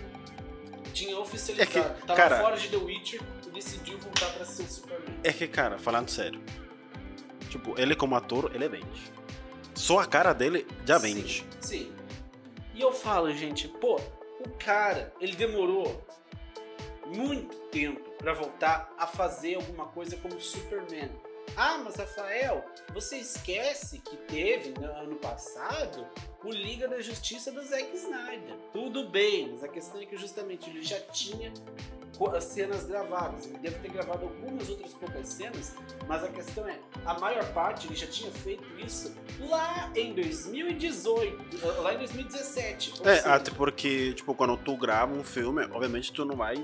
tinha 0.93 1.17
oficializado, 1.19 1.79
é 1.79 1.91
que, 1.93 2.05
tava 2.07 2.15
cara, 2.15 2.39
fora 2.41 2.57
de 2.57 2.69
The 2.69 2.77
Witcher 2.77 3.21
e 3.47 3.51
decidiu 3.51 3.97
voltar 3.99 4.33
para 4.33 4.45
ser 4.45 4.63
o 4.63 4.67
Superman. 4.67 5.19
É 5.23 5.31
que, 5.31 5.47
cara, 5.47 5.77
falando 5.77 6.09
sério, 6.09 6.41
tipo, 7.49 7.79
ele 7.79 7.95
como 7.95 8.15
ator, 8.15 8.51
ele 8.55 8.67
vende. 8.67 9.11
Só 9.75 9.99
a 9.99 10.05
cara 10.05 10.33
dele 10.33 10.67
já 10.85 10.97
vende. 10.97 11.45
Sim, 11.61 11.85
sim. 11.85 11.93
E 12.73 12.81
eu 12.81 12.91
falo, 12.91 13.31
gente, 13.31 13.67
pô, 13.67 13.99
o 14.39 14.49
cara, 14.57 15.13
ele 15.19 15.35
demorou 15.35 16.03
muito 17.09 17.55
tempo 17.69 18.09
para 18.17 18.33
voltar 18.33 18.93
a 18.97 19.07
fazer 19.07 19.55
alguma 19.55 19.87
coisa 19.87 20.17
como 20.17 20.39
Superman. 20.39 21.09
Ah, 21.57 21.79
mas 21.83 21.95
Rafael, 21.95 22.63
você 22.93 23.17
esquece 23.17 23.99
que 23.99 24.15
teve 24.17 24.69
no 24.79 24.85
ano 24.85 25.15
passado 25.15 26.07
o 26.43 26.52
Liga 26.52 26.88
da 26.88 27.02
Justiça 27.02 27.52
do 27.52 27.62
Zack 27.63 27.95
Snyder. 27.95 28.56
Tudo 28.71 29.08
bem, 29.10 29.49
mas 29.52 29.63
a 29.63 29.67
questão 29.67 30.02
é 30.02 30.06
que 30.06 30.17
justamente 30.17 30.69
ele 30.69 30.84
já 30.84 30.99
tinha 30.99 31.52
cenas 32.41 32.84
gravadas. 32.86 33.45
Ele 33.45 33.58
deve 33.60 33.80
ter 33.80 33.91
gravado 33.91 34.25
algumas 34.25 34.69
outras 34.69 34.93
poucas 34.93 35.28
cenas, 35.30 35.73
mas 36.08 36.23
a 36.23 36.28
questão 36.28 36.67
é, 36.67 36.78
a 37.06 37.17
maior 37.17 37.45
parte 37.54 37.88
ele 37.88 37.95
já 37.95 38.08
tinha 38.08 38.32
feito 38.32 38.63
isso 38.78 39.15
lá 39.39 39.89
em 39.95 40.13
2018, 40.13 41.82
lá 41.82 41.93
em 41.93 41.97
2017. 41.97 42.93
É, 43.06 43.15
seja, 43.15 43.34
até 43.34 43.52
porque, 43.52 44.13
tipo, 44.13 44.36
quando 44.36 44.58
tu 44.58 44.75
grava 44.75 45.13
um 45.13 45.23
filme, 45.23 45.63
obviamente 45.71 46.12
tu 46.12 46.25
não 46.25 46.36
vai 46.36 46.56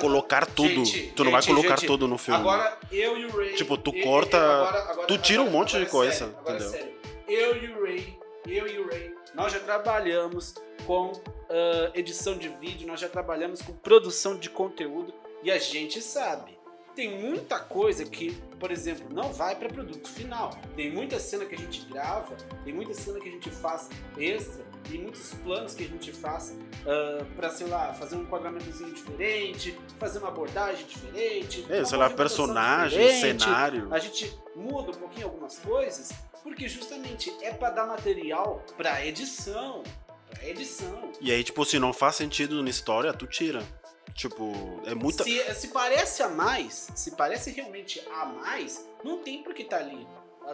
colocar 0.00 0.46
tudo. 0.46 0.84
Gente, 0.84 1.12
tu 1.14 1.24
não 1.24 1.32
gente, 1.32 1.46
vai 1.46 1.54
colocar 1.54 1.80
gente, 1.80 1.86
tudo 1.88 2.06
no 2.06 2.16
filme. 2.16 2.40
Agora 2.40 2.78
eu 2.92 3.18
e 3.18 3.26
o 3.26 3.36
Ray. 3.36 3.54
Tipo, 3.54 3.76
tu 3.76 3.92
corta. 3.92 4.38
agora, 4.38 4.78
agora, 4.90 5.06
tu 5.06 5.18
tira 5.18 5.42
um 5.42 5.50
monte 5.50 5.78
de 5.78 5.86
coisa. 5.86 6.12
Sério, 6.12 6.36
entendeu? 6.40 6.70
Sério. 6.70 6.94
Eu 7.26 7.56
e 7.56 7.70
o 7.72 7.82
Ray, 7.82 8.18
eu 8.46 8.66
e 8.66 8.78
o 8.78 8.88
Ray, 8.88 9.14
nós 9.34 9.52
já 9.52 9.60
trabalhamos 9.60 10.54
com 10.86 11.12
uh, 11.12 11.90
edição 11.94 12.36
de 12.36 12.48
vídeo, 12.48 12.86
nós 12.86 13.00
já 13.00 13.08
trabalhamos 13.08 13.62
com 13.62 13.72
produção 13.72 14.38
de 14.38 14.50
conteúdo 14.50 15.12
e 15.42 15.50
a 15.50 15.58
gente 15.58 16.00
sabe. 16.00 16.58
Tem 16.94 17.20
muita 17.20 17.58
coisa 17.58 18.04
que, 18.04 18.30
por 18.60 18.70
exemplo, 18.70 19.12
não 19.12 19.32
vai 19.32 19.56
para 19.56 19.68
produto 19.68 20.08
final. 20.08 20.56
Tem 20.76 20.92
muita 20.92 21.18
cena 21.18 21.44
que 21.44 21.54
a 21.54 21.58
gente 21.58 21.84
grava, 21.86 22.36
tem 22.64 22.72
muita 22.72 22.94
cena 22.94 23.18
que 23.18 23.28
a 23.28 23.32
gente 23.32 23.50
faz 23.50 23.90
extra 24.16 24.64
tem 24.88 25.00
muitos 25.00 25.32
planos 25.34 25.74
que 25.74 25.84
a 25.84 25.88
gente 25.88 26.12
faz 26.12 26.50
uh, 26.50 27.24
para, 27.36 27.50
sei 27.50 27.66
lá, 27.66 27.92
fazer 27.94 28.16
um 28.16 28.22
enquadramentozinho 28.22 28.92
diferente, 28.92 29.76
fazer 29.98 30.18
uma 30.18 30.28
abordagem 30.28 30.86
diferente. 30.86 31.66
É, 31.70 31.84
sei 31.84 31.98
lá, 31.98 32.10
personagem, 32.10 33.20
cenário. 33.20 33.88
A 33.90 33.98
gente 33.98 34.32
muda 34.54 34.90
um 34.90 34.94
pouquinho 34.94 35.26
algumas 35.26 35.58
coisas, 35.58 36.12
porque 36.44 36.68
justamente 36.68 37.34
é 37.40 37.52
para 37.52 37.70
dar 37.70 37.86
material 37.86 38.62
para 38.76 39.04
edição. 39.04 39.82
Pra 40.28 40.46
edição. 40.46 41.10
E 41.20 41.32
aí, 41.32 41.42
tipo, 41.42 41.64
se 41.64 41.78
não 41.78 41.92
faz 41.92 42.16
sentido 42.16 42.62
na 42.62 42.68
história, 42.68 43.12
tu 43.14 43.26
tira. 43.26 43.66
Tipo, 44.12 44.52
é 44.84 44.94
muita. 44.94 45.24
Se, 45.24 45.54
se 45.54 45.68
parece 45.68 46.22
a 46.22 46.28
mais, 46.28 46.88
se 46.94 47.12
parece 47.12 47.50
realmente 47.50 48.00
a 48.12 48.26
mais, 48.26 48.86
não 49.02 49.18
tem 49.18 49.42
por 49.42 49.54
que 49.54 49.64
tá 49.64 49.78
ali. 49.78 50.06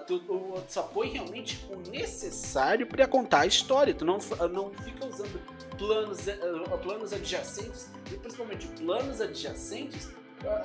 Tu, 0.07 0.21
tu, 0.21 0.63
só 0.69 0.85
põe 0.85 1.09
realmente 1.09 1.67
o 1.69 1.77
necessário 1.91 2.87
para 2.87 3.09
contar 3.09 3.41
a 3.41 3.47
história. 3.47 3.93
Tu 3.93 4.05
não, 4.05 4.19
não 4.51 4.73
fica 4.85 5.05
usando 5.05 5.41
planos, 5.77 6.29
eh, 6.29 6.39
planos 6.81 7.13
adjacentes, 7.13 7.91
e 8.13 8.17
principalmente 8.17 8.69
planos 8.69 9.21
adjacentes, 9.21 10.09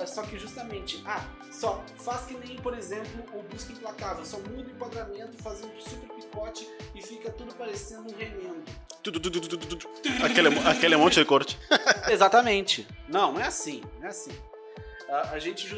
só 0.06 0.22
que 0.22 0.38
justamente, 0.38 1.02
ah, 1.06 1.24
só 1.50 1.84
faz 1.96 2.26
que 2.26 2.34
nem, 2.34 2.56
por 2.56 2.76
exemplo, 2.76 3.24
o 3.34 3.42
Busca 3.42 3.72
Implacável, 3.72 4.24
só 4.24 4.38
muda 4.38 4.68
o 4.68 4.70
enquadramento, 4.70 5.36
faz 5.42 5.62
um 5.62 5.80
super 5.80 6.08
picote 6.14 6.68
e 6.94 7.02
fica 7.02 7.30
tudo 7.30 7.54
parecendo 7.54 8.12
um 8.12 8.16
remendo. 8.16 8.64
Aquele, 10.24 10.48
aquele 10.68 10.96
monte 10.96 11.20
de 11.20 11.24
corte. 11.24 11.58
Exatamente. 12.08 12.86
Não, 13.08 13.32
não 13.32 13.40
é 13.40 13.44
assim, 13.44 13.82
não 13.98 14.06
é 14.06 14.08
assim. 14.08 14.32
A, 15.08 15.30
a 15.30 15.38
gente, 15.38 15.68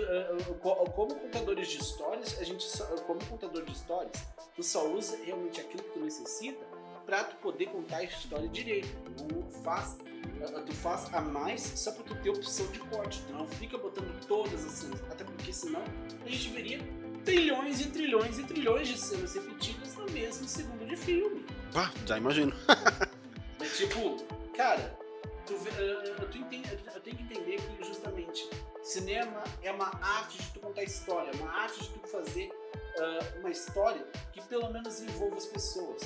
como 0.61 1.15
contadores 1.15 1.69
de 1.69 1.79
histórias, 1.79 2.39
a 2.41 2.45
gente 2.45 2.67
como 3.07 3.23
contador 3.27 3.65
de 3.65 3.73
histórias, 3.73 4.13
tu 4.55 4.63
só 4.63 4.89
usa 4.89 5.19
realmente 5.25 5.61
aquilo 5.61 5.83
que 5.83 5.91
tu 5.91 6.01
necessita 6.01 6.65
para 7.09 7.25
tu 7.25 7.37
poder 7.37 7.67
contar 7.71 7.97
a 7.97 8.05
história 8.05 8.47
direito. 8.51 8.87
Tu 9.17 9.63
faz, 9.65 9.97
tu 10.67 10.75
faz 10.75 11.13
a 11.15 11.23
mais 11.23 11.63
só 11.63 11.91
para 11.93 12.05
tu 12.05 12.15
ter 12.17 12.29
opção 12.29 12.67
de 12.67 12.81
corte. 12.81 13.23
Tu 13.27 13.33
não 13.33 13.49
fica 13.49 13.79
botando 13.79 14.15
todas 14.27 14.63
as 14.67 14.73
cenas, 14.73 15.01
até 15.11 15.25
porque 15.25 15.51
senão 15.51 15.83
a 16.23 16.29
gente 16.29 16.51
veria 16.51 16.79
trilhões 17.25 17.81
e 17.81 17.89
trilhões 17.89 18.39
e 18.39 18.45
trilhões 18.45 18.89
de 18.89 18.99
cenas 18.99 19.35
repetidas 19.35 19.95
no 19.97 20.05
mesmo 20.11 20.47
segundo 20.47 20.87
de 20.87 20.97
filme. 20.97 21.47
Bah, 21.73 21.91
já 22.05 22.19
imagino. 22.19 22.53
é 23.59 23.65
tipo, 23.65 24.23
cara, 24.55 24.99
tu, 25.47 25.55
eu, 25.55 26.29
tu 26.29 26.37
entende, 26.37 26.79
eu 26.95 27.01
tenho 27.01 27.17
que 27.17 27.23
entender 27.23 27.57
que 27.57 27.85
justamente 27.85 28.51
Cinema 28.83 29.45
é 29.63 29.73
uma 29.73 29.91
arte 30.03 30.43
de 30.43 30.51
tu 30.51 30.61
contar 30.61 30.83
história, 30.83 31.31
uma 31.41 31.51
arte 31.51 31.83
de 31.83 31.89
tu 31.91 32.07
fazer 32.09 32.49
uh, 32.49 33.41
uma 33.41 33.51
história 33.51 34.07
que 34.33 34.43
pelo 34.43 34.71
menos 34.71 35.01
envolva 35.01 35.37
as 35.37 35.47
pessoas. 35.47 36.03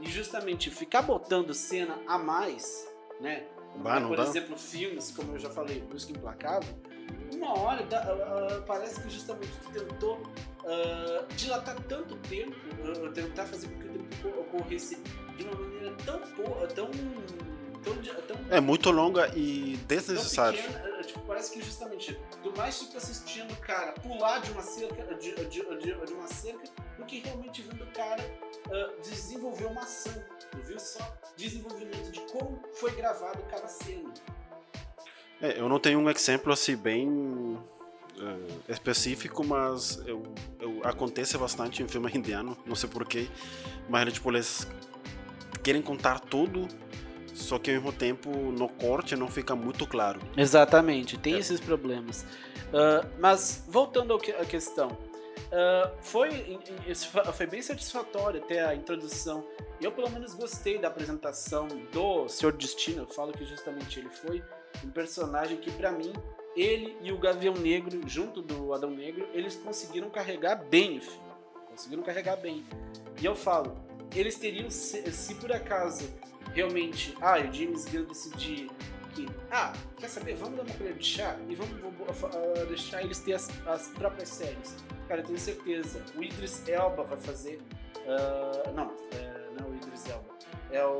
E 0.00 0.08
justamente 0.08 0.70
ficar 0.70 1.02
botando 1.02 1.52
cena 1.52 1.98
a 2.06 2.18
mais, 2.18 2.88
né? 3.20 3.46
Bah, 3.76 4.00
por 4.00 4.16
dá. 4.16 4.22
exemplo, 4.24 4.56
filmes, 4.56 5.10
como 5.10 5.32
eu 5.32 5.38
já 5.38 5.50
falei, 5.50 5.80
Busca 5.80 6.12
Implacável, 6.12 6.74
uma 7.32 7.58
hora 7.58 7.82
uh, 7.82 8.58
uh, 8.58 8.62
parece 8.62 9.00
que 9.00 9.10
justamente 9.10 9.52
tu 9.62 9.70
tentou 9.70 10.22
dilatar 11.34 11.80
tanto 11.84 12.14
tempo, 12.28 12.54
tentar 13.14 13.46
fazer 13.46 13.68
com 13.68 13.78
que 13.78 13.88
o 13.88 13.92
tempo 13.92 14.40
ocorresse 14.40 15.02
de 15.36 15.44
uma 15.44 15.54
maneira 15.54 15.96
tão, 16.04 16.20
tão 16.74 16.90
Tão, 17.82 17.94
tão, 17.94 18.36
é 18.50 18.60
muito 18.60 18.90
longa 18.90 19.28
e 19.36 19.76
desnecessária. 19.86 20.58
É, 20.58 21.02
tipo, 21.02 21.20
parece 21.20 21.52
que 21.52 21.62
justamente 21.62 22.18
do 22.42 22.56
mais 22.56 22.78
tipo 22.78 22.96
assistindo 22.96 23.52
o 23.52 23.56
cara 23.56 23.92
pular 23.92 24.40
de 24.40 24.50
uma 24.52 24.62
cerca 24.62 25.14
de, 25.14 25.34
de, 25.34 25.44
de, 25.46 26.06
de 26.06 26.12
uma 26.12 26.26
cerca 26.26 26.64
do 26.96 27.04
que 27.04 27.20
realmente 27.20 27.62
vendo 27.62 27.84
o 27.84 27.92
cara 27.92 28.22
uh, 28.66 29.00
desenvolver 29.02 29.66
uma 29.66 29.82
ação. 29.82 30.14
Tu 30.50 30.58
viu 30.64 30.78
só? 30.78 31.16
Desenvolvimento 31.36 32.10
de 32.10 32.20
como 32.32 32.60
foi 32.74 32.90
gravado 32.92 33.42
cada 33.50 33.68
cena. 33.68 34.12
É, 35.40 35.60
eu 35.60 35.68
não 35.68 35.78
tenho 35.78 36.00
um 36.00 36.10
exemplo 36.10 36.52
assim 36.52 36.76
bem 36.76 37.08
uh, 37.08 38.62
específico, 38.68 39.44
mas 39.44 40.02
eu, 40.04 40.22
eu, 40.58 40.80
acontece 40.84 41.38
bastante 41.38 41.82
em 41.82 41.88
filme 41.88 42.10
indiano, 42.14 42.56
não 42.66 42.74
sei 42.74 42.88
porquê, 42.88 43.28
mas 43.88 44.12
tipo, 44.12 44.30
eles 44.30 44.66
querem 45.62 45.80
contar 45.80 46.20
tudo 46.20 46.66
só 47.38 47.58
que 47.58 47.70
ao 47.70 47.76
mesmo 47.76 47.92
tempo 47.92 48.30
no 48.30 48.68
corte 48.68 49.16
não 49.16 49.28
fica 49.28 49.54
muito 49.54 49.86
claro. 49.86 50.20
Exatamente, 50.36 51.16
tem 51.16 51.34
é. 51.34 51.38
esses 51.38 51.60
problemas. 51.60 52.22
Uh, 52.68 53.06
mas 53.18 53.64
voltando 53.68 54.14
à 54.14 54.44
questão, 54.44 54.88
uh, 54.88 55.90
foi, 56.00 56.58
foi 57.32 57.46
bem 57.46 57.62
satisfatório 57.62 58.42
até 58.42 58.64
a 58.64 58.74
introdução. 58.74 59.46
Eu 59.80 59.92
pelo 59.92 60.10
menos 60.10 60.34
gostei 60.34 60.78
da 60.78 60.88
apresentação 60.88 61.68
do 61.92 62.28
Senhor 62.28 62.52
Destino. 62.52 63.02
Eu 63.02 63.06
falo 63.06 63.32
que 63.32 63.44
justamente 63.44 64.00
ele 64.00 64.10
foi 64.10 64.42
um 64.84 64.90
personagem 64.90 65.56
que 65.56 65.70
para 65.70 65.90
mim 65.92 66.12
ele 66.56 66.96
e 67.00 67.12
o 67.12 67.18
Gavião 67.18 67.54
Negro, 67.54 68.00
junto 68.06 68.42
do 68.42 68.74
Adão 68.74 68.90
Negro, 68.90 69.28
eles 69.32 69.54
conseguiram 69.54 70.10
carregar 70.10 70.56
bem 70.56 70.98
o 70.98 71.00
filme. 71.00 71.28
Conseguiram 71.70 72.02
carregar 72.02 72.36
bem. 72.36 72.64
E 73.20 73.24
eu 73.24 73.36
falo, 73.36 73.76
eles 74.14 74.36
teriam, 74.36 74.68
se, 74.70 75.10
se 75.12 75.34
por 75.36 75.52
acaso 75.52 76.08
realmente, 76.58 77.16
ah, 77.20 77.38
o 77.38 77.54
James 77.54 77.84
Gunn 77.84 78.04
decidir 78.04 78.68
que, 79.14 79.28
ah, 79.48 79.72
quer 79.96 80.08
saber, 80.08 80.34
vamos 80.34 80.56
dar 80.56 80.64
uma 80.64 80.74
colher 80.74 80.94
de 80.94 81.04
chá 81.04 81.36
e 81.48 81.54
vamos 81.54 81.72
uh, 81.72 82.66
deixar 82.66 83.00
eles 83.02 83.20
ter 83.20 83.34
as, 83.34 83.48
as, 83.64 83.88
próprias 83.88 84.28
séries. 84.28 84.74
Cara, 85.06 85.20
eu 85.20 85.24
tenho 85.24 85.38
certeza, 85.38 86.04
o 86.16 86.22
Idris 86.22 86.68
Elba 86.68 87.04
vai 87.04 87.18
fazer, 87.18 87.60
uh, 87.94 88.72
não, 88.74 88.88
uh, 88.88 89.54
não 89.56 89.66
é 89.66 89.70
o 89.70 89.74
Idris 89.76 90.08
Elba, 90.08 90.34
é 90.72 90.84
o 90.84 90.98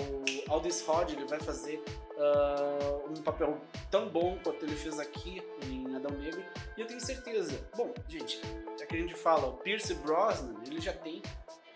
Aldis 0.49 0.81
Rod, 0.83 1.11
ele 1.11 1.27
vai 1.27 1.41
fazer 1.41 1.83
uh, 2.15 3.11
um 3.11 3.21
papel 3.23 3.61
tão 3.91 4.09
bom 4.09 4.39
quanto 4.45 4.65
ele 4.65 4.77
fez 4.77 5.01
aqui 5.01 5.43
em 5.65 5.97
Adão 5.97 6.17
Negro. 6.19 6.43
E 6.77 6.81
eu 6.81 6.87
tenho 6.87 7.01
certeza. 7.01 7.61
Bom, 7.77 7.93
gente, 8.09 8.41
já 8.79 8.87
que 8.87 8.97
a 8.97 9.01
gente 9.01 9.15
fala, 9.15 9.49
o 9.49 9.57
Pierce 9.57 9.93
Brosnan, 9.95 10.55
ele 10.65 10.81
já 10.81 10.93
tem 10.93 11.21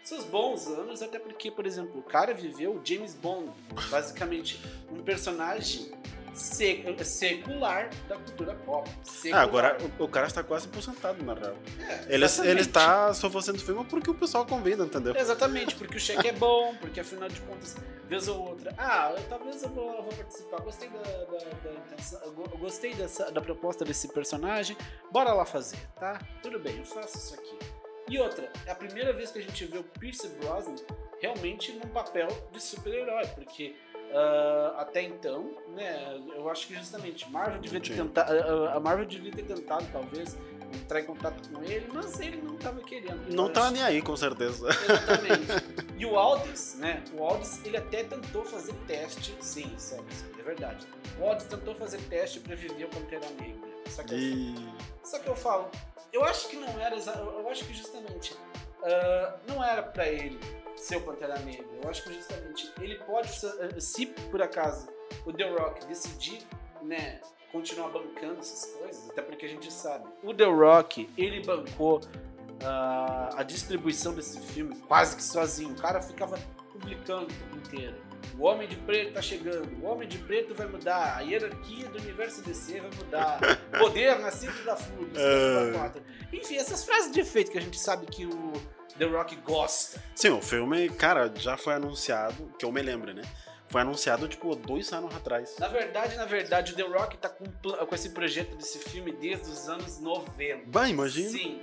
seus 0.05 0.25
bons 0.25 0.67
anos, 0.67 1.03
até 1.03 1.19
porque, 1.19 1.51
por 1.51 1.67
exemplo, 1.67 2.01
o 2.01 2.03
cara 2.03 2.35
viveu 2.35 2.81
James 2.85 3.15
Bond, 3.15 3.51
basicamente 3.91 4.61
um 4.91 5.03
personagem 5.03 5.93
secular 6.35 7.91
da 8.09 8.17
cultura 8.17 8.55
pop. 8.55 8.89
Ah, 9.33 9.43
agora 9.43 9.77
o, 9.99 10.05
o, 10.05 10.09
cara 10.09 10.27
está 10.27 10.43
quase 10.43 10.67
aposentado, 10.67 11.23
na 11.23 11.35
real. 11.35 11.55
É, 11.81 12.15
ele, 12.15 12.25
ele 12.45 12.61
está 12.61 13.13
só 13.13 13.31
fazendo 13.31 13.61
filme 13.61 13.85
porque 13.85 14.11
o 14.11 14.15
pessoal 14.15 14.47
convida, 14.47 14.85
entendeu? 14.85 15.15
Exatamente, 15.15 15.75
porque 15.75 15.97
o 15.97 16.01
cheque 16.01 16.29
é 16.29 16.33
bom, 16.33 16.75
porque 16.77 17.01
afinal 17.01 17.29
de 17.29 17.41
contas, 17.43 17.77
vez 18.09 18.29
ou 18.29 18.49
outra, 18.49 18.75
ah, 18.79 19.15
talvez 19.29 19.63
eu 19.63 19.69
vou, 19.69 19.95
eu 19.95 20.03
vou 20.03 20.13
participar, 20.13 20.61
gostei 20.63 20.89
da, 20.89 21.03
da, 21.03 22.31
da 22.31 22.57
gostei 22.57 22.95
dessa, 22.95 23.31
da 23.31 23.41
proposta 23.41 23.85
desse 23.85 24.09
personagem, 24.09 24.77
bora 25.11 25.33
lá 25.33 25.45
fazer, 25.45 25.79
tá? 25.99 26.19
Tudo 26.43 26.59
bem, 26.59 26.79
eu 26.79 26.85
faço 26.85 27.19
isso 27.19 27.35
aqui. 27.35 27.82
E 28.13 28.19
outra, 28.19 28.53
é 28.67 28.71
a 28.71 28.75
primeira 28.75 29.11
vez 29.11 29.31
que 29.31 29.39
a 29.39 29.43
gente 29.43 29.65
vê 29.65 29.79
o 29.79 29.83
Pierce 29.83 30.29
Brosnan 30.29 30.77
realmente 31.19 31.73
num 31.73 31.89
papel 31.89 32.29
de 32.53 32.63
super-herói, 32.63 33.27
porque 33.29 33.75
Uh, 34.13 34.77
até 34.77 35.01
então, 35.01 35.57
né, 35.69 36.21
eu 36.37 36.47
acho 36.51 36.67
que 36.67 36.75
justamente 36.75 37.27
Marvel 37.31 37.59
devia 37.63 37.81
ter 37.81 37.97
tentado, 37.97 38.69
a 38.69 38.79
Marvel 38.79 39.07
devia 39.07 39.33
ter 39.33 39.43
tentado 39.43 39.87
talvez 39.91 40.37
entrar 40.75 41.01
em 41.01 41.05
contato 41.05 41.49
com 41.49 41.63
ele, 41.63 41.87
mas 41.91 42.21
ele 42.21 42.43
não 42.43 42.57
estava 42.57 42.79
querendo. 42.83 43.35
Não 43.35 43.51
tá 43.51 43.71
nem 43.71 43.83
aí, 43.83 44.03
com 44.03 44.15
certeza. 44.15 44.69
Exatamente. 44.69 45.93
E 45.97 46.05
o 46.05 46.19
Aldis, 46.19 46.75
né? 46.79 47.03
O 47.15 47.25
Aldis, 47.25 47.65
ele 47.65 47.77
até 47.77 48.03
tentou 48.03 48.45
fazer 48.45 48.75
teste, 48.87 49.35
sim, 49.41 49.73
sério, 49.79 50.05
é 50.39 50.43
verdade. 50.43 50.87
O 51.19 51.25
Aldis 51.25 51.47
tentou 51.47 51.75
fazer 51.75 51.99
teste 52.09 52.41
para 52.41 52.55
viver 52.55 52.85
o 52.85 52.89
Pantera 52.89 53.27
Negra. 53.41 53.71
Só 53.89 54.03
que, 54.03 54.15
e... 54.15 54.55
eu, 54.55 54.73
só 55.05 55.21
que 55.21 55.29
eu 55.29 55.37
falo, 55.37 55.71
eu 56.13 56.25
acho 56.25 56.49
que 56.49 56.57
não 56.57 56.69
era, 56.81 56.97
eu 56.97 57.49
acho 57.49 57.65
que 57.65 57.75
justamente 57.75 58.35
uh, 58.35 59.39
não 59.47 59.65
era 59.65 59.83
para 59.83 60.07
ele 60.09 60.39
ser 60.77 60.97
o 60.97 61.01
Pantera 61.01 61.39
Negra. 61.41 61.67
Eu 61.83 61.89
acho 61.89 62.03
que 62.03 62.13
justamente 62.13 62.73
ele 62.81 62.97
pode, 62.97 63.29
eh, 63.29 63.81
se 63.81 64.07
por 64.07 64.43
acaso 64.43 64.89
o 65.25 65.33
The 65.33 65.49
Rock 65.51 65.87
decidir, 65.87 66.43
né, 66.83 67.21
continuar 67.51 67.89
bancando 67.91 68.41
essas 68.41 68.73
coisas, 68.75 69.11
até 69.11 69.23
porque 69.23 69.47
a 69.47 69.49
gente 69.49 69.73
sabe, 69.73 70.09
o 70.23 70.35
The 70.35 70.47
Rock, 70.47 71.09
ele 71.17 71.45
bancou 71.45 71.99
uh, 71.99 73.37
a 73.37 73.43
distribuição 73.43 74.15
desse 74.15 74.41
filme 74.41 74.77
quase 74.81 75.17
que 75.17 75.23
sozinho. 75.23 75.73
O 75.75 75.81
cara 75.81 76.01
ficava 76.01 76.39
publicando 76.73 77.25
o 77.25 77.27
tempo 77.27 77.57
inteiro. 77.57 78.12
O 78.39 78.45
Homem 78.45 78.69
de 78.69 78.77
Preto 78.77 79.15
tá 79.15 79.23
chegando, 79.23 79.69
o 79.83 79.87
Homem 79.87 80.09
de 80.09 80.19
Preto 80.19 80.55
vai 80.55 80.67
mudar, 80.67 81.17
a 81.17 81.21
hierarquia 81.21 81.89
do 81.89 81.99
universo 81.99 82.43
DC 82.43 82.81
vai 82.81 82.91
mudar, 82.97 83.41
poder 83.79 84.19
nascido 84.19 84.65
da 84.65 84.77
Fúria, 84.77 85.13
uh... 85.13 86.03
enfim, 86.33 86.57
essas 86.57 86.85
frases 86.85 87.13
de 87.13 87.21
efeito 87.21 87.51
que 87.51 87.59
a 87.59 87.61
gente 87.61 87.79
sabe 87.79 88.07
que 88.07 88.27
o 88.27 88.53
The 88.99 89.07
Rock 89.07 89.37
gosta. 89.37 90.03
Sim, 90.15 90.31
o 90.31 90.43
filme, 90.43 90.89
cara, 90.91 91.33
já 91.37 91.57
foi 91.57 91.75
anunciado, 91.75 92.53
que 92.59 92.65
eu 92.65 92.73
me 92.73 92.83
lembro, 92.83 93.13
né? 93.13 93.23
Foi 93.69 93.81
anunciado, 93.81 94.29
tipo, 94.29 94.55
dois 94.55 94.93
anos 94.93 95.15
atrás. 95.15 95.57
Na 95.59 95.69
verdade, 95.69 96.15
na 96.17 96.27
verdade, 96.27 96.73
o 96.73 96.77
The 96.77 96.83
Rock 96.83 97.17
tá 97.17 97.31
com, 97.31 97.45
com 97.45 97.95
esse 97.95 98.11
projeto 98.11 98.55
desse 98.55 98.79
filme 98.79 99.13
desde 99.13 99.51
os 99.51 99.67
anos 99.67 99.99
90. 99.99 100.65
Vai, 100.67 100.91
imagina. 100.91 101.31
Sim. 101.31 101.59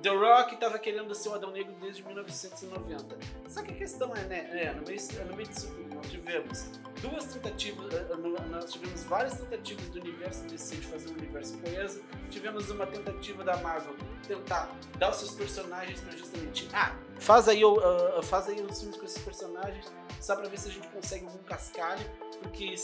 The 0.00 0.10
Rock 0.10 0.56
tava 0.56 0.78
querendo 0.78 1.14
ser 1.14 1.28
o 1.28 1.34
Adão 1.34 1.50
Negro 1.50 1.74
desde 1.80 2.02
1990. 2.04 3.16
Só 3.48 3.62
que 3.62 3.72
a 3.72 3.74
questão 3.74 4.14
é, 4.14 4.24
né? 4.24 4.64
É, 4.64 4.72
no, 4.72 4.82
meio, 4.86 5.00
no 5.28 5.36
meio 5.36 5.48
disso 5.48 5.68
tudo, 5.68 5.94
nós 5.94 6.10
tivemos 6.10 6.66
duas 7.00 7.24
tentativas, 7.26 7.92
eh, 7.92 8.06
eh, 8.10 8.46
nós 8.48 8.72
tivemos 8.72 9.02
várias 9.04 9.34
tentativas 9.34 9.88
do 9.88 10.00
universo 10.00 10.44
DC 10.44 10.76
de 10.76 10.86
fazer 10.86 11.10
um 11.10 11.14
universo 11.14 11.58
coeso. 11.58 12.02
Tivemos 12.30 12.70
uma 12.70 12.86
tentativa 12.86 13.44
da 13.44 13.56
Marvel 13.58 13.94
tentar 14.26 14.70
dar 14.98 15.10
os 15.10 15.16
seus 15.16 15.32
personagens 15.32 16.00
para 16.00 16.16
justamente, 16.16 16.68
ah, 16.72 16.96
faz 17.18 17.48
aí, 17.48 17.64
uh, 17.64 18.22
faz 18.22 18.48
aí 18.48 18.60
os 18.60 18.78
filmes 18.78 18.96
com 18.96 19.04
esses 19.04 19.22
personagens, 19.22 19.92
só 20.20 20.36
para 20.36 20.48
ver 20.48 20.58
se 20.58 20.68
a 20.68 20.72
gente 20.72 20.88
consegue 20.88 21.24
algum 21.26 21.42
cascalho, 21.42 22.04
porque, 22.40 22.74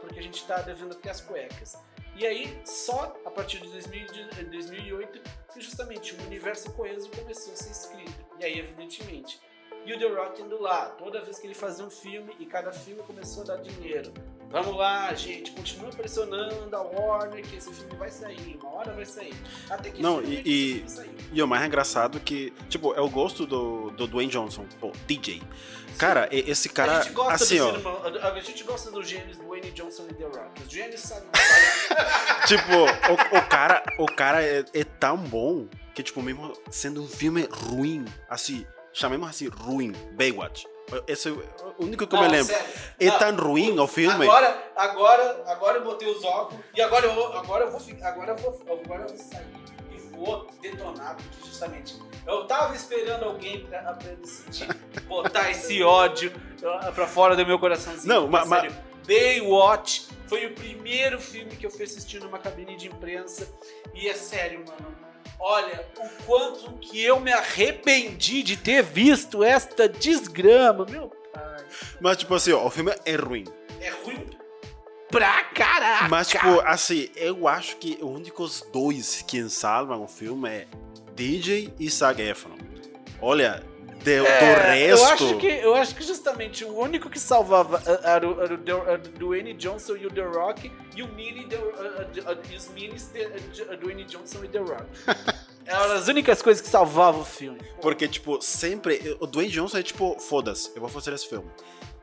porque 0.00 0.18
a 0.20 0.22
gente 0.22 0.46
tá 0.46 0.62
devendo 0.62 0.92
até 0.92 1.10
as 1.10 1.20
cuecas. 1.20 1.76
E 2.16 2.26
aí, 2.26 2.60
só 2.64 3.16
a 3.24 3.30
partir 3.30 3.60
de 3.60 3.68
2008, 3.68 5.20
que 5.52 5.60
justamente 5.60 6.14
o 6.14 6.22
universo 6.26 6.72
coeso 6.72 7.10
começou 7.10 7.52
a 7.52 7.56
ser 7.56 7.70
escrito. 7.70 8.24
E 8.38 8.44
aí, 8.44 8.58
evidentemente, 8.58 9.40
e 9.84 9.92
o 9.92 9.98
The 9.98 10.06
Rock 10.06 10.40
indo 10.40 10.60
lá, 10.60 10.86
toda 10.90 11.22
vez 11.22 11.38
que 11.38 11.46
ele 11.46 11.54
fazia 11.54 11.84
um 11.84 11.90
filme 11.90 12.34
e 12.38 12.46
cada 12.46 12.72
filme 12.72 13.02
começou 13.02 13.42
a 13.42 13.46
dar 13.46 13.56
dinheiro. 13.56 14.12
Vamos 14.54 14.76
lá, 14.76 15.12
gente, 15.14 15.50
continua 15.50 15.90
pressionando 15.90 16.76
a 16.76 16.80
Warner 16.80 17.44
que 17.44 17.56
esse 17.56 17.74
filme 17.74 17.96
vai 17.96 18.08
sair, 18.08 18.56
uma 18.62 18.72
hora 18.72 18.92
vai 18.92 19.04
sair. 19.04 19.34
Até 19.68 19.90
que 19.90 20.00
Não, 20.00 20.22
e, 20.22 20.42
e, 20.46 20.86
e, 21.32 21.42
o 21.42 21.48
mais 21.48 21.66
engraçado 21.66 22.20
que, 22.20 22.52
tipo, 22.68 22.94
é 22.94 23.00
o 23.00 23.10
gosto 23.10 23.46
do, 23.46 23.90
do 23.90 24.06
Dwayne 24.06 24.30
Johnson, 24.30 24.64
pô, 24.80 24.92
DJ. 25.08 25.42
Cara, 25.98 26.28
Sim. 26.30 26.44
esse 26.46 26.68
cara. 26.68 26.98
A 26.98 27.02
gente 27.02 27.14
gosta 27.14 27.34
assim, 27.34 27.58
do 27.58 27.66
ó, 27.66 27.72
cinema, 27.72 28.28
a 28.28 28.40
gente 28.40 28.62
gosta 28.62 28.90
dos 28.92 29.08
gênios 29.08 29.38
do 29.38 29.42
Dwayne 29.42 29.72
Johnson 29.72 30.06
e 30.08 30.14
The 30.14 30.24
Rock. 30.24 30.62
Os 30.62 30.72
gênios 30.72 31.00
sabem. 31.00 31.28
tipo, 32.46 32.76
o, 32.76 33.36
o, 33.36 33.48
cara, 33.48 33.82
o 33.98 34.06
cara 34.06 34.40
é, 34.40 34.64
é 34.72 34.84
tão 34.84 35.16
bom 35.16 35.66
que, 35.92 36.02
tipo, 36.04 36.22
mesmo 36.22 36.52
sendo 36.70 37.02
um 37.02 37.08
filme 37.08 37.48
ruim, 37.50 38.04
assim, 38.28 38.64
chamemos 38.92 39.28
assim, 39.28 39.48
ruim, 39.48 39.90
Baywatch. 40.12 40.64
Esse 41.06 41.28
é 41.28 41.32
o 41.32 41.42
único 41.78 42.06
que 42.06 42.14
eu 42.14 42.20
me 42.20 42.28
lembro. 42.28 42.52
Sério? 42.52 42.66
É 43.00 43.06
não, 43.06 43.18
tão 43.18 43.36
ruim 43.36 43.78
o 43.78 43.86
filme. 43.86 44.24
Agora, 44.24 44.72
agora, 44.76 45.44
agora 45.46 45.78
eu 45.78 45.84
botei 45.84 46.08
os 46.08 46.22
óculos 46.24 46.62
e 46.74 46.82
agora 46.82 47.06
eu, 47.06 47.36
agora 47.36 47.64
eu 47.64 47.70
vou 47.70 47.80
agora 48.02 48.32
eu 48.32 48.36
vou, 48.36 48.60
agora 48.60 49.02
eu 49.02 49.08
vou 49.08 49.18
sair 49.18 49.46
e 49.90 49.98
vou 50.16 50.46
detonar, 50.60 51.16
porque 51.16 51.46
justamente 51.46 51.98
eu 52.26 52.46
tava 52.46 52.74
esperando 52.74 53.24
alguém 53.24 53.64
pra, 53.66 53.80
pra 53.80 54.12
decidir 54.14 54.68
botar 55.06 55.50
esse 55.50 55.82
ódio 55.82 56.32
pra 56.94 57.06
fora 57.06 57.34
do 57.34 57.46
meu 57.46 57.58
coraçãozinho. 57.58 58.06
Não, 58.06 58.28
mas. 58.28 58.48
Ma... 58.48 58.62
Baywatch 59.06 60.08
foi 60.26 60.46
o 60.46 60.54
primeiro 60.54 61.20
filme 61.20 61.54
que 61.56 61.66
eu 61.66 61.70
fui 61.70 61.84
assistir 61.84 62.20
numa 62.20 62.38
cabine 62.38 62.74
de 62.74 62.88
imprensa 62.88 63.46
e 63.92 64.08
é 64.08 64.14
sério, 64.14 64.64
mano 64.66 65.04
Olha, 65.38 65.86
o 65.98 66.24
quanto 66.24 66.72
que 66.78 67.02
eu 67.02 67.20
me 67.20 67.32
arrependi 67.32 68.42
de 68.42 68.56
ter 68.56 68.82
visto 68.82 69.42
esta 69.42 69.88
desgrama, 69.88 70.86
meu 70.88 71.08
pai. 71.32 71.64
Mas, 72.00 72.16
tipo 72.18 72.34
assim, 72.34 72.52
ó, 72.52 72.66
o 72.66 72.70
filme 72.70 72.94
é 73.04 73.16
ruim. 73.16 73.44
É 73.80 73.90
ruim 73.90 74.26
pra 75.10 75.44
caraca. 75.44 76.08
Mas, 76.08 76.28
tipo, 76.28 76.60
assim, 76.60 77.08
eu 77.14 77.46
acho 77.46 77.76
que 77.76 77.98
os 78.00 78.10
únicos 78.10 78.66
dois 78.72 79.22
que 79.22 79.48
salvam 79.48 80.02
o 80.02 80.08
filme 80.08 80.48
é 80.48 80.66
DJ 81.14 81.72
e 81.78 81.88
Zac 81.88 82.20
Efron. 82.20 82.56
Olha, 83.20 83.62
de, 84.04 84.12
é, 84.12 84.38
do 84.38 84.60
resto. 84.60 85.02
Eu 85.02 85.04
acho, 85.06 85.38
que, 85.38 85.46
eu 85.46 85.74
acho 85.74 85.94
que 85.94 86.04
justamente 86.04 86.64
o 86.64 86.78
único 86.78 87.08
que 87.08 87.18
salvava 87.18 87.82
era 88.04 88.28
o, 88.28 88.42
era 88.42 88.54
o, 88.54 88.88
era 88.88 88.94
o 88.94 89.18
Dwayne 89.18 89.54
Johnson 89.54 89.96
e 89.96 90.06
o 90.06 90.10
The 90.10 90.22
Rock, 90.22 90.70
e 90.94 91.02
o 91.02 91.08
mini 91.14 91.46
The, 91.46 91.56
uh, 91.56 92.56
os 92.56 92.68
minis 92.68 93.10
do 93.10 93.76
Dwayne 93.78 94.04
Johnson 94.04 94.44
e 94.44 94.48
The 94.48 94.58
Rock. 94.58 94.84
Eram 95.66 95.92
as 95.92 96.08
únicas 96.08 96.42
coisas 96.42 96.60
que 96.60 96.68
salvavam 96.68 97.22
o 97.22 97.24
filme. 97.24 97.58
Porque, 97.80 98.06
tipo, 98.06 98.38
sempre. 98.42 99.16
O 99.18 99.26
Dwayne 99.26 99.50
Johnson 99.50 99.78
é 99.78 99.82
tipo, 99.82 100.18
foda-se, 100.20 100.70
eu 100.74 100.80
vou 100.80 100.90
fazer 100.90 101.14
esse 101.14 101.26
filme. 101.26 101.50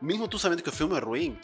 Mesmo 0.02 0.28
tu 0.28 0.39
sabendo 0.39 0.64
que 0.64 0.70
o 0.70 0.72
filme 0.72 0.97
é 0.97 0.99
ruim, 0.99 1.38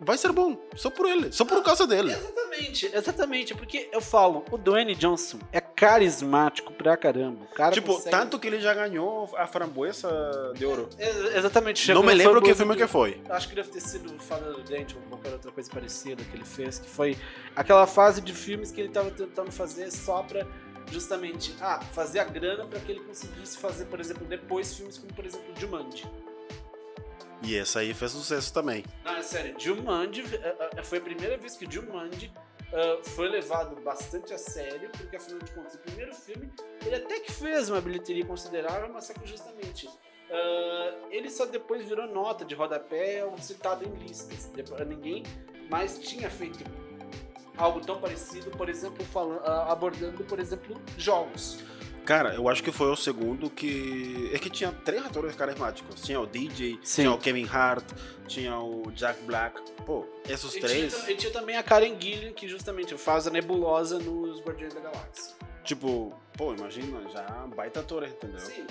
vai 0.00 0.18
ser 0.18 0.32
bom. 0.32 0.56
Só 0.74 0.90
por 0.90 1.06
ele. 1.06 1.32
Só 1.32 1.44
por 1.44 1.62
causa 1.62 1.86
dele. 1.86 2.12
Exatamente, 2.12 2.90
exatamente. 2.92 3.54
Porque 3.54 3.88
eu 3.92 4.00
falo, 4.00 4.44
o 4.50 4.58
Dwayne 4.58 4.94
Johnson 4.94 5.38
é 5.52 5.60
carismático 5.60 6.72
pra 6.72 6.96
caramba. 6.96 7.44
O 7.44 7.54
cara 7.54 7.72
tipo, 7.72 7.94
consegue... 7.94 8.10
tanto 8.10 8.38
que 8.38 8.46
ele 8.46 8.60
já 8.60 8.74
ganhou 8.74 9.30
a 9.36 9.46
framboesa 9.46 10.08
de 10.54 10.64
ouro. 10.64 10.88
É, 10.98 11.38
exatamente. 11.38 11.80
Chegou 11.80 12.02
Não 12.02 12.08
me 12.08 12.14
lembro 12.14 12.42
que 12.42 12.54
filme 12.54 12.76
que 12.76 12.86
foi. 12.86 13.20
Acho 13.28 13.48
que 13.48 13.54
deve 13.54 13.68
ter 13.68 13.80
sido 13.80 14.16
Fada 14.22 14.52
do 14.52 14.62
Dente 14.62 14.96
ou 14.96 15.02
qualquer 15.02 15.32
outra 15.32 15.50
coisa 15.50 15.70
parecida 15.70 16.22
que 16.24 16.36
ele 16.36 16.44
fez. 16.44 16.78
Que 16.78 16.88
foi 16.88 17.16
aquela 17.54 17.86
fase 17.86 18.20
de 18.20 18.32
filmes 18.32 18.70
que 18.70 18.80
ele 18.80 18.90
tava 18.90 19.10
tentando 19.10 19.52
fazer 19.52 19.90
só 19.90 20.22
pra 20.22 20.46
justamente 20.90 21.54
ah, 21.60 21.80
fazer 21.92 22.20
a 22.20 22.24
grana 22.24 22.64
para 22.64 22.78
que 22.80 22.92
ele 22.92 23.00
conseguisse 23.00 23.58
fazer, 23.58 23.86
por 23.86 24.00
exemplo, 24.00 24.24
depois 24.26 24.74
filmes 24.74 24.98
como, 24.98 25.12
por 25.12 25.24
exemplo, 25.24 25.54
Jumanji. 25.58 26.04
E 27.42 27.56
essa 27.56 27.80
aí 27.80 27.92
fez 27.92 28.12
sucesso 28.12 28.52
também. 28.52 28.84
Não, 29.04 29.16
é 29.16 29.22
sério, 29.22 29.54
Jumanji 29.58 30.22
é, 30.36 30.70
é, 30.76 30.82
foi 30.82 30.98
a 30.98 31.00
primeira 31.00 31.36
vez 31.36 31.56
que 31.56 31.70
Jumanji 31.70 32.32
uh, 32.72 33.04
foi 33.10 33.28
levado 33.28 33.80
bastante 33.82 34.32
a 34.32 34.38
sério, 34.38 34.90
porque 34.90 35.16
afinal 35.16 35.40
de 35.40 35.50
contas, 35.52 35.74
o 35.74 35.78
primeiro 35.78 36.14
filme, 36.14 36.50
ele 36.84 36.96
até 36.96 37.20
que 37.20 37.32
fez 37.32 37.68
uma 37.68 37.80
bilheteria 37.80 38.24
considerável, 38.24 38.88
mas 38.92 39.04
só 39.04 39.12
que 39.12 39.26
justamente 39.26 39.86
uh, 39.86 41.06
ele 41.10 41.30
só 41.30 41.46
depois 41.46 41.84
virou 41.86 42.06
nota 42.06 42.44
de 42.44 42.54
rodapé 42.54 43.24
ou 43.24 43.36
citado 43.38 43.84
em 43.84 43.92
listas. 43.94 44.50
Ninguém 44.86 45.22
mais 45.70 45.98
tinha 45.98 46.30
feito 46.30 46.64
algo 47.56 47.80
tão 47.80 48.00
parecido, 48.00 48.50
por 48.50 48.68
exemplo, 48.68 49.04
falando, 49.06 49.40
uh, 49.40 49.70
abordando, 49.70 50.24
por 50.24 50.38
exemplo, 50.38 50.80
jogos. 50.96 51.58
Cara, 52.06 52.34
eu 52.36 52.48
acho 52.48 52.62
que 52.62 52.70
foi 52.70 52.88
o 52.88 52.94
segundo 52.96 53.50
que. 53.50 54.30
É 54.32 54.38
que 54.38 54.48
tinha 54.48 54.70
três 54.70 55.04
atores 55.04 55.34
carismáticos. 55.34 56.00
Tinha 56.02 56.20
o 56.20 56.26
DJ, 56.26 56.78
Sim. 56.82 57.02
tinha 57.02 57.12
o 57.12 57.18
Kevin 57.18 57.48
Hart, 57.48 57.84
tinha 58.28 58.56
o 58.58 58.92
Jack 58.92 59.20
Black. 59.22 59.60
Pô, 59.84 60.06
esses 60.28 60.54
E 60.54 60.60
três. 60.60 60.94
tinha, 60.94 61.10
e 61.12 61.16
tinha 61.16 61.32
também 61.32 61.56
a 61.56 61.64
Karen 61.64 62.00
Gillian, 62.00 62.32
que 62.32 62.46
justamente 62.46 62.96
faz 62.96 63.26
a 63.26 63.30
nebulosa 63.30 63.98
nos 63.98 64.40
Guardiões 64.40 64.72
da 64.72 64.80
Galáxia. 64.80 65.34
Tipo, 65.64 66.14
pô, 66.38 66.54
imagina, 66.54 67.00
já 67.10 67.22
baita 67.56 67.80
ator, 67.80 68.04
entendeu? 68.06 68.38
Sim. 68.38 68.64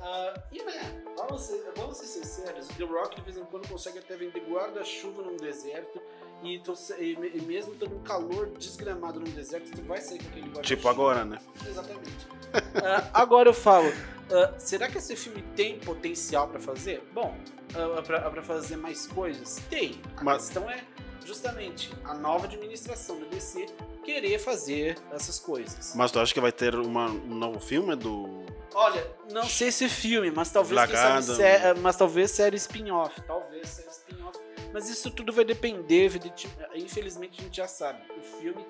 Ah, 0.00 0.34
e, 0.50 0.62
né, 0.62 1.02
vamos 1.16 1.42
ser, 1.42 1.70
vamos 1.76 1.98
ser 1.98 2.06
sinceros, 2.06 2.66
The 2.68 2.84
Rock 2.84 3.16
de 3.16 3.22
vez 3.22 3.36
em 3.36 3.44
quando 3.44 3.68
consegue 3.68 3.98
até 3.98 4.16
vender 4.16 4.40
guarda-chuva 4.40 5.22
num 5.22 5.36
deserto 5.36 6.00
e, 6.42 6.60
e, 6.98 7.32
e 7.38 7.42
mesmo 7.42 7.74
tendo 7.74 7.94
um 7.96 8.02
calor 8.02 8.50
desgramado 8.58 9.18
num 9.20 9.30
deserto, 9.30 9.70
tu 9.70 9.82
vai 9.82 10.00
sair 10.00 10.18
com 10.18 10.28
aquele 10.28 10.40
guarda-chuva. 10.46 10.62
Tipo 10.62 10.88
agora, 10.88 11.24
né? 11.24 11.38
Exatamente. 11.66 12.26
Ah, 12.84 13.08
agora 13.14 13.48
eu 13.48 13.54
falo, 13.54 13.90
ah, 14.30 14.52
será 14.58 14.86
que 14.86 14.98
esse 14.98 15.16
filme 15.16 15.40
tem 15.56 15.78
potencial 15.78 16.48
pra 16.48 16.60
fazer? 16.60 17.02
Bom, 17.14 17.34
uh, 17.70 18.02
pra, 18.02 18.30
pra 18.30 18.42
fazer 18.42 18.76
mais 18.76 19.06
coisas? 19.06 19.56
Tem. 19.70 19.98
A 20.18 20.22
Mas- 20.24 20.44
questão 20.44 20.68
é 20.68 20.84
justamente 21.24 21.90
a 22.04 22.12
nova 22.12 22.44
administração 22.44 23.18
do 23.18 23.24
DC 23.26 23.66
querer 24.04 24.38
fazer 24.38 24.98
essas 25.12 25.38
coisas. 25.38 25.94
Mas 25.94 26.10
tu 26.10 26.20
acha 26.20 26.34
que 26.34 26.40
vai 26.40 26.52
ter 26.52 26.74
uma, 26.74 27.06
um 27.06 27.34
novo 27.34 27.58
filme 27.58 27.96
do. 27.96 28.44
Olha, 28.74 29.06
não 29.30 29.44
sei 29.44 29.72
se 29.72 29.88
filme, 29.88 30.30
mas 30.30 30.50
talvez 30.50 30.72
Black 30.74 30.92
sabe, 30.94 31.22
sé- 31.24 31.72
mas 31.74 31.96
talvez 31.96 32.30
série 32.32 32.56
spin-off, 32.56 33.18
talvez 33.22 33.66
série 33.68 33.88
spin-off. 33.88 34.38
Mas 34.72 34.88
isso 34.88 35.10
tudo 35.10 35.32
vai 35.32 35.44
depender, 35.44 36.04
evidente- 36.04 36.48
infelizmente 36.74 37.40
a 37.40 37.44
gente 37.44 37.56
já 37.56 37.68
sabe. 37.68 38.02
O 38.16 38.22
filme, 38.22 38.64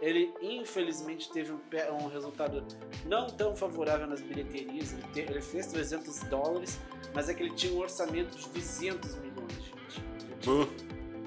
ele 0.00 0.32
infelizmente 0.40 1.30
teve 1.32 1.52
um, 1.52 1.60
um 2.02 2.08
resultado 2.08 2.64
não 3.04 3.26
tão 3.26 3.56
favorável 3.56 4.06
nas 4.06 4.20
bilheterias. 4.20 4.92
Ele, 4.92 5.02
te- 5.12 5.20
ele 5.20 5.40
fez 5.40 5.66
300 5.66 6.20
dólares, 6.24 6.78
mas 7.14 7.28
é 7.28 7.34
que 7.34 7.42
ele 7.42 7.54
tinha 7.54 7.72
um 7.72 7.78
orçamento 7.78 8.36
de 8.38 8.48
200 8.50 9.16
milhões, 9.16 9.52
gente. 9.54 10.02
Ele 10.24 10.36
tinha- 10.40 10.54
Uh, 10.54 10.68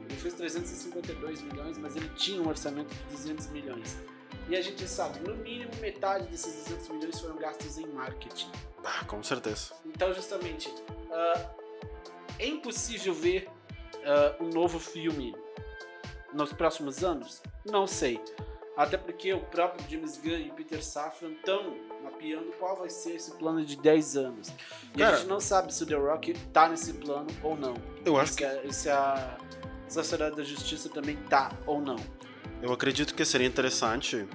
ele 0.09 0.15
fez 0.15 0.33
352 0.35 1.41
milhões, 1.41 1.77
mas 1.77 1.95
ele 1.95 2.07
tinha 2.15 2.41
um 2.41 2.47
orçamento 2.47 2.93
de 2.93 3.03
200 3.11 3.47
milhões. 3.47 3.97
E 4.49 4.55
a 4.55 4.61
gente 4.61 4.87
sabe, 4.87 5.19
no 5.19 5.35
mínimo 5.35 5.71
metade 5.81 6.27
desses 6.27 6.63
200 6.67 6.89
milhões 6.89 7.19
foram 7.19 7.35
gastos 7.37 7.77
em 7.77 7.85
marketing. 7.87 8.49
ah, 8.83 9.05
com 9.05 9.21
certeza. 9.21 9.73
Então, 9.85 10.11
justamente, 10.13 10.73
ah, 11.11 11.49
é 12.39 12.47
impossível 12.47 13.13
ver 13.13 13.47
ah, 14.05 14.35
um 14.39 14.49
novo 14.49 14.79
filme 14.79 15.35
nos 16.33 16.53
próximos 16.53 17.03
anos? 17.03 17.41
Não 17.65 17.85
sei. 17.85 18.21
Até 18.77 18.97
porque 18.97 19.33
o 19.33 19.41
próprio 19.41 19.83
James 19.89 20.17
Gunn 20.17 20.39
e 20.39 20.51
Peter 20.51 20.83
Safran 20.83 21.31
estão 21.31 21.75
mapeando 22.03 22.51
qual 22.53 22.77
vai 22.77 22.89
ser 22.89 23.15
esse 23.15 23.31
plano 23.31 23.63
de 23.65 23.75
10 23.75 24.17
anos. 24.17 24.49
E 24.95 24.97
Cara- 24.99 25.15
a 25.15 25.19
gente 25.19 25.27
não 25.27 25.39
sabe 25.39 25.73
se 25.73 25.83
o 25.83 25.85
The 25.85 25.95
Rock 25.95 26.33
tá 26.53 26.69
nesse 26.69 26.93
plano 26.93 27.27
ou 27.43 27.55
não. 27.57 27.75
Eu 28.05 28.17
acho 28.17 28.33
se 28.33 28.37
que. 28.37 28.45
a, 28.45 28.71
se 28.71 28.89
a 28.89 29.37
Sociedade 29.89 30.37
da 30.37 30.43
Justiça 30.43 30.87
também 30.87 31.17
tá 31.29 31.51
ou 31.67 31.81
não. 31.81 31.97
Eu 32.61 32.71
acredito 32.71 33.13
que 33.13 33.25
seria 33.25 33.45
interessante 33.45 34.25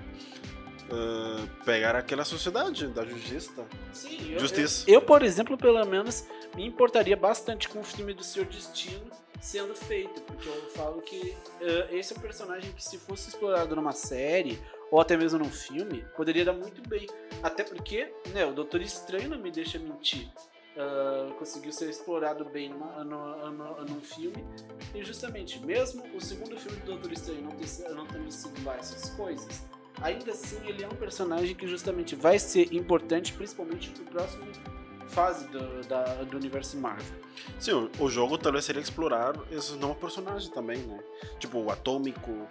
uh, 0.90 1.64
pegar 1.64 1.96
aquela 1.96 2.24
sociedade 2.24 2.88
da 2.88 3.04
justiça. 3.06 3.64
Sim, 3.92 4.32
eu, 4.34 4.38
Justiça. 4.40 4.84
Eu, 4.86 4.94
eu, 4.94 5.02
por 5.02 5.22
exemplo, 5.22 5.56
pelo 5.56 5.82
menos, 5.86 6.26
me 6.54 6.66
importaria 6.66 7.16
bastante 7.16 7.68
com 7.68 7.80
o 7.80 7.84
filme 7.84 8.12
do 8.12 8.22
Seu 8.22 8.44
Destino 8.44 9.10
sendo 9.46 9.74
feito, 9.76 10.20
porque 10.22 10.48
eu 10.48 10.70
falo 10.70 11.00
que 11.02 11.36
eh, 11.60 11.88
esse 11.92 12.12
é 12.12 12.16
um 12.16 12.20
personagem 12.20 12.72
que 12.72 12.82
se 12.84 12.98
fosse 12.98 13.28
explorado 13.28 13.76
numa 13.76 13.92
série 13.92 14.58
ou 14.90 15.00
até 15.00 15.16
mesmo 15.16 15.38
num 15.38 15.50
filme, 15.50 16.04
poderia 16.16 16.44
dar 16.44 16.52
muito 16.52 16.86
bem. 16.88 17.06
Até 17.42 17.62
porque, 17.62 18.12
né, 18.32 18.44
o 18.44 18.52
Doutor 18.52 18.80
Estranho 18.82 19.28
não 19.28 19.38
me 19.38 19.50
deixa 19.50 19.78
mentir. 19.78 20.28
Ah, 20.76 21.32
conseguiu 21.38 21.72
ser 21.72 21.88
explorado 21.88 22.44
bem 22.44 22.68
numa- 22.68 23.02
num 23.88 24.00
filme 24.00 24.44
e 24.94 25.02
justamente, 25.02 25.58
mesmo 25.64 26.04
o 26.14 26.20
segundo 26.20 26.58
filme 26.58 26.78
do 26.80 26.86
Doutor 26.92 27.12
Estranho 27.12 27.42
não, 27.42 27.52
ter, 27.52 27.88
não 27.94 28.06
tendo 28.06 28.30
sido 28.30 28.62
lá 28.64 28.76
essas 28.76 29.08
coisas, 29.10 29.64
ainda 30.02 30.32
assim 30.32 30.58
ele 30.68 30.84
é 30.84 30.86
um 30.86 30.96
personagem 30.96 31.54
que 31.54 31.66
justamente 31.66 32.14
vai 32.14 32.38
ser 32.38 32.74
importante, 32.74 33.32
principalmente 33.32 33.88
pro 33.90 34.04
próximo 34.04 34.44
fase 35.08 35.46
do, 35.48 35.82
da- 35.84 36.22
do 36.24 36.36
universo 36.36 36.76
Marvel. 36.76 37.18
Sim, 37.58 37.72
o, 37.98 38.04
o 38.04 38.08
jogo 38.10 38.36
talvez 38.38 38.64
seria 38.64 38.80
explorar 38.82 39.34
esses 39.50 39.72
novos 39.76 39.98
personagens 39.98 40.48
também, 40.50 40.78
né? 40.78 40.98
Tipo 41.38 41.58
o 41.58 41.70
Atômico. 41.70 42.46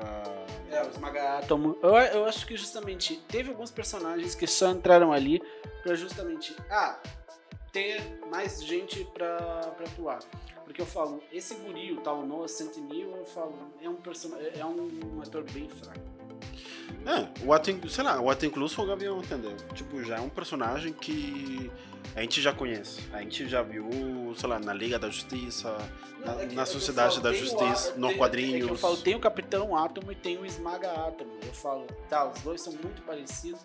ah, 0.00 0.46
É, 0.70 0.82
o 0.84 0.88
Esmaga-Átomo. 0.90 1.76
Eu, 1.82 1.90
eu 1.96 2.24
acho 2.26 2.46
que 2.46 2.56
justamente 2.56 3.16
teve 3.28 3.50
alguns 3.50 3.70
personagens 3.70 4.34
que 4.34 4.46
só 4.46 4.70
entraram 4.70 5.12
ali 5.12 5.40
pra 5.82 5.94
justamente, 5.94 6.54
ah, 6.70 6.98
ter 7.72 8.18
mais 8.30 8.62
gente 8.64 9.04
pra, 9.14 9.36
pra 9.76 9.86
atuar. 9.86 10.20
Porque 10.64 10.82
eu 10.82 10.86
falo, 10.86 11.22
esse 11.32 11.54
guri, 11.54 11.92
o 11.92 12.00
tal 12.02 12.26
Noah 12.26 12.46
Centineo, 12.46 13.16
eu 13.16 13.24
falo, 13.24 13.54
é 13.82 13.88
um, 13.88 13.94
person... 13.96 14.30
é 14.54 14.64
um 14.64 15.20
ator 15.22 15.42
bem 15.50 15.66
fraco. 15.68 15.98
É, 17.06 17.44
o 17.44 17.52
ato, 17.54 17.88
sei 17.88 18.04
lá, 18.04 18.20
o 18.20 18.28
ato 18.30 18.44
incluso 18.44 18.80
o 18.82 18.86
Gavião, 18.86 19.18
entendeu? 19.18 19.56
Tipo, 19.74 20.02
já 20.04 20.16
é 20.16 20.20
um 20.20 20.28
personagem 20.28 20.92
que 20.92 21.70
a 22.14 22.20
gente 22.22 22.40
já 22.42 22.52
conhece. 22.52 23.00
A 23.12 23.20
gente 23.22 23.48
já 23.48 23.62
viu, 23.62 23.88
sei 24.36 24.48
lá, 24.48 24.58
na 24.58 24.72
Liga 24.74 24.98
da 24.98 25.08
Justiça, 25.08 25.70
na, 26.20 26.34
Não, 26.34 26.40
é 26.40 26.46
na 26.46 26.62
é 26.62 26.62
eu 26.62 26.66
Sociedade 26.66 27.10
falo, 27.16 27.22
da 27.22 27.32
Justiça, 27.32 27.92
tem- 27.92 28.10
É 28.10 28.14
quadrinhos. 28.14 28.66
que 28.66 28.72
eu 28.72 28.76
falo, 28.78 28.96
tem 28.96 29.14
o 29.14 29.20
Capitão 29.20 29.76
Átomo 29.76 30.10
e 30.10 30.14
tem 30.14 30.36
o 30.38 30.44
Esmaga 30.44 30.90
Átomo. 30.90 31.30
Eu 31.44 31.52
falo, 31.54 31.86
tá, 32.08 32.28
os 32.28 32.40
dois 32.40 32.60
são 32.60 32.72
muito 32.72 33.02
parecidos. 33.02 33.60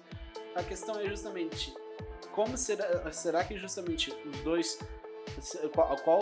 A 0.55 0.61
questão 0.61 0.99
é 0.99 1.07
justamente, 1.09 1.73
como 2.31 2.55
será, 2.57 3.11
será 3.11 3.43
que 3.43 3.57
justamente 3.57 4.13
os 4.25 4.37
dois, 4.41 4.77
qual, 5.73 5.95
qual, 5.97 6.19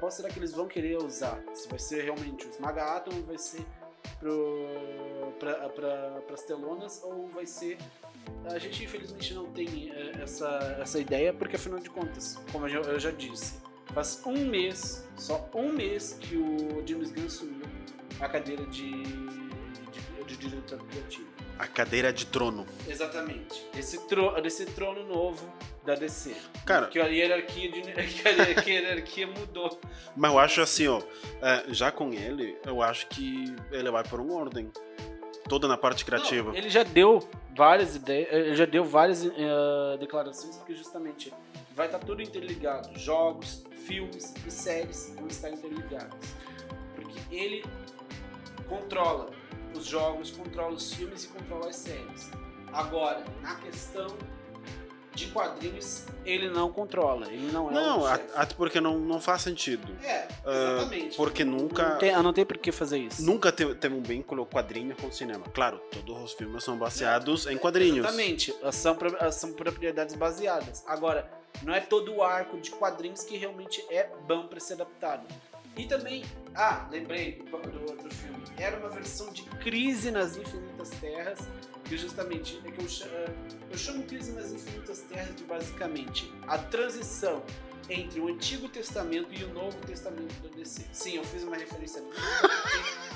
qual 0.00 0.10
será 0.10 0.28
que 0.30 0.38
eles 0.38 0.52
vão 0.52 0.66
querer 0.66 0.96
usar? 1.02 1.38
Se 1.52 1.68
vai 1.68 1.78
ser 1.78 2.04
realmente 2.04 2.46
o 2.46 2.50
Esmaga 2.50 2.96
Átomo, 2.96 3.22
vai 3.24 3.36
ser 3.36 3.62
pro, 4.18 5.27
pra, 5.78 6.22
pras 6.26 6.42
telonas 6.42 7.02
ou 7.04 7.28
vai 7.28 7.46
ser... 7.46 7.78
A 8.44 8.58
gente 8.58 8.84
infelizmente 8.84 9.34
não 9.34 9.46
tem 9.52 9.90
eh, 9.90 10.22
essa, 10.22 10.78
essa 10.80 10.98
ideia, 10.98 11.32
porque 11.32 11.56
afinal 11.56 11.78
de 11.78 11.88
contas, 11.90 12.36
como 12.52 12.66
eu 12.66 12.68
já, 12.68 12.80
eu 12.80 13.00
já 13.00 13.10
disse, 13.10 13.60
Faz 13.94 14.20
um 14.26 14.44
mês, 14.46 15.08
só 15.16 15.48
um 15.54 15.72
mês, 15.72 16.16
que 16.20 16.36
o 16.36 16.86
James 16.86 17.10
Gunn 17.10 17.26
assumiu 17.26 17.66
a 18.20 18.28
cadeira 18.28 18.64
de, 18.66 18.90
de, 19.02 20.24
de 20.26 20.36
diretor 20.36 20.78
criativo. 20.86 21.26
A 21.58 21.66
cadeira 21.66 22.12
de 22.12 22.26
trono. 22.26 22.66
Exatamente. 22.86 23.66
Esse, 23.76 23.98
tro, 24.06 24.40
desse 24.40 24.66
trono 24.66 25.04
novo 25.04 25.52
da 25.84 25.94
DC. 25.94 26.36
Cara, 26.64 26.86
Que 26.86 27.00
a 27.00 27.06
hierarquia, 27.06 27.72
de, 27.72 27.80
que 27.82 28.28
a, 28.28 28.62
que 28.62 28.70
a 28.70 28.74
hierarquia 28.74 29.26
mudou. 29.26 29.80
mas 30.14 30.30
eu 30.30 30.38
acho 30.38 30.60
assim, 30.60 30.86
ó, 30.86 31.02
é, 31.42 31.64
já 31.72 31.90
com 31.90 32.12
ele, 32.12 32.56
eu 32.64 32.82
acho 32.82 33.08
que 33.08 33.52
ele 33.72 33.90
vai 33.90 34.04
por 34.04 34.20
uma 34.20 34.34
ordem. 34.34 34.70
Toda 35.48 35.66
na 35.66 35.76
parte 35.76 36.04
criativa. 36.04 36.50
Não, 36.50 36.56
ele 36.56 36.68
já 36.68 36.82
deu 36.82 37.26
várias 37.56 37.96
ideias, 37.96 38.56
já 38.56 38.64
deu 38.64 38.84
várias 38.84 39.24
eh, 39.24 39.96
declarações 39.98 40.56
que 40.66 40.74
justamente 40.74 41.32
vai 41.74 41.86
estar 41.86 41.98
tudo 41.98 42.20
interligado. 42.20 42.96
Jogos, 42.98 43.64
filmes 43.86 44.34
e 44.46 44.50
séries 44.50 45.14
vão 45.16 45.26
estar 45.28 45.50
interligados. 45.50 46.28
Porque 46.94 47.18
ele 47.34 47.64
controla 48.68 49.30
os 49.74 49.86
jogos, 49.86 50.30
controla 50.30 50.74
os 50.74 50.92
filmes 50.92 51.24
e 51.24 51.28
controla 51.28 51.68
as 51.68 51.76
séries. 51.76 52.30
Agora, 52.72 53.24
na 53.40 53.54
questão 53.56 54.08
de 55.18 55.26
quadrinhos, 55.28 56.04
ele 56.24 56.48
não 56.48 56.70
controla. 56.72 57.26
Ele 57.26 57.50
não 57.52 57.70
é 57.70 57.74
Não, 57.74 58.00
o 58.02 58.06
a- 58.06 58.14
até 58.36 58.54
porque 58.54 58.80
não, 58.80 58.98
não 58.98 59.20
faz 59.20 59.42
sentido. 59.42 59.92
É, 60.02 60.28
Ah, 60.44 60.76
exatamente. 60.78 61.16
porque 61.16 61.44
nunca- 61.44 61.88
Não 61.90 61.98
tem, 61.98 62.12
não 62.22 62.32
tem 62.32 62.44
por 62.46 62.58
que 62.58 62.70
fazer 62.72 62.98
isso. 62.98 63.22
Nunca 63.24 63.50
teve, 63.52 63.74
teve 63.74 63.94
um 63.94 64.02
vínculo 64.02 64.46
quadrinho 64.46 64.94
com 64.96 65.08
o 65.08 65.12
cinema. 65.12 65.44
Claro, 65.52 65.78
todos 65.90 66.22
os 66.22 66.32
filmes 66.34 66.62
são 66.64 66.78
baseados 66.78 67.46
em 67.46 67.58
quadrinhos. 67.58 67.98
Exatamente, 67.98 68.54
são, 68.72 68.94
pro- 68.94 69.32
são 69.32 69.52
propriedades 69.52 70.14
baseadas. 70.14 70.84
Agora, 70.86 71.30
não 71.62 71.74
é 71.74 71.80
todo 71.80 72.14
o 72.14 72.22
arco 72.22 72.58
de 72.60 72.70
quadrinhos 72.70 73.24
que 73.24 73.36
realmente 73.36 73.84
é 73.90 74.08
bom 74.26 74.46
para 74.46 74.60
ser 74.60 74.74
adaptado. 74.74 75.26
E 75.76 75.86
também, 75.86 76.24
ah, 76.56 76.88
lembrei 76.90 77.32
do, 77.50 77.56
do 77.70 77.80
outro 77.90 78.10
filme, 78.12 78.42
era 78.56 78.76
uma 78.78 78.88
versão 78.88 79.30
de 79.32 79.42
Crise 79.42 80.10
nas 80.10 80.36
Infinitas 80.36 80.90
Terras, 80.90 81.38
que 81.88 81.96
justamente 81.96 82.60
é 82.64 82.70
que 82.70 82.80
eu, 82.82 82.88
cha- 82.88 83.06
eu 83.70 83.78
chamo 83.78 84.02
Crise 84.04 84.32
nas 84.32 84.52
Infinitas 84.52 85.00
Terras 85.02 85.34
de 85.34 85.44
basicamente 85.44 86.30
a 86.46 86.58
transição 86.58 87.42
entre 87.88 88.20
o 88.20 88.28
Antigo 88.28 88.68
Testamento 88.68 89.32
e 89.32 89.42
o 89.44 89.48
Novo 89.54 89.78
Testamento 89.86 90.34
do 90.42 90.48
DC. 90.50 90.84
Sim, 90.92 91.16
eu 91.16 91.24
fiz 91.24 91.42
uma 91.42 91.56
referência 91.56 92.02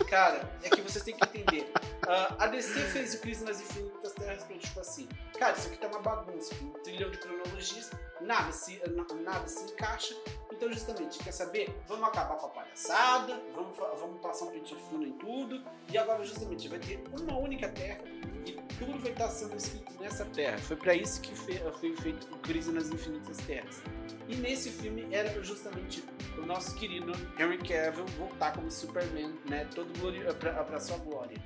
cara, 0.08 0.50
é 0.62 0.70
que 0.70 0.80
vocês 0.80 1.04
têm 1.04 1.14
que 1.14 1.24
entender. 1.24 1.70
Uh, 2.04 2.34
a 2.38 2.46
DC 2.46 2.80
fez 2.86 3.14
o 3.14 3.18
Crise 3.18 3.44
nas 3.44 3.60
Infinitas 3.60 4.12
Terras 4.12 4.44
pra 4.44 4.56
tipo 4.56 4.80
assim, 4.80 5.08
cara, 5.38 5.56
isso 5.56 5.68
aqui 5.68 5.76
tá 5.76 5.88
uma 5.88 6.00
bagunça, 6.00 6.54
um 6.62 6.70
trilhão 6.82 7.10
de 7.10 7.18
cronologias, 7.18 7.90
nada 8.24 8.52
se, 8.52 8.80
nada 9.22 9.46
se 9.46 9.72
encaixa. 9.72 10.16
Então, 10.50 10.72
justamente, 10.72 11.18
quer 11.22 11.32
saber? 11.32 11.74
Vamos 11.88 12.08
acabar 12.08 12.36
com 12.36 12.46
a 12.46 12.50
palhaçada, 12.50 13.40
vamos, 13.54 13.76
vamos 13.76 14.20
passar 14.20 14.46
um 14.46 14.50
pente 14.50 14.74
fino 14.88 15.04
em 15.04 15.12
tudo, 15.12 15.62
e 15.90 15.98
agora, 15.98 16.24
justamente, 16.24 16.68
vai 16.68 16.78
ter 16.78 17.02
uma 17.20 17.36
única 17.38 17.68
terra 17.68 18.00
e 18.46 18.52
tudo 18.78 18.98
vai 18.98 19.12
estar 19.12 19.28
sendo 19.28 19.56
escrito 19.56 19.92
nessa 20.00 20.24
terra. 20.26 20.58
Foi 20.58 20.76
para 20.76 20.94
isso 20.94 21.20
que 21.20 21.34
foi 21.34 21.96
feito 21.96 22.32
o 22.34 22.38
Crise 22.38 22.72
nas 22.72 22.90
Infinitas 22.90 23.38
Terras. 23.38 23.82
E 24.28 24.36
nesse 24.36 24.70
filme 24.70 25.06
era 25.10 25.42
justamente 25.42 26.04
o 26.38 26.46
nosso 26.46 26.74
querido 26.74 27.12
Henry 27.38 27.58
Cavill 27.58 28.06
voltar 28.18 28.52
como 28.54 28.70
Superman, 28.70 29.34
né? 29.48 29.68
Todo 29.74 29.92
para 30.38 30.80
sua 30.80 30.98
glória. 30.98 31.36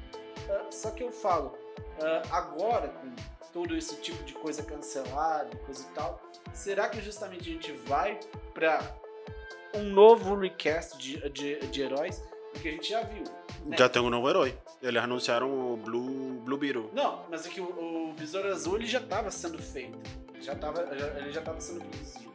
Uh, 0.48 0.72
só 0.72 0.90
que 0.90 1.02
eu 1.02 1.10
falo, 1.10 1.48
uh, 1.48 2.32
agora 2.32 2.88
com 2.88 3.35
todo 3.56 3.74
esse 3.74 3.96
tipo 4.02 4.22
de 4.22 4.34
coisa 4.34 4.62
cancelada, 4.62 5.56
coisa 5.64 5.82
e 5.82 5.94
tal, 5.94 6.20
será 6.52 6.90
que 6.90 7.00
justamente 7.00 7.48
a 7.48 7.52
gente 7.54 7.72
vai 7.72 8.20
para 8.52 8.78
um 9.74 9.84
novo 9.84 10.34
recast 10.34 10.98
de, 10.98 11.26
de, 11.30 11.60
de 11.60 11.80
heróis? 11.80 12.22
Porque 12.52 12.68
a 12.68 12.72
gente 12.72 12.90
já 12.90 13.00
viu. 13.00 13.24
Né? 13.64 13.74
Já 13.78 13.88
tem 13.88 14.02
um 14.02 14.10
novo 14.10 14.28
herói. 14.28 14.54
Eles 14.82 15.02
anunciaram 15.02 15.72
o 15.72 15.78
Blue, 15.78 16.38
Blue 16.44 16.58
Beetle. 16.58 16.90
Não, 16.92 17.24
mas 17.30 17.46
é 17.46 17.48
que 17.48 17.62
o, 17.62 18.10
o 18.10 18.12
Besouro 18.12 18.46
Azul 18.48 18.76
ele 18.76 18.86
já 18.86 18.98
estava 18.98 19.30
sendo 19.30 19.58
feito. 19.58 19.98
Já 20.38 20.54
tava, 20.54 20.94
já, 20.94 21.06
ele 21.18 21.32
já 21.32 21.40
estava 21.40 21.58
sendo 21.58 21.80
produzido. 21.80 22.30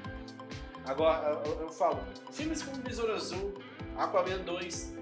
Agora, 0.86 1.40
eu, 1.46 1.62
eu 1.62 1.70
falo, 1.70 2.00
filmes 2.32 2.64
como 2.64 2.78
Besouro 2.78 3.14
Azul, 3.14 3.54
Aquaman 3.96 4.40
2. 4.40 4.96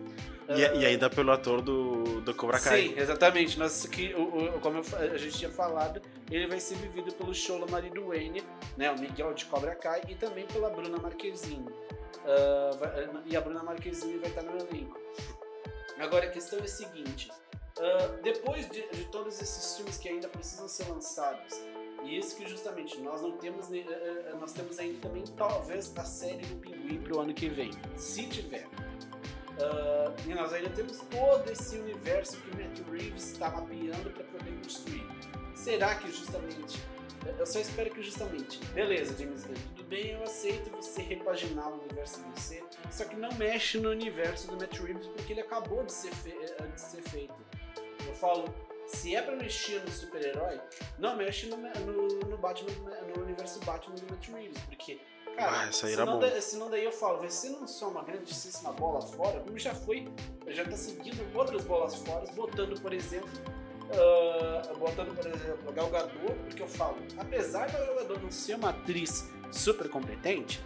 E, 0.50 0.54
uh, 0.54 0.82
e 0.82 0.86
ainda 0.86 1.10
pelo 1.10 1.32
ator 1.32 1.62
do, 1.62 2.22
do 2.22 2.34
Cobra 2.34 2.60
Kai. 2.60 2.88
Sim, 2.88 2.94
exatamente. 2.98 3.60
Nós, 3.60 3.86
que, 3.86 4.14
o, 4.16 4.56
o, 4.56 4.60
como 4.60 4.80
eu, 4.80 5.14
a 5.14 5.18
gente 5.18 5.38
tinha 5.38 5.52
falado, 5.52 6.02
ele 6.32 6.48
vai 6.48 6.60
ser 6.60 6.76
vivido 6.76 7.12
pelo 7.14 7.34
Shola 7.34 7.68
Marie 7.70 7.92
Duane, 7.92 8.44
né, 8.76 8.92
o 8.92 9.00
Miguel 9.00 9.34
de 9.34 9.46
Cobra 9.46 9.76
Kai, 9.76 10.02
e 10.08 10.16
também 10.16 10.46
pela 10.48 10.70
Bruna 10.70 10.98
Marquezine. 10.98 11.70
Uh, 11.70 12.78
vai, 12.78 13.10
e 13.26 13.38
a 13.38 13.42
Bruna 13.42 13.64
Marquezine 13.64 14.18
vai 14.18 14.30
estar 14.30 14.42
no 14.42 14.58
elenco. 14.58 15.00
Agora 16.00 16.26
a 16.26 16.30
questão 16.30 16.60
é 16.60 16.64
a 16.64 16.68
seguinte: 16.68 17.30
uh, 17.78 18.22
depois 18.24 18.68
de, 18.70 18.88
de, 18.90 19.06
todos 19.06 19.42
esses 19.42 19.76
filmes 19.76 19.98
que 19.98 20.10
ainda 20.10 20.28
precisam 20.28 20.68
ser 20.68 20.90
lançados, 20.90 21.62
e 22.04 22.18
isso 22.18 22.36
que 22.36 22.48
justamente 22.48 23.00
nós 23.02 23.22
não 23.22 23.34
temos, 23.34 23.68
uh, 23.68 24.38
nós 24.40 24.54
temos 24.54 24.80
ainda 24.80 25.00
também 25.00 25.24
talvez 25.38 25.92
a 25.96 26.04
série 26.04 26.46
do 26.46 26.56
Pinguim 26.56 27.02
para 27.02 27.18
o 27.18 27.20
ano 27.20 27.34
que 27.34 27.50
vem, 27.50 27.72
se 27.96 28.28
tiver. 28.28 28.68
Uh, 29.60 30.30
e 30.30 30.34
nós 30.34 30.54
ainda 30.54 30.70
temos 30.70 31.00
todo 31.12 31.50
esse 31.52 31.78
universo 31.78 32.38
que 32.38 32.50
o 32.52 32.56
Matt 32.56 32.80
Reeves 32.90 33.32
está 33.32 33.50
mapeando 33.50 34.10
para 34.12 34.24
poder 34.24 34.52
construir. 34.64 35.06
Será 35.54 35.96
que 35.96 36.10
justamente 36.10 36.80
eu 37.38 37.46
só 37.46 37.60
espero 37.60 37.90
que 37.90 38.02
justamente, 38.02 38.60
beleza, 38.74 39.16
James 39.18 39.44
Gunn, 39.44 39.54
tudo 39.76 39.84
bem, 39.84 40.12
eu 40.12 40.24
aceito 40.24 40.70
você 40.72 41.02
repaginar 41.02 41.70
o 41.70 41.82
universo 41.82 42.22
do 42.22 42.30
DC, 42.32 42.64
só 42.90 43.06
que 43.06 43.16
não 43.16 43.32
mexe 43.34 43.78
no 43.78 43.90
universo 43.90 44.48
do 44.48 44.58
Matt 44.58 44.80
Reeves 44.80 45.08
porque 45.08 45.34
ele 45.34 45.42
acabou 45.42 45.84
de 45.84 45.92
ser, 45.92 46.14
fe 46.14 46.32
eh, 46.32 46.68
de 46.74 46.80
ser 46.80 47.02
feito. 47.02 47.36
Eu 48.08 48.14
falo, 48.16 48.46
se 48.88 49.16
é 49.16 49.22
pra 49.22 49.36
mexer 49.36 49.84
no 49.84 49.92
super-herói, 49.92 50.60
não 50.98 51.16
mexe 51.18 51.48
no, 51.48 51.58
no, 51.58 52.20
no, 52.20 52.38
Batman, 52.38 52.72
no 53.16 53.24
universo 53.24 53.60
Batman 53.66 53.96
do 53.96 54.14
Matt 54.14 54.30
Reeves, 54.30 54.62
porque 54.64 55.00
Cara, 55.40 55.70
ah, 55.70 55.72
senão, 55.72 56.20
da, 56.20 56.42
senão 56.42 56.70
daí 56.70 56.84
eu 56.84 56.92
falo, 56.92 57.20
vai 57.20 57.30
ser 57.30 57.50
não 57.52 57.66
só 57.66 57.88
uma 57.88 58.04
grandíssima 58.04 58.74
bola 58.74 59.02
fora, 59.02 59.40
como 59.40 59.58
já 59.58 59.74
foi, 59.74 60.06
já 60.48 60.66
tá 60.66 60.76
seguindo 60.76 61.26
outras 61.34 61.64
bolas 61.64 61.96
fora, 61.96 62.30
botando, 62.34 62.78
por 62.82 62.92
exemplo, 62.92 63.30
uh, 63.90 64.78
botando, 64.78 65.16
por 65.16 65.26
exemplo, 65.28 65.70
a 65.70 65.72
Gal 65.72 65.90
Gadot, 65.90 66.34
porque 66.44 66.62
eu 66.62 66.68
falo, 66.68 66.98
apesar 67.18 67.72
da 67.72 67.80
Gal 67.80 67.96
Gadot 67.96 68.22
não 68.22 68.32
ser 68.32 68.56
uma 68.56 68.72
atriz 68.72 69.30
super 69.50 69.90
competente, 69.90 70.62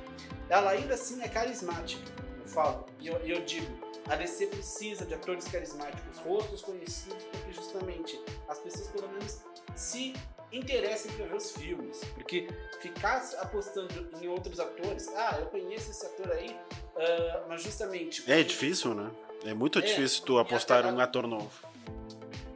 ela 0.49 0.71
ainda 0.71 0.95
assim 0.95 1.21
é 1.21 1.27
carismática. 1.27 2.11
Eu 2.41 2.47
falo, 2.47 2.85
e 2.99 3.07
eu, 3.07 3.17
eu 3.17 3.45
digo, 3.45 3.71
a 4.09 4.15
DC 4.15 4.47
precisa 4.47 5.05
de 5.05 5.13
atores 5.13 5.47
carismáticos, 5.47 6.17
rostos 6.17 6.63
conhecidos, 6.63 7.23
porque 7.25 7.53
justamente 7.53 8.19
as 8.47 8.57
pessoas 8.57 8.87
pelo 8.89 9.07
menos 9.09 9.39
se 9.75 10.13
interessem 10.53 11.11
para 11.13 11.25
ver 11.25 11.35
os 11.35 11.51
filmes. 11.51 12.01
Porque 12.13 12.47
ficar 12.79 13.23
apostando 13.39 14.09
em 14.21 14.27
outros 14.27 14.59
atores, 14.59 15.07
ah, 15.15 15.37
eu 15.39 15.47
conheço 15.47 15.91
esse 15.91 16.05
ator 16.05 16.31
aí, 16.31 16.49
uh, 16.49 17.47
mas 17.49 17.63
justamente. 17.63 18.29
É 18.31 18.41
difícil, 18.43 18.93
né? 18.93 19.11
É 19.45 19.53
muito 19.53 19.79
é, 19.79 19.81
difícil 19.81 20.23
tu 20.23 20.37
apostar 20.37 20.85
em 20.85 20.91
um 20.91 20.99
ator 20.99 21.27
novo. 21.27 21.51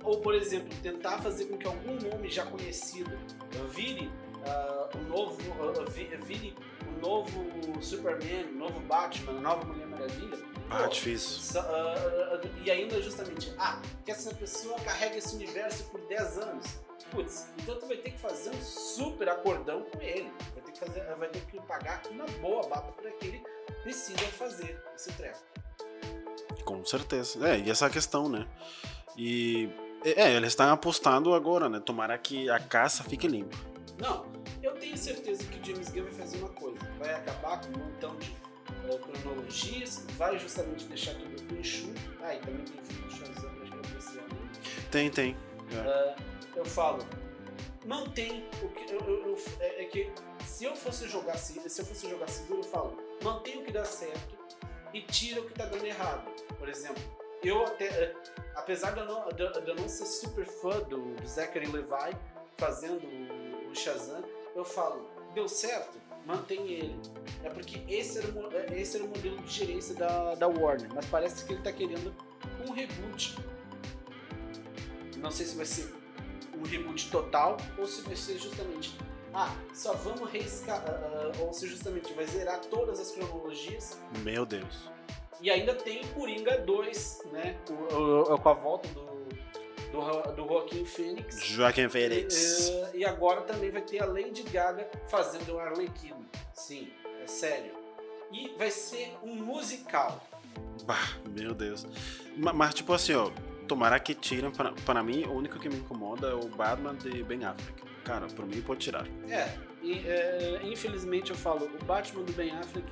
Ou, 0.04 0.22
por 0.22 0.34
exemplo, 0.34 0.70
tentar 0.82 1.18
fazer 1.22 1.45
com 1.45 1.58
que 1.58 1.68
algum 1.68 1.95
nome 1.95 2.30
já 2.30 2.45
conhecido 2.45 3.12
vire 3.74 4.10
uh, 4.38 4.98
o 4.98 5.02
novo. 5.04 5.41
Uh, 5.41 6.26
vire 6.26 6.56
o 6.95 7.02
novo 7.02 7.82
Superman, 7.82 8.45
o 8.54 8.56
novo 8.56 8.80
Batman, 8.82 9.32
a 9.32 9.41
nova 9.41 9.66
Mulher 9.66 9.88
Maravilha. 9.88 10.38
Ah, 10.70 10.84
Pô, 10.84 10.89
difícil. 10.89 11.60
Uh, 11.62 12.64
e 12.64 12.72
ainda 12.72 13.02
justamente, 13.02 13.54
ah, 13.58 13.82
que 14.06 14.12
essa 14.12 14.34
pessoa 14.34 14.80
carrega 14.80 15.18
esse 15.18 15.36
universo 15.36 15.84
por 15.86 16.00
10 16.08 16.38
anos. 16.38 16.87
Putz, 17.12 17.48
então 17.58 17.80
tu 17.80 17.88
vai 17.88 17.98
ter 17.98 18.12
que 18.12 18.20
fazer 18.20 18.50
um 18.50 18.62
super 18.62 19.30
acordão 19.30 19.84
com 19.84 20.02
ele. 20.02 20.32
Vai 20.54 20.64
ter 20.64 20.72
que, 20.72 20.80
fazer, 20.80 21.16
vai 21.16 21.30
ter 21.30 21.45
que 21.45 21.60
pagar 21.62 22.02
uma 22.12 22.26
boa 22.41 22.68
baba 22.68 22.91
para 22.91 23.12
que 23.12 23.28
ele 23.28 23.43
decida 23.86 24.24
fazer 24.24 24.82
esse 24.95 25.12
treco. 25.14 25.39
Com 26.66 26.84
certeza. 26.84 27.48
É, 27.48 27.60
e 27.60 27.70
essa 27.70 27.89
questão, 27.89 28.28
né? 28.28 28.45
E 29.18 29.70
é, 30.04 30.34
eles 30.34 30.50
estão 30.50 30.70
apostando 30.72 31.34
agora, 31.34 31.70
né? 31.70 31.80
Tomara 31.80 32.18
que 32.18 32.50
a 32.50 32.60
caça 32.60 33.04
fique 33.04 33.28
limpa. 33.28 33.58
Não, 33.98 34.26
eu 34.62 34.74
tenho 34.76 34.98
certeza 34.98 35.43
que 35.45 35.60
o 35.60 35.66
James 35.66 35.89
Gunn 35.89 36.04
vai 36.04 36.14
fazer 36.14 36.38
uma 36.38 36.50
coisa. 36.50 36.80
Vai 37.00 37.14
acabar 37.14 37.62
com 37.62 37.68
um 37.70 37.86
montão 37.86 38.16
de 38.18 38.32
uh, 38.89 39.00
cronologias, 39.00 40.06
vai 40.18 40.38
justamente 40.38 40.86
deixar 40.86 41.16
tudo 41.16 41.58
enxuto. 41.58 42.00
Ah, 42.22 42.36
e 42.36 42.39
também 42.39 42.66
tem 42.66 42.84
filme 42.84 43.02
do 43.04 43.12
Shazam 43.12 43.50
pra 43.56 43.98
esse 43.98 44.18
ano. 44.20 44.50
Tem, 44.91 45.10
tem. 45.10 45.36
É. 45.72 46.16
Uh, 46.22 46.27
eu 46.58 46.66
falo, 46.66 47.05
mantém 47.86 48.43
o 48.64 48.70
que. 48.70 48.91
Eu, 48.91 48.99
eu, 48.99 49.28
eu, 49.28 49.38
é, 49.60 49.84
é, 49.84 49.86
que 49.86 50.12
se 50.43 50.66
eu 50.66 50.76
fosse 50.76 51.08
jogar 51.08 51.38
se 51.38 51.58
eu 51.58 51.86
fosse 51.86 52.10
jogar 52.10 52.28
seguro, 52.28 52.60
eu 52.60 52.64
falo, 52.64 52.97
mantém 53.24 53.62
o 53.62 53.64
que 53.64 53.72
dá 53.72 53.86
certo 53.86 54.36
e 54.93 55.01
tira 55.01 55.41
o 55.41 55.45
que 55.45 55.53
tá 55.53 55.66
dando 55.66 55.86
errado. 55.86 56.30
Por 56.58 56.68
exemplo, 56.68 57.01
eu 57.43 57.64
até, 57.66 57.86
é, 57.86 58.16
apesar 58.55 58.91
de 58.91 59.01
eu 59.01 59.05
não, 59.05 59.30
de, 59.30 59.62
de 59.62 59.70
eu 59.70 59.76
não 59.76 59.88
ser 59.88 60.05
super 60.05 60.45
fã 60.45 60.80
do, 60.80 61.16
do 61.16 61.28
Zachary 61.28 61.68
Levi 61.68 62.18
fazendo 62.58 63.05
o, 63.05 63.70
o 63.70 63.76
Shazam, 63.76 64.24
eu 64.55 64.66
falo, 64.66 65.08
deu 65.36 65.47
certo, 65.47 65.99
mantém 66.26 66.68
ele. 66.68 66.99
É 67.43 67.49
porque 67.49 67.84
esse 67.88 68.18
era, 68.18 68.28
o, 68.32 68.51
é, 68.51 68.80
esse 68.80 68.97
era 68.97 69.05
o 69.05 69.10
modelo 69.10 69.38
de 69.43 69.51
gerência 69.51 69.93
da, 69.93 70.34
da 70.34 70.47
Warner, 70.47 70.89
mas 70.93 71.05
parece 71.05 71.45
que 71.45 71.53
ele 71.53 71.60
está 71.60 71.72
querendo 71.72 72.14
um 72.68 72.72
reboot. 72.72 73.38
Não 75.18 75.32
sei 75.32 75.45
se 75.45 75.55
vai 75.55 75.66
ser 75.66 75.97
um 76.60 76.64
reboot 76.64 77.10
total 77.10 77.58
ou 77.78 77.86
se 77.86 78.01
vai 78.01 78.16
ser 78.16 78.38
justamente 78.38 78.97
ah, 79.34 79.55
só 79.74 79.93
vamos 79.93 80.32
reescar, 80.32 80.84
uh, 80.84 81.43
ou 81.43 81.53
se 81.53 81.68
justamente 81.68 82.12
vai 82.14 82.26
zerar 82.26 82.60
todas 82.62 82.99
as 82.99 83.12
cronologias. 83.12 83.99
Meu 84.24 84.45
Deus. 84.45 84.89
E 85.39 85.51
ainda 85.51 85.76
tem 85.76 86.03
Coringa 86.08 86.58
2, 86.58 87.24
né? 87.32 87.55
Com, 87.68 88.38
com 88.38 88.49
a 88.49 88.53
volta 88.53 88.89
do, 88.89 89.05
do, 89.91 90.32
do 90.32 90.47
Joaquim 90.47 90.86
Phoenix. 90.86 91.43
Joaquim 91.43 91.88
Phoenix. 91.89 92.70
E, 92.93 92.99
e, 92.99 93.05
agora 93.05 93.41
também 93.41 93.70
vai 93.70 93.82
ter 93.82 94.01
a 94.01 94.08
Lady 94.08 94.41
Gaga 94.43 94.89
fazendo 95.08 95.53
o 95.53 95.60
Arlequino. 95.60 96.26
Sim, 96.53 96.89
é 97.22 97.28
sério. 97.28 97.74
E 98.32 98.55
vai 98.58 98.72
ser 98.72 99.16
um 99.22 99.36
musical. 99.36 100.20
Bah, 100.84 101.18
meu 101.30 101.53
Deus. 101.53 101.86
Mas, 102.36 102.55
mas 102.55 102.74
tipo 102.74 102.91
assim, 102.93 103.14
ó, 103.14 103.30
tomara 103.68 103.99
que 103.99 104.15
tirem. 104.15 104.51
Para, 104.51 104.72
para 104.72 105.03
mim, 105.03 105.26
o 105.26 105.34
único 105.34 105.59
que 105.59 105.70
me 105.70 105.76
incomoda 105.76 106.28
é 106.28 106.34
o 106.34 106.47
Batman 106.47 106.95
de 106.95 107.24
Ben 107.24 107.43
Affleck. 107.43 107.84
Cara, 108.03 108.28
por 108.28 108.45
mim 108.45 108.61
pode 108.61 108.80
tirar. 108.80 109.05
É, 109.30 109.53
e, 109.84 109.99
é 110.07 110.61
infelizmente 110.63 111.32
eu 111.32 111.38
falo, 111.38 111.65
o 111.65 111.86
Batman 111.86 112.24
do 112.24 112.32
Ben 112.34 112.51
Affleck 112.51 112.88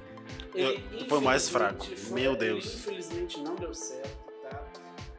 ele, 0.54 1.06
foi 1.08 1.20
mais 1.22 1.50
fraco. 1.50 1.86
Foi, 1.86 2.22
Meu 2.22 2.36
Deus. 2.36 2.66
infelizmente 2.76 3.40
não 3.40 3.56
deu 3.56 3.74
certo, 3.74 4.32
tá? 4.42 4.64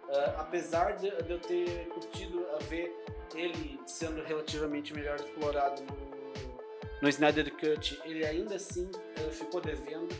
Uh, 0.08 0.40
apesar 0.40 0.92
de, 0.96 1.10
de, 1.10 1.30
eu 1.30 1.38
ter 1.38 1.88
curtido 1.88 2.46
a 2.54 2.58
ver 2.64 2.94
ele 3.34 3.78
sendo 3.86 4.22
relativamente 4.22 4.94
melhor 4.94 5.16
explorado 5.16 5.82
no, 5.82 7.02
no 7.02 7.08
Snyder 7.08 7.52
Cut, 7.52 8.00
ele 8.04 8.24
ainda 8.24 8.56
assim 8.56 8.86
uh, 8.86 9.30
ficou 9.30 9.60
devendo. 9.60 10.14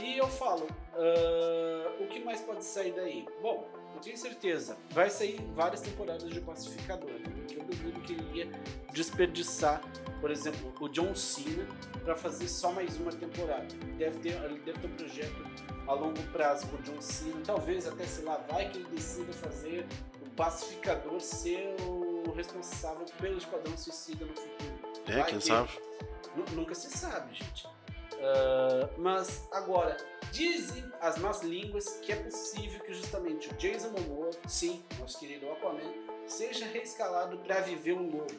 E 0.00 0.18
eu 0.18 0.28
falo, 0.28 0.66
uh, 0.66 2.02
o 2.02 2.06
que 2.06 2.20
mais 2.24 2.40
pode 2.40 2.64
sair 2.64 2.92
daí? 2.92 3.26
Bom, 3.40 3.68
eu 3.94 4.00
tenho 4.00 4.16
certeza, 4.16 4.76
vai 4.90 5.08
sair 5.10 5.40
várias 5.54 5.80
temporadas 5.80 6.28
de 6.30 6.40
Pacificador. 6.40 7.10
Eu 7.50 7.62
duvido 7.64 8.00
que 8.00 8.12
ele 8.14 8.38
ia 8.38 8.50
desperdiçar, 8.92 9.80
por 10.20 10.30
exemplo, 10.30 10.72
o 10.80 10.88
John 10.88 11.14
Cena 11.14 11.66
para 12.04 12.16
fazer 12.16 12.48
só 12.48 12.72
mais 12.72 12.96
uma 12.98 13.12
temporada. 13.12 13.66
Deve 13.96 14.18
ter, 14.18 14.34
ele 14.44 14.58
deve 14.60 14.78
ter 14.78 14.86
um 14.86 14.96
projeto 14.96 15.44
a 15.86 15.92
longo 15.94 16.22
prazo 16.32 16.66
com 16.68 16.76
o 16.76 16.82
John 16.82 17.00
Cena, 17.00 17.40
talvez 17.44 17.86
até, 17.86 18.04
sei 18.04 18.24
lá, 18.24 18.36
vai 18.48 18.70
que 18.70 18.78
ele 18.78 18.88
decida 18.90 19.32
fazer 19.32 19.86
o 20.24 20.30
pacificador 20.30 21.20
ser 21.20 21.74
o 21.86 22.32
responsável 22.32 23.04
pelo 23.20 23.38
Esquadrão 23.38 23.76
Suicida 23.76 24.24
no 24.24 24.34
futuro. 24.34 24.74
É, 25.06 25.12
Vai 25.18 25.24
quem 25.30 25.38
que- 25.38 25.46
sabe? 25.46 25.70
Nu- 26.34 26.44
Nunca 26.56 26.74
se 26.74 26.90
sabe, 26.90 27.34
gente. 27.34 27.68
Ah, 28.20 28.88
mas 28.96 29.46
agora, 29.52 29.96
dizem 30.32 30.84
as 31.00 31.18
más 31.18 31.42
línguas 31.42 31.88
que 32.02 32.12
é 32.12 32.16
possível 32.16 32.80
que 32.80 32.94
justamente 32.94 33.48
o 33.48 33.54
Jason 33.54 33.90
Momoa, 33.90 34.30
sim, 34.46 34.82
nosso 34.98 35.18
querido 35.18 35.50
Aquaman, 35.52 35.92
seja 36.26 36.66
reescalado 36.66 37.38
para 37.38 37.60
viver 37.60 37.92
um 37.92 38.10
lobo. 38.10 38.34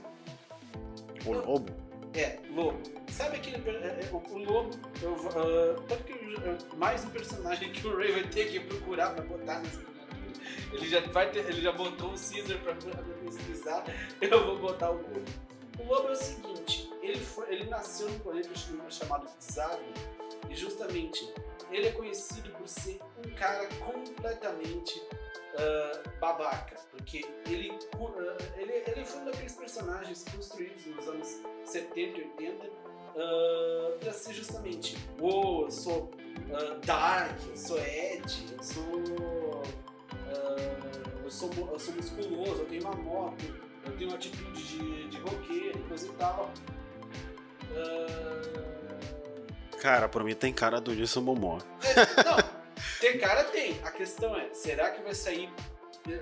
O 1.26 1.34
lobo? 1.34 1.72
É, 2.14 2.40
lobo. 2.50 2.80
Sabe 3.12 3.38
aquele. 3.38 3.58
é, 3.70 4.00
é, 4.02 4.10
o, 4.12 4.18
o 4.18 4.38
lobo. 4.38 4.72
eu 5.02 5.16
ah, 5.30 5.82
tanto 5.88 6.04
que 6.04 6.14
eu- 6.14 6.78
mais 6.78 7.04
um 7.04 7.10
personagem 7.10 7.72
que 7.72 7.86
o 7.86 7.96
Ray 7.98 8.12
vai 8.14 8.24
ter 8.24 8.50
que 8.52 8.60
procurar 8.62 9.14
pra 9.14 9.24
botar 9.26 9.60
nessa. 9.60 9.84
Ele 10.72 10.88
já, 10.88 11.00
vai 11.02 11.30
ter, 11.32 11.40
ele 11.40 11.62
já 11.62 11.72
botou 11.72 12.10
o 12.10 12.12
Caesar 12.14 12.58
pra, 12.60 12.74
pra 12.76 13.02
pesquisar. 13.24 13.84
Eu 14.22 14.46
vou 14.46 14.58
botar 14.60 14.92
o 14.92 14.96
lobo. 14.96 15.24
O 15.80 15.84
lobo 15.88 16.08
é 16.10 16.12
o 16.12 16.16
seguinte: 16.16 16.85
ele, 17.06 17.20
foi, 17.20 17.54
ele 17.54 17.66
nasceu 17.66 18.10
num 18.10 18.20
planeta 18.20 18.50
chamado 18.90 19.28
Zago. 19.40 19.84
E 20.50 20.56
justamente 20.56 21.34
ele 21.72 21.88
é 21.88 21.92
conhecido 21.92 22.50
por 22.52 22.68
ser 22.68 23.00
um 23.26 23.30
cara 23.36 23.68
completamente 23.76 25.02
ah, 25.58 26.04
babaca. 26.20 26.78
Porque 26.92 27.26
ele, 27.48 27.78
ah, 27.94 28.38
ele, 28.58 28.84
ele 28.88 29.06
foi 29.06 29.22
um 29.22 29.26
daqueles 29.26 29.54
personagens 29.54 30.24
construídos 30.24 30.86
nos 30.86 31.08
anos 31.08 31.42
70 31.64 32.00
e 32.00 32.24
80 32.24 32.70
ah, 33.18 33.98
pra 34.00 34.14
ser 34.14 34.34
justamente: 34.34 34.98
oh, 35.20 35.64
eu 35.66 35.72
sou 35.72 36.12
ah, 36.54 36.80
Dark, 36.86 37.40
eu 37.48 37.58
sou 37.58 37.80
Ed, 37.80 38.46
eu 38.52 38.64
sou. 38.64 39.64
eu, 41.24 41.32
sou 41.32 41.50
eu 41.72 41.80
sou 41.80 41.94
musculoso, 41.94 42.62
eu 42.62 42.66
tenho 42.66 42.82
uma 42.84 42.96
moto, 42.96 43.44
eu 43.86 43.98
tenho 43.98 44.10
uma 44.10 44.16
atitude 44.18 44.64
de, 44.64 45.08
de 45.10 45.18
roqueiro, 45.20 45.80
coisa 45.88 46.08
e 46.08 46.12
tal. 46.14 46.52
Cara, 49.82 50.10
pra 50.10 50.24
mim 50.24 50.34
tem 50.34 50.52
cara 50.52 50.82
do 50.82 50.96
Jason 50.96 51.22
Momoa. 51.22 51.60
é, 51.84 52.24
não, 52.24 52.38
ter 53.00 53.20
cara 53.20 53.44
tem. 53.46 53.80
A 53.84 53.92
questão 53.92 54.36
é, 54.36 54.54
será 54.54 54.92
que 54.92 55.02
vai 55.04 55.14
sair. 55.14 55.50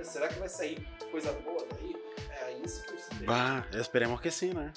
Será 0.04 0.28
que 0.28 0.40
vai 0.40 0.50
sair 0.50 0.86
coisa 1.12 1.32
boa 1.32 1.66
daí? 1.72 1.96
É 2.30 2.54
isso 2.64 2.84
que 2.84 2.94
eu 2.94 3.00
sei. 3.00 3.26
Bah, 3.26 3.66
esperemos 3.74 4.20
que 4.20 4.32
sim, 4.32 4.54
né? 4.54 4.72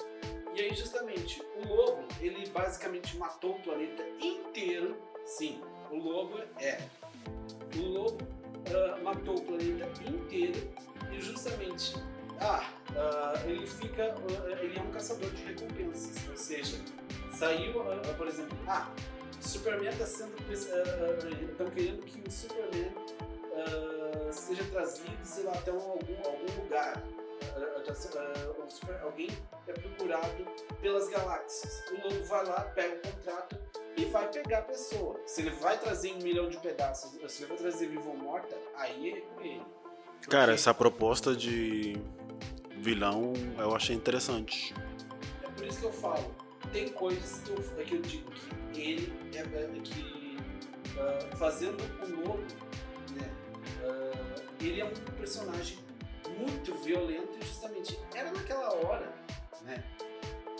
E 0.53 0.61
aí, 0.61 0.73
justamente, 0.73 1.41
o 1.55 1.67
lobo, 1.67 2.07
ele 2.19 2.49
basicamente 2.49 3.15
matou 3.17 3.51
o 3.51 3.59
planeta 3.59 4.03
inteiro. 4.19 4.97
Sim, 5.25 5.61
o 5.91 5.97
lobo 5.97 6.39
é. 6.59 6.79
O 7.75 7.81
lobo 7.81 8.17
ah, 8.73 8.97
matou 9.03 9.37
o 9.37 9.41
planeta 9.41 9.85
inteiro 10.09 10.73
e 11.11 11.21
justamente. 11.21 11.93
Ah, 12.39 12.69
ah, 12.95 13.33
ele 13.45 13.65
fica. 13.67 14.13
ah, 14.15 14.63
ele 14.63 14.77
é 14.77 14.81
um 14.81 14.91
caçador 14.91 15.29
de 15.31 15.43
recompensas. 15.43 16.27
Ou 16.29 16.37
seja, 16.37 16.77
saiu, 17.33 17.81
ah, 17.81 18.13
por 18.17 18.27
exemplo, 18.27 18.57
ah, 18.67 18.89
o 19.39 19.47
Superman 19.47 19.89
está 19.89 20.05
sendo. 20.05 20.33
Estão 20.51 21.67
querendo 21.71 22.01
que 22.05 22.27
o 22.27 22.31
Superman 22.31 22.93
seja 24.31 24.63
trazido, 24.65 25.17
sei 25.23 25.43
lá, 25.45 25.53
até 25.53 25.71
um- 25.71 25.79
algum, 25.91 26.15
algum 26.25 26.61
lugar. 26.63 27.01
O 27.87 28.69
super- 28.69 28.99
alguém 29.01 29.29
é 29.67 29.73
procurado 29.73 30.45
pelas 30.81 31.07
galáxias. 31.09 31.81
O 31.91 32.03
lobo 32.07 32.23
vai 32.25 32.45
lá, 32.45 32.61
pega 32.75 32.95
o 32.95 32.99
contrato 33.11 33.57
e 33.95 34.05
vai 34.05 34.27
pegar 34.29 34.59
a 34.59 34.61
pessoa. 34.63 35.19
Se 35.25 35.41
ele 35.41 35.51
vai 35.51 35.77
trazer 35.79 36.11
um 36.13 36.17
milhão 36.17 36.49
de 36.49 36.57
pedaços, 36.57 37.11
se 37.31 37.43
ele 37.43 37.47
vai 37.49 37.57
trazer 37.57 37.87
vivo 37.87 38.09
ou 38.09 38.17
morta, 38.17 38.55
aí 38.75 39.13
é 39.13 39.21
com 39.21 39.41
ele. 39.41 39.63
Cara, 40.29 40.53
essa 40.53 40.73
proposta 40.73 41.33
de 41.35 41.97
vilão 42.79 43.33
eu 43.57 43.75
achei 43.75 43.95
interessante. 43.95 44.73
É 45.43 45.47
por 45.49 45.65
isso 45.65 45.79
que 45.79 45.85
eu 45.85 45.93
falo. 45.93 46.35
Tem 46.71 46.89
coisas 46.89 47.39
que 47.39 47.49
eu, 47.51 47.85
que 47.85 47.95
eu 47.95 48.01
digo 48.01 48.31
que 48.73 48.81
ele 48.81 49.13
é, 49.33 49.39
é 49.39 49.79
que 49.83 50.37
ah, 50.99 51.35
fazendo 51.37 51.77
o 52.03 52.27
lobo, 52.27 52.43
né? 53.15 53.29
ah, 53.83 54.41
ele 54.61 54.81
é 54.81 54.85
um 54.85 54.93
personagem 55.17 55.79
muito 56.37 56.73
violento 56.75 57.37
e 57.41 57.45
justamente 57.45 57.97
era 58.13 58.31
naquela 58.31 58.73
hora, 58.75 59.13
né? 59.63 59.83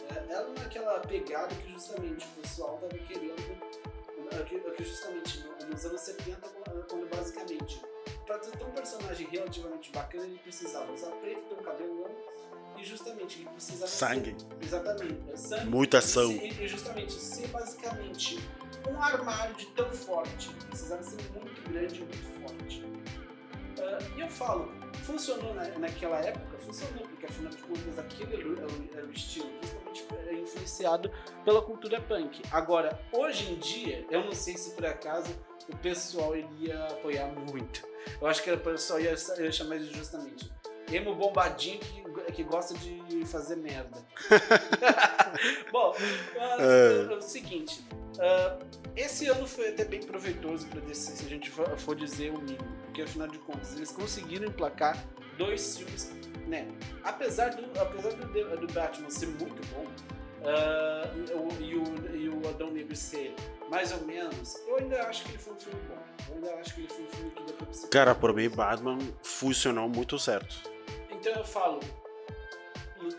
é, 0.10 0.32
Era 0.34 0.48
naquela 0.50 1.00
pegada 1.02 1.54
que 1.56 1.72
justamente 1.74 2.26
o 2.26 2.42
pessoal 2.42 2.78
tava 2.78 2.98
querendo, 3.04 3.58
ah, 4.32 4.44
que, 4.44 4.84
justamente 4.84 5.44
no- 5.44 5.68
nos 5.70 5.86
anos 5.86 6.02
70, 6.02 6.48
quando 6.48 6.88
quando 6.88 7.10
basicamente 7.10 7.82
para 8.28 8.38
ter 8.40 8.64
um 8.64 8.72
personagem 8.72 9.28
relativamente 9.32 9.90
bacana 9.92 10.26
ele 10.26 10.38
precisava 10.40 10.92
usar 10.92 11.12
preto, 11.12 11.42
ter 11.48 11.56
um 11.56 11.64
cabelo 11.64 11.94
longo 12.02 12.16
e 12.78 12.84
justamente 12.84 13.40
ele 13.40 13.50
precisava 13.50 13.88
ser- 13.88 14.06
Sangue, 14.06 14.36
Exatamente. 14.62 15.32
é 15.32 15.38
Sangue. 15.38 15.66
muita 15.66 15.98
ação. 15.98 16.32
E, 16.32 16.64
e 16.64 16.68
justamente 16.68 17.14
ser 17.14 17.48
basicamente 17.48 18.38
um 18.88 19.02
armário 19.02 19.56
de 19.56 19.66
tão 19.68 19.90
forte. 19.92 20.50
Precisava 20.70 21.02
ser 21.02 21.18
muito 21.32 21.70
grande 21.72 21.96
e 21.96 22.04
muito 22.04 22.42
forte. 22.42 22.84
Ah, 23.80 23.98
e 24.16 24.22
eu 24.22 24.28
falo, 24.30 24.72
funcionou 25.06 25.54
na, 25.56 25.64
naquela 25.80 26.20
época? 26.20 26.58
Funcionou, 26.60 27.08
porque 27.08 27.26
afinal 27.26 27.52
de 27.52 27.58
contas 27.64 27.98
aquele 27.98 28.36
era 28.36 29.06
o, 29.06 29.12
estilo, 29.12 29.50
principalmente 29.60 30.08
é, 30.28 30.34
influenciado 30.34 31.12
pela 31.44 31.62
cultura 31.62 32.02
punk. 32.02 32.42
Agora, 32.52 33.00
hoje 33.12 33.54
em 33.54 33.56
dia, 33.56 34.06
eu 34.12 34.24
não 34.26 34.34
sei 34.34 34.58
se 34.58 34.72
por 34.76 34.86
acaso 34.86 35.34
o 35.70 35.78
pessoal 35.78 36.36
iria 36.36 36.84
apoiar 36.86 37.28
muito. 37.28 37.86
Eu 38.22 38.28
acho 38.28 38.42
que 38.44 38.52
o 38.52 38.58
pessoal 38.58 39.00
ia, 39.00 39.14
ia 39.40 39.52
chamar 39.52 39.80
de 39.80 39.94
justamente 39.94 40.52
emo 40.92 41.14
bombadinho 41.16 41.80
que, 41.80 42.32
que 42.32 42.44
gosta 42.44 42.74
de 42.76 43.26
fazer 43.26 43.58
merda. 43.58 43.98
Bom, 45.72 45.94
mas, 46.36 46.62
É. 46.62 47.14
é 47.14 47.16
o 47.16 47.22
seguinte, 47.22 47.86
ah, 48.20 48.58
esse 48.96 49.28
ano 49.28 49.46
foi 49.48 49.70
até 49.70 49.84
bem 49.86 50.02
proveitoso 50.02 50.68
para 50.68 50.80
DC, 50.82 51.18
se 51.18 51.26
a 51.26 51.30
gente 51.30 51.50
for, 51.50 51.78
dizer 51.96 52.32
o 52.32 52.38
mínimo, 52.40 52.78
porque 52.86 53.02
afinal 53.02 53.28
de 53.28 53.38
contas 53.40 53.76
eles 53.76 53.92
conseguiram 53.92 54.48
emplacar 54.48 54.98
dois 55.38 55.78
filmes, 55.78 56.12
né? 56.48 56.68
Apesar 57.04 57.50
do, 57.50 57.80
apesar 57.80 58.12
do, 58.14 58.58
do 58.68 58.74
Batman 58.74 59.10
ser 59.10 59.28
muito 59.28 59.62
bom 59.74 59.86
o- 61.36 61.62
e, 61.62 61.76
o, 61.76 62.16
e 62.16 62.30
o 62.30 62.48
Adão 62.50 62.72
Negro 62.72 62.96
ser 62.96 63.36
mais 63.70 63.92
ou 63.92 64.02
menos, 64.02 64.56
eu 64.68 64.78
ainda 64.78 65.04
acho 65.04 65.24
que 65.24 65.32
ele 65.32 65.38
foi 65.38 65.54
um 65.54 65.58
filme 65.60 65.80
bom. 65.88 65.98
Eu 66.30 66.36
ainda 66.36 66.56
acho 66.56 66.74
que 66.74 66.82
ele 66.82 66.90
foi 66.90 67.04
um 67.04 67.08
filme 67.10 67.32
que 67.32 67.66
você 67.66 67.88
Cara, 67.88 68.16
por 68.16 68.34
mim, 68.34 68.50
Batman 68.50 68.98
funcionou 69.24 69.88
muito 69.90 70.18
certo. 70.20 70.56
então 71.10 71.34
eu 71.34 71.44
falo, 71.46 71.80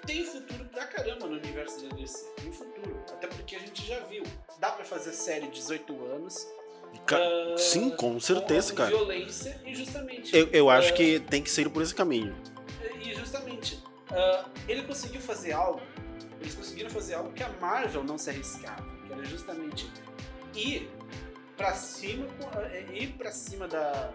tem 0.06 0.24
futuro 0.24 0.64
pra 0.66 0.86
caramba 0.86 1.26
no 1.26 1.36
universo 1.36 1.86
da 1.86 1.94
DC. 1.94 2.24
Tem 2.42 2.52
futuro. 2.52 2.96
Até 3.12 3.26
porque 3.26 3.56
a 3.56 3.58
gente 3.58 3.86
já 3.86 4.00
viu. 4.00 4.22
Dá 4.58 4.70
pra 4.70 4.84
fazer 4.84 5.12
série 5.12 5.46
18 5.48 6.04
anos. 6.06 6.46
Ca- 7.06 7.18
ah, 7.18 7.56
Sim, 7.58 7.90
com 7.90 8.18
certeza, 8.18 8.70
com 8.70 8.76
cara. 8.78 8.90
violência 8.90 9.60
e 9.64 9.74
justamente. 9.74 10.34
Eu, 10.36 10.48
eu 10.48 10.70
acho 10.70 10.92
ah, 10.92 10.96
que 10.96 11.20
tem 11.20 11.42
que 11.42 11.50
ser 11.50 11.68
por 11.70 11.82
esse 11.82 11.94
caminho. 11.94 12.34
E 13.00 13.14
justamente. 13.14 13.82
ah, 14.10 14.46
ele 14.66 14.82
conseguiu 14.82 15.20
fazer 15.20 15.52
algo. 15.52 15.80
Eles 16.40 16.54
conseguiram 16.54 16.90
fazer 16.90 17.14
algo 17.14 17.32
que 17.32 17.42
a 17.42 17.48
Marvel 17.60 18.02
não 18.04 18.16
se 18.16 18.30
arriscava. 18.30 18.86
Que 19.06 19.12
era 19.12 19.24
justamente 19.24 19.90
ir 20.54 20.90
pra 21.56 21.74
cima, 21.74 22.26
eh, 22.72 22.86
ir 22.92 23.12
pra 23.14 23.30
cima 23.30 23.66
da, 23.66 24.12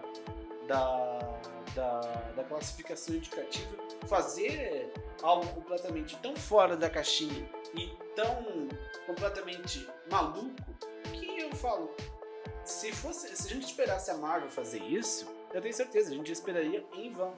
da, 0.66 1.40
da, 1.74 2.00
da 2.36 2.44
classificação 2.44 3.14
indicativa, 3.14 3.76
fazer 4.06 4.92
algo 5.22 5.46
completamente 5.48 6.16
tão 6.16 6.34
fora 6.36 6.76
da 6.76 6.88
caixinha 6.88 7.48
e 7.74 7.96
tão 8.14 8.68
completamente 9.06 9.86
maluco 10.10 10.74
que 11.12 11.40
eu 11.40 11.54
falo, 11.54 11.94
se 12.64 12.92
fosse, 12.92 13.36
se 13.36 13.48
a 13.48 13.54
gente 13.54 13.66
esperasse 13.66 14.10
a 14.10 14.14
Marvel 14.14 14.50
fazer 14.50 14.82
isso, 14.82 15.26
eu 15.52 15.60
tenho 15.60 15.74
certeza, 15.74 16.10
a 16.10 16.14
gente 16.14 16.32
esperaria 16.32 16.84
em 16.94 17.12
vão. 17.12 17.34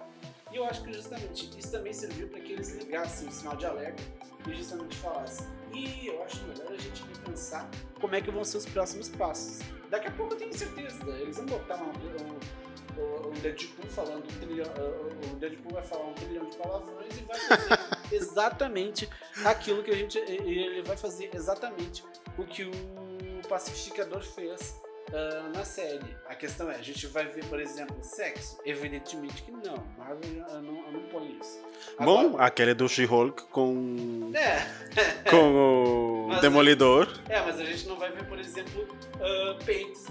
E 0.52 0.56
eu 0.56 0.64
acho 0.64 0.82
que 0.82 0.92
justamente 0.92 1.50
isso 1.58 1.70
também 1.70 1.92
serviu 1.92 2.28
para 2.28 2.40
que 2.40 2.52
eles 2.52 2.70
ligassem 2.76 3.28
o 3.28 3.32
sinal 3.32 3.56
de 3.56 3.66
alerta 3.66 4.02
e 4.46 4.54
justamente 4.54 4.96
falassem. 4.98 5.46
E 5.72 6.06
eu 6.06 6.22
acho 6.22 6.42
melhor 6.44 6.72
a 6.72 6.76
gente 6.76 7.02
pensar 7.24 7.68
como 8.00 8.14
é 8.14 8.20
que 8.20 8.30
vão 8.30 8.44
ser 8.44 8.58
os 8.58 8.66
próximos 8.66 9.08
passos. 9.08 9.58
Daqui 9.90 10.08
a 10.08 10.10
pouco 10.12 10.34
eu 10.34 10.38
tenho 10.38 10.56
certeza, 10.56 10.98
eles 11.20 11.36
vão 11.36 11.46
botar 11.46 11.82
um, 11.82 11.90
um, 11.90 13.28
um 13.28 13.32
Deadpool 13.40 13.90
falando 13.90 14.24
um 14.24 14.40
trilhão, 14.40 14.66
uh, 14.66 15.32
o 15.32 15.36
Deadpool 15.36 15.72
vai 15.72 15.82
falar 15.82 16.06
um 16.06 16.14
trilhão 16.14 16.48
de 16.48 16.56
palavrões 16.56 17.18
e 17.18 17.22
vai 17.22 17.38
fazer 17.38 17.78
exatamente 18.14 19.08
aquilo 19.44 19.82
que 19.82 19.90
a 19.90 19.94
gente, 19.94 20.18
ele 20.18 20.82
vai 20.82 20.96
fazer 20.96 21.30
exatamente 21.34 22.04
o 22.38 22.44
que 22.44 22.64
o 22.64 23.48
pacificador 23.48 24.22
fez 24.22 24.80
uh, 25.12 25.56
na 25.56 25.64
série. 25.64 26.16
A 26.28 26.34
questão 26.34 26.70
é, 26.70 26.76
a 26.76 26.82
gente 26.82 27.06
vai 27.06 27.26
ver, 27.26 27.44
por 27.46 27.60
exemplo, 27.60 27.96
sexo? 28.02 28.58
Evidentemente 28.64 29.42
que 29.42 29.50
não. 29.50 29.84
Marvel 29.96 30.44
uh, 30.48 30.62
não, 30.62 30.92
não 30.92 31.00
põe 31.08 31.38
isso. 31.40 31.60
Agora, 31.98 32.28
Bom, 32.28 32.38
aquele 32.38 32.74
do 32.74 32.88
She-Hulk 32.88 33.44
com. 33.44 34.32
É. 34.34 34.66
com 35.30 36.28
o 36.30 36.36
Demolidor. 36.40 37.08
é, 37.28 37.40
mas 37.40 37.60
a 37.60 37.64
gente 37.64 37.86
não 37.86 37.96
vai 37.96 38.10
ver, 38.10 38.24
por 38.26 38.38
exemplo, 38.38 38.82
uh, 38.82 39.64
peitos. 39.64 40.04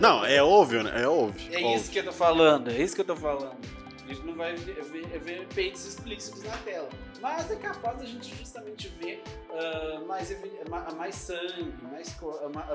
não, 0.00 0.24
é 0.24 0.42
óbvio, 0.42 0.82
né? 0.82 1.02
É 1.02 1.08
óbvio. 1.08 1.52
É 1.52 1.56
óbvio. 1.58 1.76
isso 1.76 1.90
que 1.90 1.98
eu 1.98 2.04
tô 2.04 2.12
falando, 2.12 2.70
é 2.70 2.78
isso 2.78 2.94
que 2.94 3.00
eu 3.00 3.06
tô 3.06 3.16
falando. 3.16 3.79
Gente 4.10 4.26
não 4.26 4.34
vai 4.34 4.56
ver, 4.56 4.82
ver, 4.82 5.20
ver 5.20 5.46
peitos 5.54 5.86
explícitos 5.86 6.42
na 6.42 6.56
tela. 6.58 6.88
Mas 7.20 7.48
é 7.48 7.54
capaz 7.54 8.00
a 8.02 8.04
gente 8.04 8.34
justamente 8.34 8.88
ver 8.88 9.22
uh, 9.50 10.04
mais, 10.04 10.36
mais 10.96 11.14
sangue, 11.14 11.72
mais, 11.80 12.16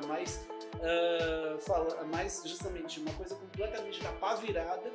mais, 0.07 0.47
uh, 0.75 1.59
fala, 1.59 2.05
mais 2.05 2.41
justamente 2.45 3.01
uma 3.01 3.11
coisa 3.15 3.35
completamente 3.35 4.01
da 4.01 4.13
pá 4.13 4.35
virada 4.35 4.89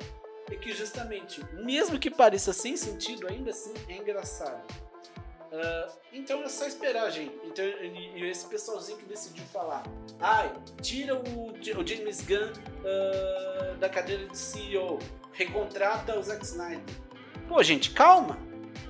e 0.49 0.55
que 0.57 0.73
justamente, 0.73 1.45
mesmo 1.53 1.99
que 1.99 2.09
pareça 2.09 2.51
sem 2.53 2.75
sentido, 2.75 3.27
ainda 3.27 3.51
assim 3.51 3.73
é 3.87 3.97
engraçado. 3.97 4.65
Uh, 5.51 5.93
então 6.11 6.41
é 6.41 6.49
só 6.49 6.65
esperar, 6.65 7.11
gente. 7.11 7.35
Então, 7.45 7.63
e, 7.63 8.25
esse 8.25 8.47
pessoalzinho 8.47 8.97
que 8.97 9.05
decidiu 9.05 9.43
falar, 9.45 9.83
ai, 10.19 10.51
tira 10.81 11.13
o, 11.15 11.51
o 11.51 11.87
James 11.87 12.21
Gunn 12.21 12.51
uh, 12.51 13.77
da 13.77 13.89
cadeira 13.89 14.25
de 14.27 14.37
CEO, 14.37 14.97
recontrata 15.33 16.17
o 16.17 16.23
Zack 16.23 16.43
Snyder. 16.45 16.95
Pô, 17.47 17.61
gente, 17.63 17.91
calma. 17.91 18.37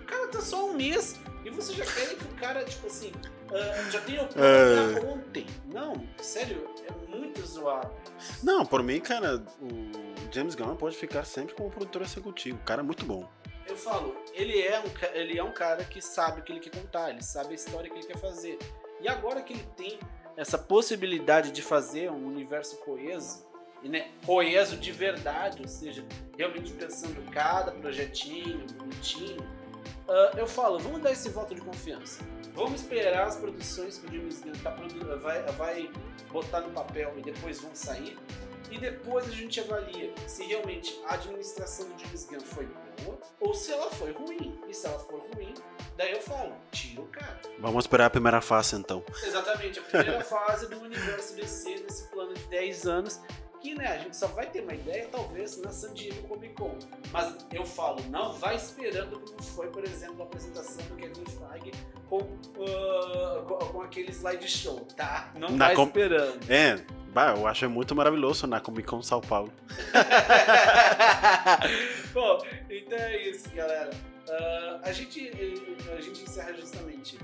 O 0.01 0.05
cara 0.05 0.27
tá 0.27 0.41
só 0.41 0.69
um 0.69 0.73
mês 0.73 1.19
e 1.43 1.49
você 1.49 1.73
já 1.73 1.85
quer 1.85 2.15
que 2.15 2.23
o 2.25 2.35
cara, 2.35 2.63
tipo 2.63 2.87
assim, 2.87 3.11
uh, 3.11 3.91
já 3.91 4.01
tenha 4.01 4.23
o 4.23 4.27
plano 4.27 4.99
pra 4.99 5.09
ontem. 5.09 5.47
Não, 5.65 6.07
sério, 6.21 6.69
é 6.87 7.15
muito 7.15 7.45
zoado. 7.45 7.91
Não, 8.43 8.65
por 8.65 8.83
mim, 8.83 8.99
cara, 8.99 9.43
o 9.61 10.33
James 10.33 10.55
Gunn 10.55 10.75
pode 10.75 10.95
ficar 10.95 11.25
sempre 11.25 11.55
como 11.55 11.69
produtor 11.69 12.01
executivo. 12.03 12.57
O 12.57 12.63
cara 12.63 12.81
é 12.81 12.83
muito 12.83 13.05
bom. 13.05 13.27
Eu 13.67 13.77
falo, 13.77 14.15
ele 14.33 14.61
é, 14.61 14.79
um, 14.79 15.15
ele 15.15 15.37
é 15.37 15.43
um 15.43 15.53
cara 15.53 15.83
que 15.83 16.01
sabe 16.01 16.41
o 16.41 16.43
que 16.43 16.51
ele 16.51 16.59
quer 16.59 16.71
contar, 16.71 17.09
ele 17.09 17.23
sabe 17.23 17.51
a 17.51 17.55
história 17.55 17.89
que 17.89 17.97
ele 17.97 18.07
quer 18.07 18.17
fazer. 18.17 18.59
E 18.99 19.07
agora 19.07 19.41
que 19.41 19.53
ele 19.53 19.67
tem 19.75 19.99
essa 20.35 20.57
possibilidade 20.57 21.51
de 21.51 21.61
fazer 21.61 22.11
um 22.11 22.27
universo 22.27 22.77
coeso, 22.77 23.45
né, 23.89 24.11
coeso 24.25 24.77
de 24.77 24.91
verdade, 24.91 25.61
ou 25.61 25.67
seja, 25.67 26.05
realmente 26.37 26.71
pensando 26.73 27.21
cada 27.31 27.71
projetinho, 27.71 28.65
bonitinho, 28.77 29.41
uh, 30.07 30.37
eu 30.37 30.47
falo, 30.47 30.79
vamos 30.79 31.01
dar 31.01 31.11
esse 31.11 31.29
voto 31.29 31.55
de 31.55 31.61
confiança. 31.61 32.23
Vamos 32.53 32.81
esperar 32.81 33.27
as 33.27 33.37
produções 33.37 33.97
que 33.97 34.07
o 34.07 34.11
James 34.11 34.41
Gunn 34.41 34.51
tá 34.61 34.75
vai, 35.21 35.41
vai 35.53 35.89
botar 36.31 36.61
no 36.61 36.69
papel 36.71 37.13
e 37.17 37.21
depois 37.21 37.61
vão 37.61 37.73
sair. 37.73 38.17
E 38.69 38.77
depois 38.77 39.27
a 39.27 39.31
gente 39.31 39.59
avalia 39.59 40.13
se 40.27 40.45
realmente 40.45 40.97
a 41.05 41.15
administração 41.15 41.89
do 41.89 41.99
James 41.99 42.25
Gunn 42.25 42.39
foi 42.39 42.65
boa 43.03 43.19
ou 43.39 43.53
se 43.53 43.71
ela 43.71 43.89
foi 43.91 44.11
ruim. 44.11 44.59
E 44.67 44.73
se 44.73 44.85
ela 44.85 44.99
for 44.99 45.19
ruim, 45.33 45.53
daí 45.97 46.11
eu 46.11 46.21
falo, 46.21 46.55
tira 46.71 47.01
o 47.01 47.07
cara. 47.07 47.41
Vamos 47.59 47.83
esperar 47.83 48.05
a 48.05 48.09
primeira 48.09 48.41
fase 48.41 48.75
então. 48.75 49.03
Exatamente, 49.23 49.79
a 49.79 49.81
primeira 49.81 50.23
fase 50.23 50.67
do 50.69 50.79
universo 50.79 51.35
DC, 51.35 51.79
desse 51.79 52.07
plano 52.09 52.33
de 52.33 52.43
10 52.45 52.87
anos, 52.87 53.19
que 53.61 53.75
né, 53.75 53.87
a 53.87 53.97
gente 53.97 54.17
só 54.17 54.27
vai 54.27 54.47
ter 54.47 54.61
uma 54.61 54.73
ideia 54.73 55.07
talvez 55.11 55.61
na 55.61 55.71
San 55.71 55.93
Diego 55.93 56.27
Comic 56.27 56.55
Con. 56.55 56.77
Mas 57.11 57.35
eu 57.53 57.65
falo, 57.65 58.01
não 58.09 58.33
vai 58.33 58.55
esperando 58.55 59.19
como 59.19 59.41
foi, 59.41 59.67
por 59.67 59.83
exemplo, 59.83 60.21
a 60.21 60.25
apresentação 60.25 60.83
do 60.85 60.95
Kevin 60.95 61.25
Feige 61.25 61.71
com, 62.09 62.17
uh, 62.17 63.43
com, 63.47 63.57
com, 63.57 63.81
aquele 63.81 64.11
slideshow, 64.11 64.79
tá? 64.97 65.31
Não 65.37 65.51
na 65.51 65.67
vai 65.67 65.75
com... 65.75 65.83
esperando. 65.83 66.51
É, 66.51 66.81
bah, 67.13 67.35
eu 67.37 67.47
acho 67.47 67.69
muito 67.69 67.95
maravilhoso 67.95 68.47
na 68.47 68.59
Comic 68.59 68.87
Con 68.87 69.03
São 69.03 69.21
Paulo. 69.21 69.53
Bom, 72.13 72.39
então 72.69 72.97
é 72.97 73.29
isso, 73.29 73.49
galera. 73.51 73.91
Uh, 74.31 74.79
a, 74.81 74.93
gente, 74.93 75.29
a 75.93 75.99
gente 75.99 76.23
encerra 76.23 76.53
justamente 76.53 77.17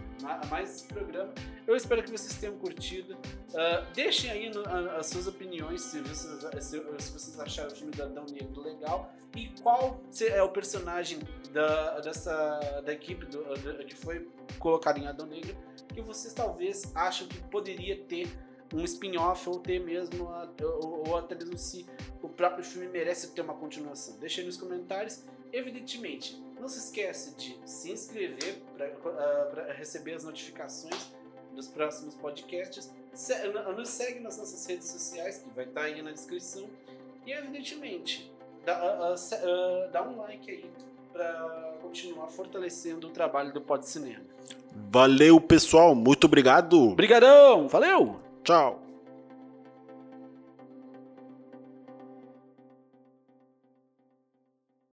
mais 0.49 0.75
esse 0.75 0.83
programa. 0.87 1.33
Eu 1.65 1.73
espero 1.73 2.03
que 2.03 2.11
vocês 2.11 2.37
tenham 2.37 2.57
curtido. 2.57 3.13
Uh, 3.13 3.93
deixem 3.93 4.29
aí 4.29 4.49
no, 4.49 4.61
a, 4.67 4.97
as 4.97 5.07
suas 5.07 5.25
opiniões 5.25 5.83
se 5.83 6.01
vocês, 6.01 6.65
se, 6.65 6.81
se, 6.99 7.11
vocês 7.11 7.39
acharam 7.39 7.71
o 7.71 7.75
filme 7.75 7.93
do 7.93 8.03
Adão 8.03 8.25
Negro 8.25 8.61
legal 8.61 9.13
e 9.37 9.47
qual 9.61 10.01
é 10.19 10.43
o 10.43 10.49
personagem 10.49 11.19
da, 11.53 12.01
dessa, 12.01 12.81
da 12.85 12.91
equipe 12.91 13.25
do, 13.25 13.41
da, 13.55 13.85
que 13.85 13.95
foi 13.95 14.27
colocado 14.59 14.97
em 14.97 15.07
Adão 15.07 15.27
Negro 15.27 15.55
que 15.93 16.01
vocês 16.01 16.33
talvez 16.33 16.91
acham 16.93 17.25
que 17.25 17.39
poderia 17.43 17.97
ter 18.03 18.27
um 18.73 18.83
spin-off 18.83 19.47
ou 19.47 19.59
ter 19.59 19.79
mesmo, 19.79 20.29
ou, 20.61 21.07
ou 21.07 21.17
até 21.17 21.35
mesmo 21.35 21.57
se 21.57 21.85
o 22.21 22.27
próprio 22.27 22.65
filme 22.65 22.87
merece 22.89 23.31
ter 23.31 23.41
uma 23.41 23.53
continuação. 23.53 24.17
Deixem 24.19 24.45
nos 24.45 24.57
comentários. 24.57 25.23
Evidentemente, 25.53 26.37
não 26.59 26.67
se 26.67 26.79
esquece 26.79 27.35
de 27.35 27.57
se 27.65 27.91
inscrever 27.91 28.61
para 28.75 28.87
uh, 28.87 29.77
receber 29.77 30.13
as 30.13 30.23
notificações 30.23 31.11
dos 31.53 31.67
próximos 31.67 32.15
podcasts. 32.15 32.91
Se, 33.13 33.33
nos 33.75 33.89
segue 33.89 34.19
nas 34.19 34.37
nossas 34.37 34.65
redes 34.65 34.87
sociais, 34.87 35.39
que 35.39 35.49
vai 35.55 35.65
estar 35.65 35.81
tá 35.81 35.87
aí 35.87 36.01
na 36.01 36.11
descrição. 36.11 36.67
E, 37.25 37.31
evidentemente, 37.31 38.31
dá, 38.65 39.09
uh, 39.09 39.13
uh, 39.13 39.91
dá 39.91 40.03
um 40.03 40.17
like 40.17 40.49
aí 40.49 40.71
para 41.11 41.75
continuar 41.81 42.27
fortalecendo 42.27 43.07
o 43.07 43.09
trabalho 43.09 43.51
do 43.51 43.61
Pod 43.61 43.85
Cinema. 43.87 44.23
Valeu, 44.91 45.41
pessoal. 45.41 45.95
Muito 45.95 46.25
obrigado. 46.25 46.91
Obrigadão. 46.91 47.67
Valeu. 47.67 48.19
Tchau. 48.43 48.86